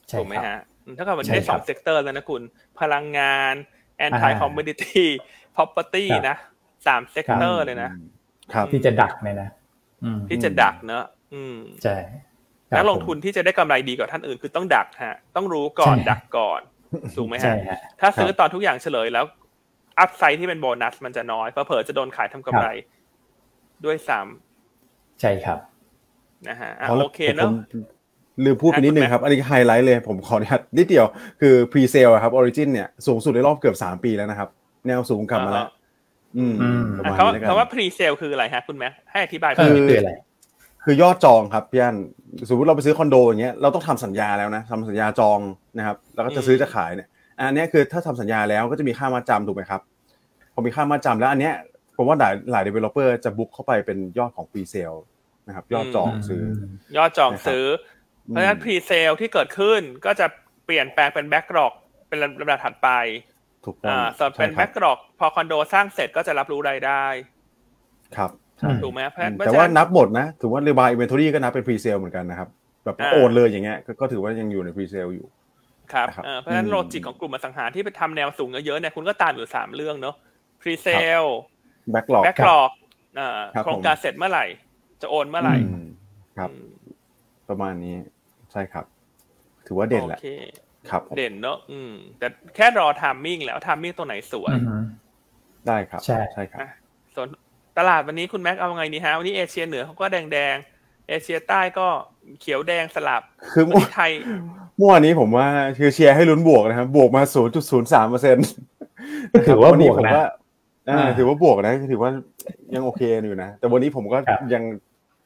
[0.07, 2.41] ใช่ถูกไหมครับฮะอืมถ้าเกิดวันใช่นี้ได้สองครับเซกเตอร์แล้วนะคุณ
[2.79, 3.53] พลังงาน
[4.05, 5.03] anti commodity
[5.55, 6.37] property ครับนะ
[6.87, 7.91] สาม sector เลยนะ
[8.53, 9.49] ครับที่จะดักเนี่ยนะ
[10.03, 12.11] อืมที่จะดักเนอะอืมใช่ค
[12.73, 16.61] รับนักลงทุนที่จะได้กำไรดีกว่าท่านอื่นคือต้องดักฮะ ต้องรู้ก่อนใช่ดักก่อน
[17.17, 19.25] ถูกไหมใช่ฮะฮะถ้าซื้อตอนทุกอย่างเฉลยแล้ว
[19.99, 22.67] upside ที่เป็นโบนัสมันจะน้อยเพราะเผลอๆจะโดนขายทำกำไร
[23.85, 24.19] ด้วยซ้
[25.21, 27.83] ใช่ครับำนะฮะอะพราะโอเคเนอะผม
[28.45, 31.05] ลืมพูดไปนิดนึงครับ อันนี้ไฮไลท์เลยผมขออนุญาตนิดเดียว
[31.41, 34.49] คือ pre sale ครับออริจินเนี่ยสูงสุดในรอบเกือบสามปีแล้วนะครับ
[34.87, 35.67] แนวสูงกลับมาแล้ว
[36.37, 40.13] อืมอืมอะเขาประมาณนี้แล้วกันคำว่า pre sale คืออะไรฮะคุณแม็กให้อธิบายเพิ่มนิดนึงเออคืออะไร
[40.83, 41.95] คือยอดจองครับพี่อัน
[42.49, 45.39] สมมติเราไปซื้อคอนโดอย่างเงี้ยเราต้องทำสัญญาแล้วนะทำสัญญาจอง
[45.77, 49.81] นะครับ แล้วก็จะซื้อจะขายเนี่ย อันเนี้ยคือถ้าทำสัญญาแล้วก็จะมีค่ามาจำถูกไหมครับ
[50.53, 51.53] พอมีค่ามาจำแล้วอันเนี้ย
[51.97, 54.99] ผมว่าหลายหลาย developer จะบุ๊กเข้าไปเป็นยอดของ pre sale
[55.47, 56.43] นะครับ ยอดจองซื้อ
[56.97, 57.65] ยอดจองซื้อ
[58.27, 60.25] เพราะฉะนั้น pre sale ที่เกิดขึ้นก็จะ
[60.65, 61.73] เปลี่ยนแปลงเป็น backlog
[62.07, 62.89] เป็นลำดับถัดไป
[63.65, 67.03] ถูกต้องอ่าส่วนเป็นใช่ครับ backlog พอคอนโดสร้างเสร็จก็จะรับรู้รายได้
[68.17, 68.31] ครับ
[68.63, 72.49] อืมถูกไหมเพราะฉะนั้นแต่ว่านับหมดนะถือว่า ระบาย inventory ก็นับเป็น pre sale เหมือนกันนะครับ
[72.85, 75.27] แบบอ่าโอนเลยอย่างเงี้ยก็ก็ถือว่ายังอยู่ใน pre sale อยู่
[75.93, 80.15] ครับนะครับเอ่อเพราะฉะนั้นอืมโลจิกของกลุ่มอสังหาที่ไปทำแนวสูงเยอะๆเนี่ยคุณก็ตามอยู่สามเรื่องเนาะ
[80.61, 81.31] pre sale
[81.93, 82.71] backlog backlog
[83.19, 84.45] อ่าครับโครงการเสร็จเมื่อไหร่
[85.01, 85.87] จะโอนเมื่อไหร่อืม
[86.37, 86.69] ครับอืม
[87.49, 87.95] ประมาณนี้
[88.51, 88.85] ใช่ครับ
[89.67, 94.77] ถือว่าเด่นแหละโอเคครับผมเด่นเนาะอืม แต่แค่รอ timing แล้ว timing ตัวไหนสวยอือฮึ
[95.67, 96.69] ได้ครับ ใช่ใช่ครับอะ
[97.15, 97.27] ส่วน
[97.77, 101.87] ตลาดวันนี้คุณแม็กเอาไงดีฮะวันนี้เอเชียเหนือเขาก็แดงแดงๆเอเชียใต้ก็
[102.39, 103.21] เขียวแดงสลับ
[103.53, 104.11] คือวันเมื่อนี้ไทย
[104.77, 107.23] เมื่อวานนี้ผมว่าคือเชียร์ให้ลุ้นบวกนะครับ บวกมา
[107.61, 108.47] 0.03เปอร์เซ็นต์
[109.47, 110.27] ถือว่าบวกนะอ่า
[110.89, 112.11] อ่าถือว่าบวกนะถือว่า
[112.73, 114.63] ยังโอเคอยู่นะ แต่วันนี้ผมก็ครับยัง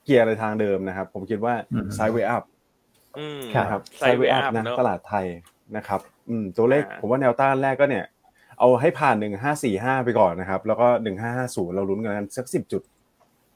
[0.04, 2.55] เชียร์ในทางเดิมนะครับ ผมคิดว่าอืม sideway up อืมครับ
[3.58, 5.26] นะครับ sideway up sideway up นะเนอะตลาดไทย
[5.78, 6.00] นะครับ
[6.30, 8.06] อืมตัวเลขอ่าผมว่าแนวต้านแรกก็เนี่ย
[8.60, 12.82] เอาให้ผ่านหนึ่งห้าสี่ห้าไปก่อนนะครับ แล้วก็หนึ่งห้าห้าศูนย์เราลุ้นกันสักสิบจุด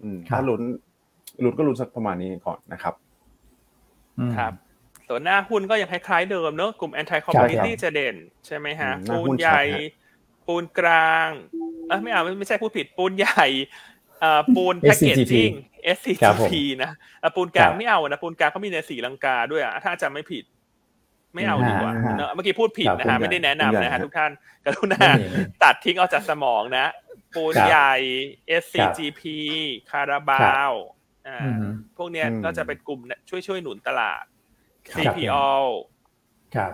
[0.03, 0.61] อืมครับถ้าลุ้น
[1.43, 2.93] ลุ้นก็ลุ้นสักประมาณนี้ก่อนนะครับ
[4.19, 4.53] อืมครับ
[5.07, 11.29] ส่วนหน้าหุ้นก็ยังคล้ายๆเดิมเนอะกลุ่ม anti ใช่ครับ commodity จะเด่น ใช่ไหมฮะอืมหน้าปูหุ้นนใหญ่ชัดฮะปูนกลาง
[11.87, 13.88] เออไม่เอาไม่ไม่ใช่พูดผิดปูนใหญ่เอ่อ
[14.55, 15.51] ปูนแพคเกจ SCGP จิ้ง
[16.23, 16.53] ครับผม SCGP
[16.83, 20.43] นะเอ่อปูนกลางครับไม่เอานะปูนกลางเขามีในสีลังกาด้วยอะถ้าจำไม่ผิด
[21.35, 24.31] ไม่เอาดีกว่าอ่าเนอะเมื่อกี้พูดผิดครับนะฮะปูนใหญ่ไม่ได้แนะนำนะปูนใหญ่ฮะทุกท่าน
[24.65, 26.85] กรุณาไม่มีตัดทิ้งออกจากสมองนะ
[27.35, 27.93] ปูนครับใหญ่
[28.63, 29.21] SCGP
[29.91, 30.71] คาราบาว
[31.27, 31.67] อ่าอือฮึ
[31.97, 32.99] พวกเนี้ยอืมก็จะเป็นกลุ่ม
[33.29, 34.23] ช่วยช่วยๆหนุนตลาด
[34.87, 35.47] ครับ CPO
[36.55, 36.73] ครับ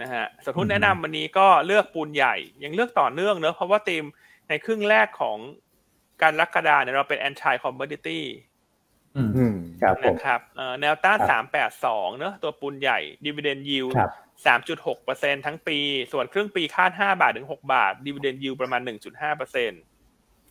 [0.00, 2.34] นะฮะส่วนหุ้นอืมแนะนำวันนี้ก็เลือกปูนใหญ่
[2.64, 4.04] ยังเลือกต่อเนื่องเนอะเพราะว่าธีม
[4.48, 5.38] ในครึ่งแรกของ
[6.22, 8.20] การรักกระดาเนี่ยเราเป็น anti commodity
[9.16, 14.10] อืมอืมครับผมนะครับเอ่อแนวต้านครับสามแปดสองเนอะตัวปูนใหญ่ dividend yield ครับ
[14.46, 15.78] สามจุดหกเปอร์เซ็นทั้งปี
[16.12, 19.76] ส่วนครึ่งปีคาดห้าบาทถึงหกบาท dividend yield ประมาณหนึ่งจุดห้าเปอร์เซ็นต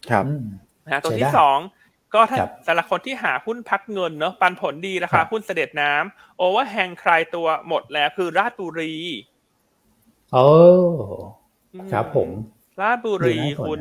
[0.10, 0.44] ครับอืม
[0.86, 1.60] นะฮะตัวใช้ที่ได้สอง
[2.14, 8.94] ก็ถ้าครับสำหรับคนที่หาหุ้นพักเงินเนอะปันผลดีราคาครับหุ้นเสด็จน้ำ overhang คลายตัวหมดแล้วคือราชบุรี
[10.34, 10.46] โอ้
[11.74, 12.30] อืมครับผม
[12.82, 13.80] ราชบุรีดูน่าสนคุณ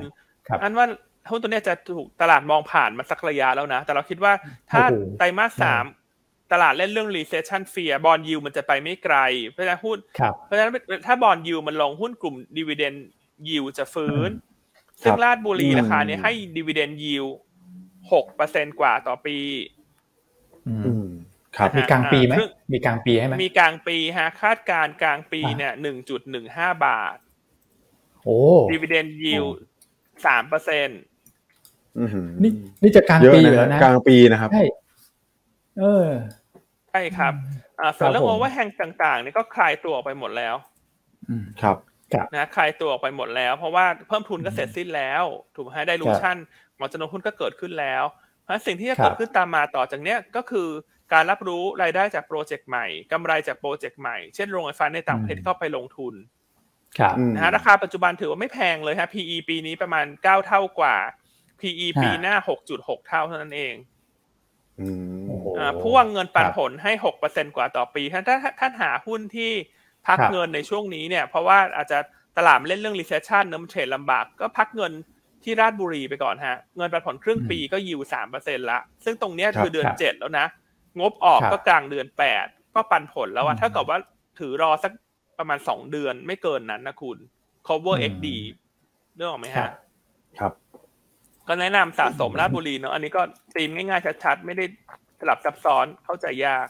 [0.49, 0.87] ครับอันว่า
[1.31, 4.33] หุ้นตัวเนี้ยจะถูกตลาดมองผ่านมาสักระยะแล้วนะ แต่เราคิดว่า
[4.71, 5.85] ถ้าโอ้โหไตรมาสสาม
[6.53, 9.17] ตลาดเล่นเรื่อง recession fear บอลยูมันจะไปไม่ไกล
[9.49, 10.73] เพราะฉะนั้นหุ้นครับเพราะฉะนั้น
[11.07, 12.99] ถ้าบอลยูมันลงหุ้นกลุ่ม dividend
[13.49, 17.33] yield จะฟื้นอืมซึ่งครับราชบุรีอืมราคาเนี้ยให้ dividend yield
[18.13, 19.39] หกเปอร์เซ็นกว่าต่อปี
[20.69, 21.07] อืมอืม
[21.57, 27.17] ครับมีกลางปีไหมอ่าครึ่งมีกลางปีให้ไหมมีกลางปีฮะ คาดการณ์กลางปีอ่าเนี่ยหนึ่งจุดหนึ่งห้าบาท
[28.25, 28.39] โอ้
[28.73, 29.55] dividend yield
[30.27, 31.14] สามเปอร์เซ็นอื้อหือ
[32.43, 34.65] นี่นี่กลางปีนะจะเยอะอยู่แล้วนะกลางปีนะครับใช่
[35.79, 36.07] เออ
[36.91, 37.33] ใช่ครับ
[37.81, 40.55] อ่าส่วนเรื่องครับผม overhang ต่างๆเนี่ยก็คลายตัวออกไปหมดแล้ว
[41.29, 41.77] อืมครับ
[42.35, 45.25] นะคลายตัวออกไปหมดแล้ว เพราะว่าเพิ่มทุนก็เสร็จสิ้นแล้ว
[45.55, 46.37] ถูกไหม dilution
[46.79, 48.05] ของจำนวนหุ้นก็เกิดขึ้นแล้ว
[48.43, 50.69] เพราะฉะนั้นสิ่งที่จะครับเกิดขึ้นตามมาต่อจากเนี้ยก็คือ
[51.13, 56.15] การรับรู้รายได้จาก project ใหม่กำไรจาก project ใหม่ เช่นโรงไฟฟ้าในต่างประเทศที่เข้าไปลงทุน
[56.99, 60.97] ครับอืมนะฮะราคาปัจจุบันถือว่าไม่แพงเลยฮะ PE ปีนี้ประมาณ 9 เท่ากว่า
[61.65, 62.35] PE ปีหน้า
[62.73, 63.75] 6.6 เท่าเท่านั้นเอง
[64.81, 64.87] อื
[65.21, 66.93] มโอ้โหอ่าพ่วงเงินปันครับผลให้
[67.25, 69.51] 6%กว่าต่อปีถ้าถ้าถ้าท่านหาหุ้นที่
[70.07, 71.99] พักครับเงินในช่วงนี้เนี่ย เพราะว่าอาจจะ
[72.39, 74.93] ตลาดมันเล่นเรื่อง recession เนอะมันเทรดลำบาก ก็พักเงิน
[75.45, 80.47] ที่ราชบุรีไปก่อนฮะ เงินปันผลครึ่งปีก็ยิวสามเปอร์เซ็นละ ซึ่งตรงเนี้ยครับคือเดือนครับเจ็ดแล้วนะ
[81.01, 83.99] งบออกครับก็กลางเดือนแปดก็ปันผลแล้วอะอืมถ้ากับว่า
[84.39, 84.93] ถือรอสัก
[85.39, 87.19] ประมาณสองเดือนไม่เกินนั้นนะคุณ
[87.67, 88.27] cover อืม XD
[89.17, 89.84] เรื่องออกไหมครัฮะบครับ
[91.49, 93.23] ก็แนะนำสะสมราชบุรีเนาะอันนี้ก็
[93.57, 94.65] ตีมง่ายๆชัดๆ ไม่ได้
[95.21, 96.69] สลับซับซ้อนเข้าใจยาก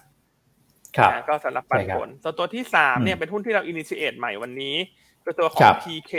[0.96, 4.76] ครับนะก็สำหรับปันใช่ครับผลส่วนตัวที่สามอืมเนี่ยเป็นหุ้นที่เรา initiate ใหม่วันนี้
[5.22, 6.12] เป็นตัวขอครังบ TK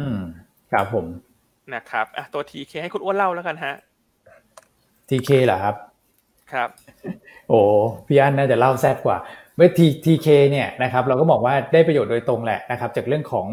[0.00, 0.20] อืม
[0.72, 1.06] ครับผม
[1.74, 3.74] นะครับอะตัว TK ให้คุณอ้วนเล่าแล้วกันฮะ
[5.08, 5.74] TK เหรอครับ
[6.52, 6.68] ครับ
[7.48, 7.60] โอ้
[8.06, 9.16] พี่อันน่าจะเล่าแซ่บกว่า
[9.56, 13.46] เมื่อที TK เนี่ยนะครับเราก็บอกว่าได้ประโยชน์โดยตรงแหละนะครับจากเรื่องของ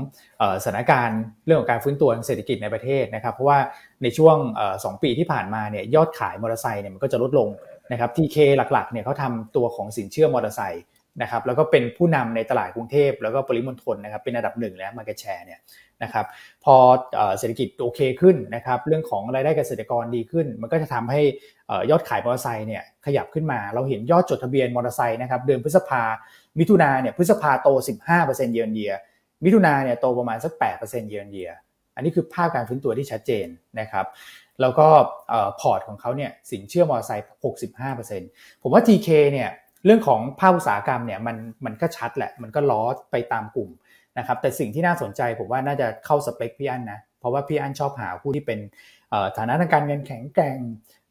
[0.64, 3.60] สถานการณ์เรื่องของการฟื้นตัวทางเศรษฐกิจในประเทศนะครับเพราะว่า
[4.04, 4.38] ในช่วง
[4.84, 7.50] สองปีที่ผ่านมาเนี่ยยอดขายมอเตอร์ไซค์เนี่ยมันก็จะลดลง
[7.92, 8.38] นะครับ TK
[8.74, 10.84] หลักๆเนี่ยเขาทำตัวของสินเชื่อมอเตอร์ไซค์
[11.22, 15.60] นะครับแล้วก็เป็นผู้นำในตลาดกรุงเทพแล้วก็ปริมณฑลนะครับเป็นอันดับหนึ่งแล้ว market share เนี่ย
[16.04, 16.26] นะครับ
[16.64, 16.76] พอ
[17.38, 21.22] เศรษฐกิจโอเคขึ้นนะครับเรื่องของรายได้เกษตรกรดีขึ้น มันก็จะทำให้
[21.90, 26.04] ยอดขายมอเตอร์ไซค์เนี่ยขยับขึ้นมา เราเห็นยอดจดทะเบียนมอเตอร์ไซค์นะครับเดือนพฤษภา
[26.60, 27.70] มิถุนาเนี่ยพฤษภาโต
[28.12, 28.94] 15%เยือนเยีย
[29.46, 31.52] มิถุนาเนี่ยโตประมาณสัก 8%เยือนเยีย
[31.96, 33.48] อันนี้คือภาพการฟื้นตัวที่ชัดเจน
[33.80, 34.06] นะครับ
[34.62, 34.88] แล้วก็
[35.60, 37.28] พอร์ตของเขาเนี่ยสินเชื่อมอเตอร์ไซค์
[37.94, 39.50] 65%ผมว่า TK เนี่ย
[39.86, 43.70] เรื่องของภาคอุตสาหกรรมเนี่ยมันมันก็ชัดแหละ มันก็ล้อไปตามกลุ่ม
[44.18, 48.60] นะครับ แต่สิ่งที่น่าสนใจผมว่าน่าจะเข้าสเปคพี่อันนะ เพราะว่าพี่อันชอบหาผู้ที่เป็น
[49.38, 50.58] ฐานะทางการเงินแข็งแกร่ง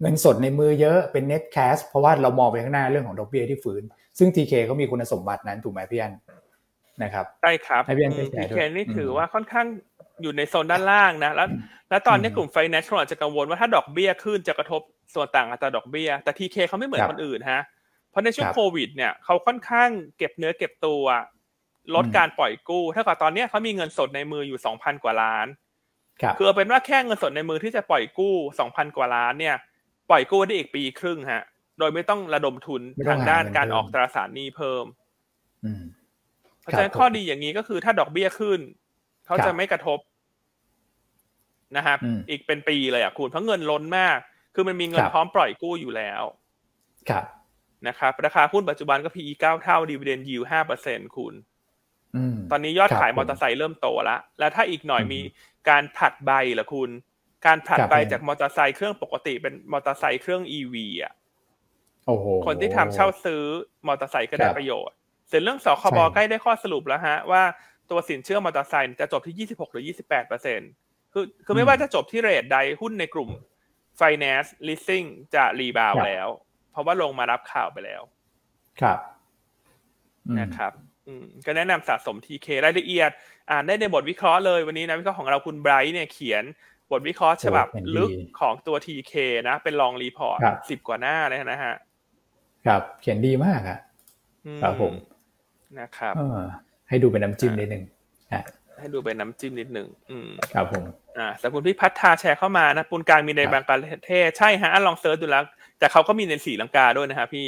[0.00, 3.82] เงินสดในมือเยอะเป็น net cash เพราะว่าเรามองไปข้างหน้าเรื่องของดอกเบี้ยที่ฟื้น
[4.18, 6.12] ซึ่ง TK เขามีคุณสมบัตินั้นถูกไหมพี่อัน
[7.02, 8.22] นะครับใช่ครับให้พี่อันที
[8.56, 9.66] เคนี่ถือว่าค่อนข้าง
[10.22, 11.48] อยู่ในโซนด้านล่างนะแล้ว
[11.90, 14.80] แล้วตอนนี้กลุ่ม financial อาจจะกังวลว่าถ้าดอกเบี้ยขึ้นจะกระทบ
[15.14, 17.62] ส่วนต่างอัตราดอกเบี้ย แต่ TK เขาไม่เหมือนคนอื่นฮะ
[18.11, 21.04] เพราะในช่วงโควิดเนี่ยเขาค่อนข้างเก็บเนื้อเก็บตัว
[21.94, 25.46] ลดการปล่อยกู้ถ้ากับตอนนี้เขามีเงินสดในมืออยู่สองพันกว่าล้าน
[26.36, 29.56] คือเอาเป็นว่าแค่เงินสดในมือที่จะปล่อยกู้สองพันกว่าล้านเนี่ย
[30.11, 31.44] ปล่อยกู้ได้อีกปีครึ่งฮะ
[31.78, 34.84] โดยไม่ต้องระดมทุนทางด้านการออกตราสารหนี้เพิ่ม
[36.61, 38.61] เพราะฉะนั้นข้อดีอย่างนี้ก็คือถ้าดอกเบี้ยขึ้น
[39.26, 39.98] เขาจะไม่กระทบ
[41.76, 41.98] นะครับ
[42.30, 44.18] อีกเป็นปีเลยอะคุณเพราะเงินล้นมาก
[44.54, 46.22] คือมันมีเงินพร้อมปล่อยกู้อยู่แล้ว
[47.11, 47.24] ครับ
[47.89, 51.35] นะครับ ราคาหุ้นปัจจุบันก็ PE เก้าเท่าดีเวเดนยิวห้าเปอร์เซ็นคุณ
[52.51, 55.20] ตอนนี้ยอดขายมอเตอร์ไซค์เริ่มโตแล้วแล้วถ้าอีกหน่อยมี
[55.68, 56.91] การผลัดใบเหรอคุณ
[57.47, 61.12] การผลัดใบจากมอเตอร์ไซค์เครื่องปกติเป็นมอเตอร์ไซค์เครื่องอีวีอะ
[62.47, 63.43] คนที่ทำเช่าซื้อ
[63.87, 64.97] มอเตอร์ไซค์ก็ได้ประโยชน์
[65.29, 67.43] เสร็จเรื่องสคบใกล้ได้ข้อสรุปแล้วฮะ ว่า
[67.91, 70.61] ตัวสินเชื่อมอเตอร์ไซค์จะจบที่ยี่สิบหกหรือยี่สิบแปดเปอร์เซ็น
[71.12, 73.31] คือคือไม่ว่าจะจบที่ rate ใดหุ้นในกลุ่ม
[74.01, 76.47] finance leasing จะ rebound แล้วเพ
[76.79, 78.03] ราะว่าลงมารับข่าวไปแล้ว
[78.81, 78.99] ครับ
[80.41, 80.72] นะครับ
[81.47, 83.11] ก็แนะนำสะสม TK รายละเอียด
[83.51, 86.45] อ่านได้ในบทวิเคราะห์เลยวันนี้นะวิเคราะห์ของเราคุณไบรท์เนี่ยเขียน
[86.91, 87.66] บทวิเคราะห์ฉบับ
[87.97, 88.11] ลึก
[88.41, 89.14] ของตัว TK
[89.49, 90.38] นะ เป็น long report
[90.70, 91.74] สิบกว่าหน้าเลยนะฮะ
[92.66, 93.79] ครับเขียนดีมากอะ
[94.62, 94.93] ครับผม
[95.81, 96.14] นะครับ
[96.89, 97.85] ให้ดูเป็นน้ำจิ้มนิดนึง
[98.81, 99.89] ให้ดูเป็นน้ำจิ้มนิดหนึ่ง
[100.55, 100.85] ครับผม
[101.18, 105.45] อ่าแต่คุณพี่พัฒนาแชร์เข้ามานะปูนกลางมีในบางประเทศ ใช่ฮะลองเซิร์ชดูแล้ว
[105.79, 107.47] แต่เขาก็มีในสีลังกาด้วยนะฮะพี่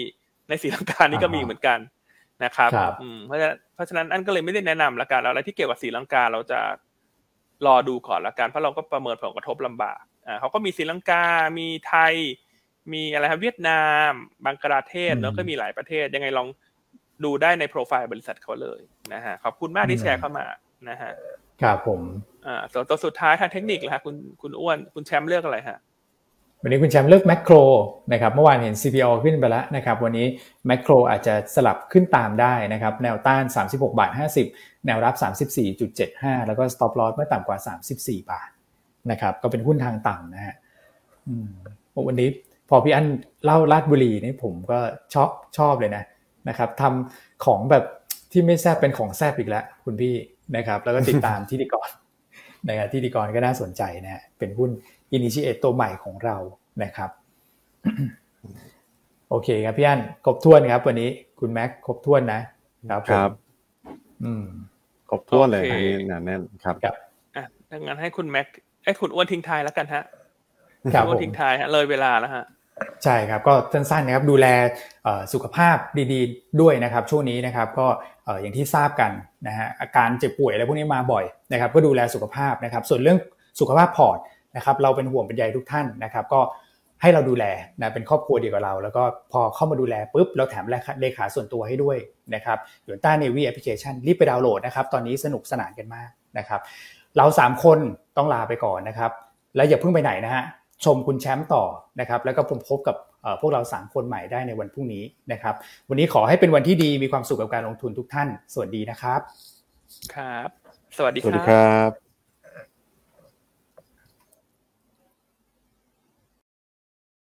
[0.48, 1.78] ในสีลังกานี่ก็มีเหมือนกัน
[2.44, 2.70] นะครับ
[3.26, 6.60] เพราะฉะนั้นเพราะฉะนั้นอันก็เลยไม่ได้แนะนำละกันอะไรที่เกี่ยวกับสีลังกาเราจะ
[7.66, 11.24] รอดูก่อนละกันเพราะเราก็ประเมินผลกระทบลำบากอ่าเขาก็มีสีลังกา
[11.58, 12.14] มีไทย
[12.92, 14.10] มีอะไรครับเวียดนาม
[14.44, 16.48] บังกลาเทศแล้วก็มีหลายประเทศ ยังไงลอง
[17.24, 18.80] ดูได้ในโปรไฟล์บริษัทเขาเลย
[19.12, 20.46] นะฮะขอบคุณมากที่แชร์เข้ามา
[20.88, 21.12] นะฮะ
[21.62, 22.00] ครับผม
[22.46, 25.78] อ่าตัวสุดท้ายทางเทคนิคเลยฮะคุณคุณอ้วนคุณแชมป์เลือกอะไรฮะ
[26.62, 27.54] วันนี้คุณแชมป์เลือกแมคโคร
[28.12, 30.26] นะครับเมื่อวานเห็น CPO ขึ้นไปแล้วนะครับวันนี้
[30.66, 34.10] แมคโครอาจจะสลับขึ้นตามได้นะครับแนวต้าน 36 บาท
[34.48, 35.14] 50 แนวรับ
[35.80, 37.58] 34.75 แล้วก็ stop loss ไม่ต่ำกว่า
[37.90, 38.48] 34 บาท
[39.10, 40.56] นะครับก็เป็นหุ้นทางต่ำนะฮะ
[42.06, 42.28] วันนี้
[42.68, 43.06] พอพี่อัน
[43.44, 44.78] เล่าลาดบุรีนี่ผมก็
[45.14, 46.04] ชอบชอบเลยนะ
[46.48, 47.84] นะครับทำของแบบ
[48.32, 50.14] ที่ไม่แซบเป็นของแซบอีกแล้วคุณพี่
[50.56, 51.88] นะครับแล้วก็ติดตามที่ดีกร
[52.68, 54.70] นะครับที่ดีกรก็น่าสนใจนะเป็นหุ้น
[55.12, 56.36] อินิชิเอตตัวใหม่ของเรา
[56.82, 57.10] นะครับ
[59.30, 61.08] โอเคครับพี่อันครบถ้วนครับวันนี้
[61.40, 62.40] คุณแม็กครบถ้วนนะ
[62.90, 63.30] ครับครับ
[64.24, 64.44] อืม
[65.10, 66.94] ครบถ้วนเลยอันนี้หนาแน่นครับครับ
[67.36, 68.46] อะดังนั้นให้คุณแม็ก
[68.84, 70.04] ให้คุณอ้วนทิ้งท้ายแล้วกันฮะ
[70.94, 72.44] ครับอ้วนทิ้งท้ายฮะเลยเวลาแล้วฮะ
[73.04, 74.46] ใช่ครับก็สั้นๆนะครับดูแล
[75.32, 75.76] สุขภาพ
[76.12, 77.86] ดีๆ ด้วยนะครับ ช่วงนี้นะครับก็
[78.40, 79.10] อย่างที่ทราบกัน
[79.46, 83.18] นะฮะอาการเจ็บป่วยอะไรพวกนี้มาบ่อยนะครับ ก็ดูแลสุขภาพนะครับ ส่วนเรื่อง
[83.60, 84.18] สุขภาพพอร์ต
[84.56, 86.40] นะครับเราเป็นห่วงเป็นใยทุกท่านนะครับ ก็
[87.02, 87.44] ให้เราดูแล
[87.80, 90.64] นะเป็นครอบครัวเดียวกับเรา แล้วก็พอเข้ามาดูแลปุ๊บเราแถม
[91.00, 91.98] เลขาส่วนตัวให้ด้วย
[92.34, 96.60] นะครับยูนต้าเนวีแอปพลิเคชันรีบไปดาวน์โหลดนะครับ ตอนนี้สนุกสนานกันมากนะครับ
[97.16, 97.78] เรา 3 คน
[98.16, 99.10] ต้องลาไปก่อนนะครับ
[99.56, 100.44] แล้วอย่าเพิ่งไปไหนนะฮะ
[100.84, 101.64] ชมคุณแชมป์ต่อ
[102.00, 102.96] นะครับ แล้วก็พบกับ
[103.40, 105.54] พวกเรา 3 คนใหม่ได้ในวันพรุ่งนี้นะครับ
[105.88, 109.20] วันนี้ขอให้เป็นวันที่ดีมีความสุขกับการลงทุนทุกท่าน สวัสดีนะครับ
[110.14, 110.48] ครับ
[110.98, 112.09] สวัสดีครับ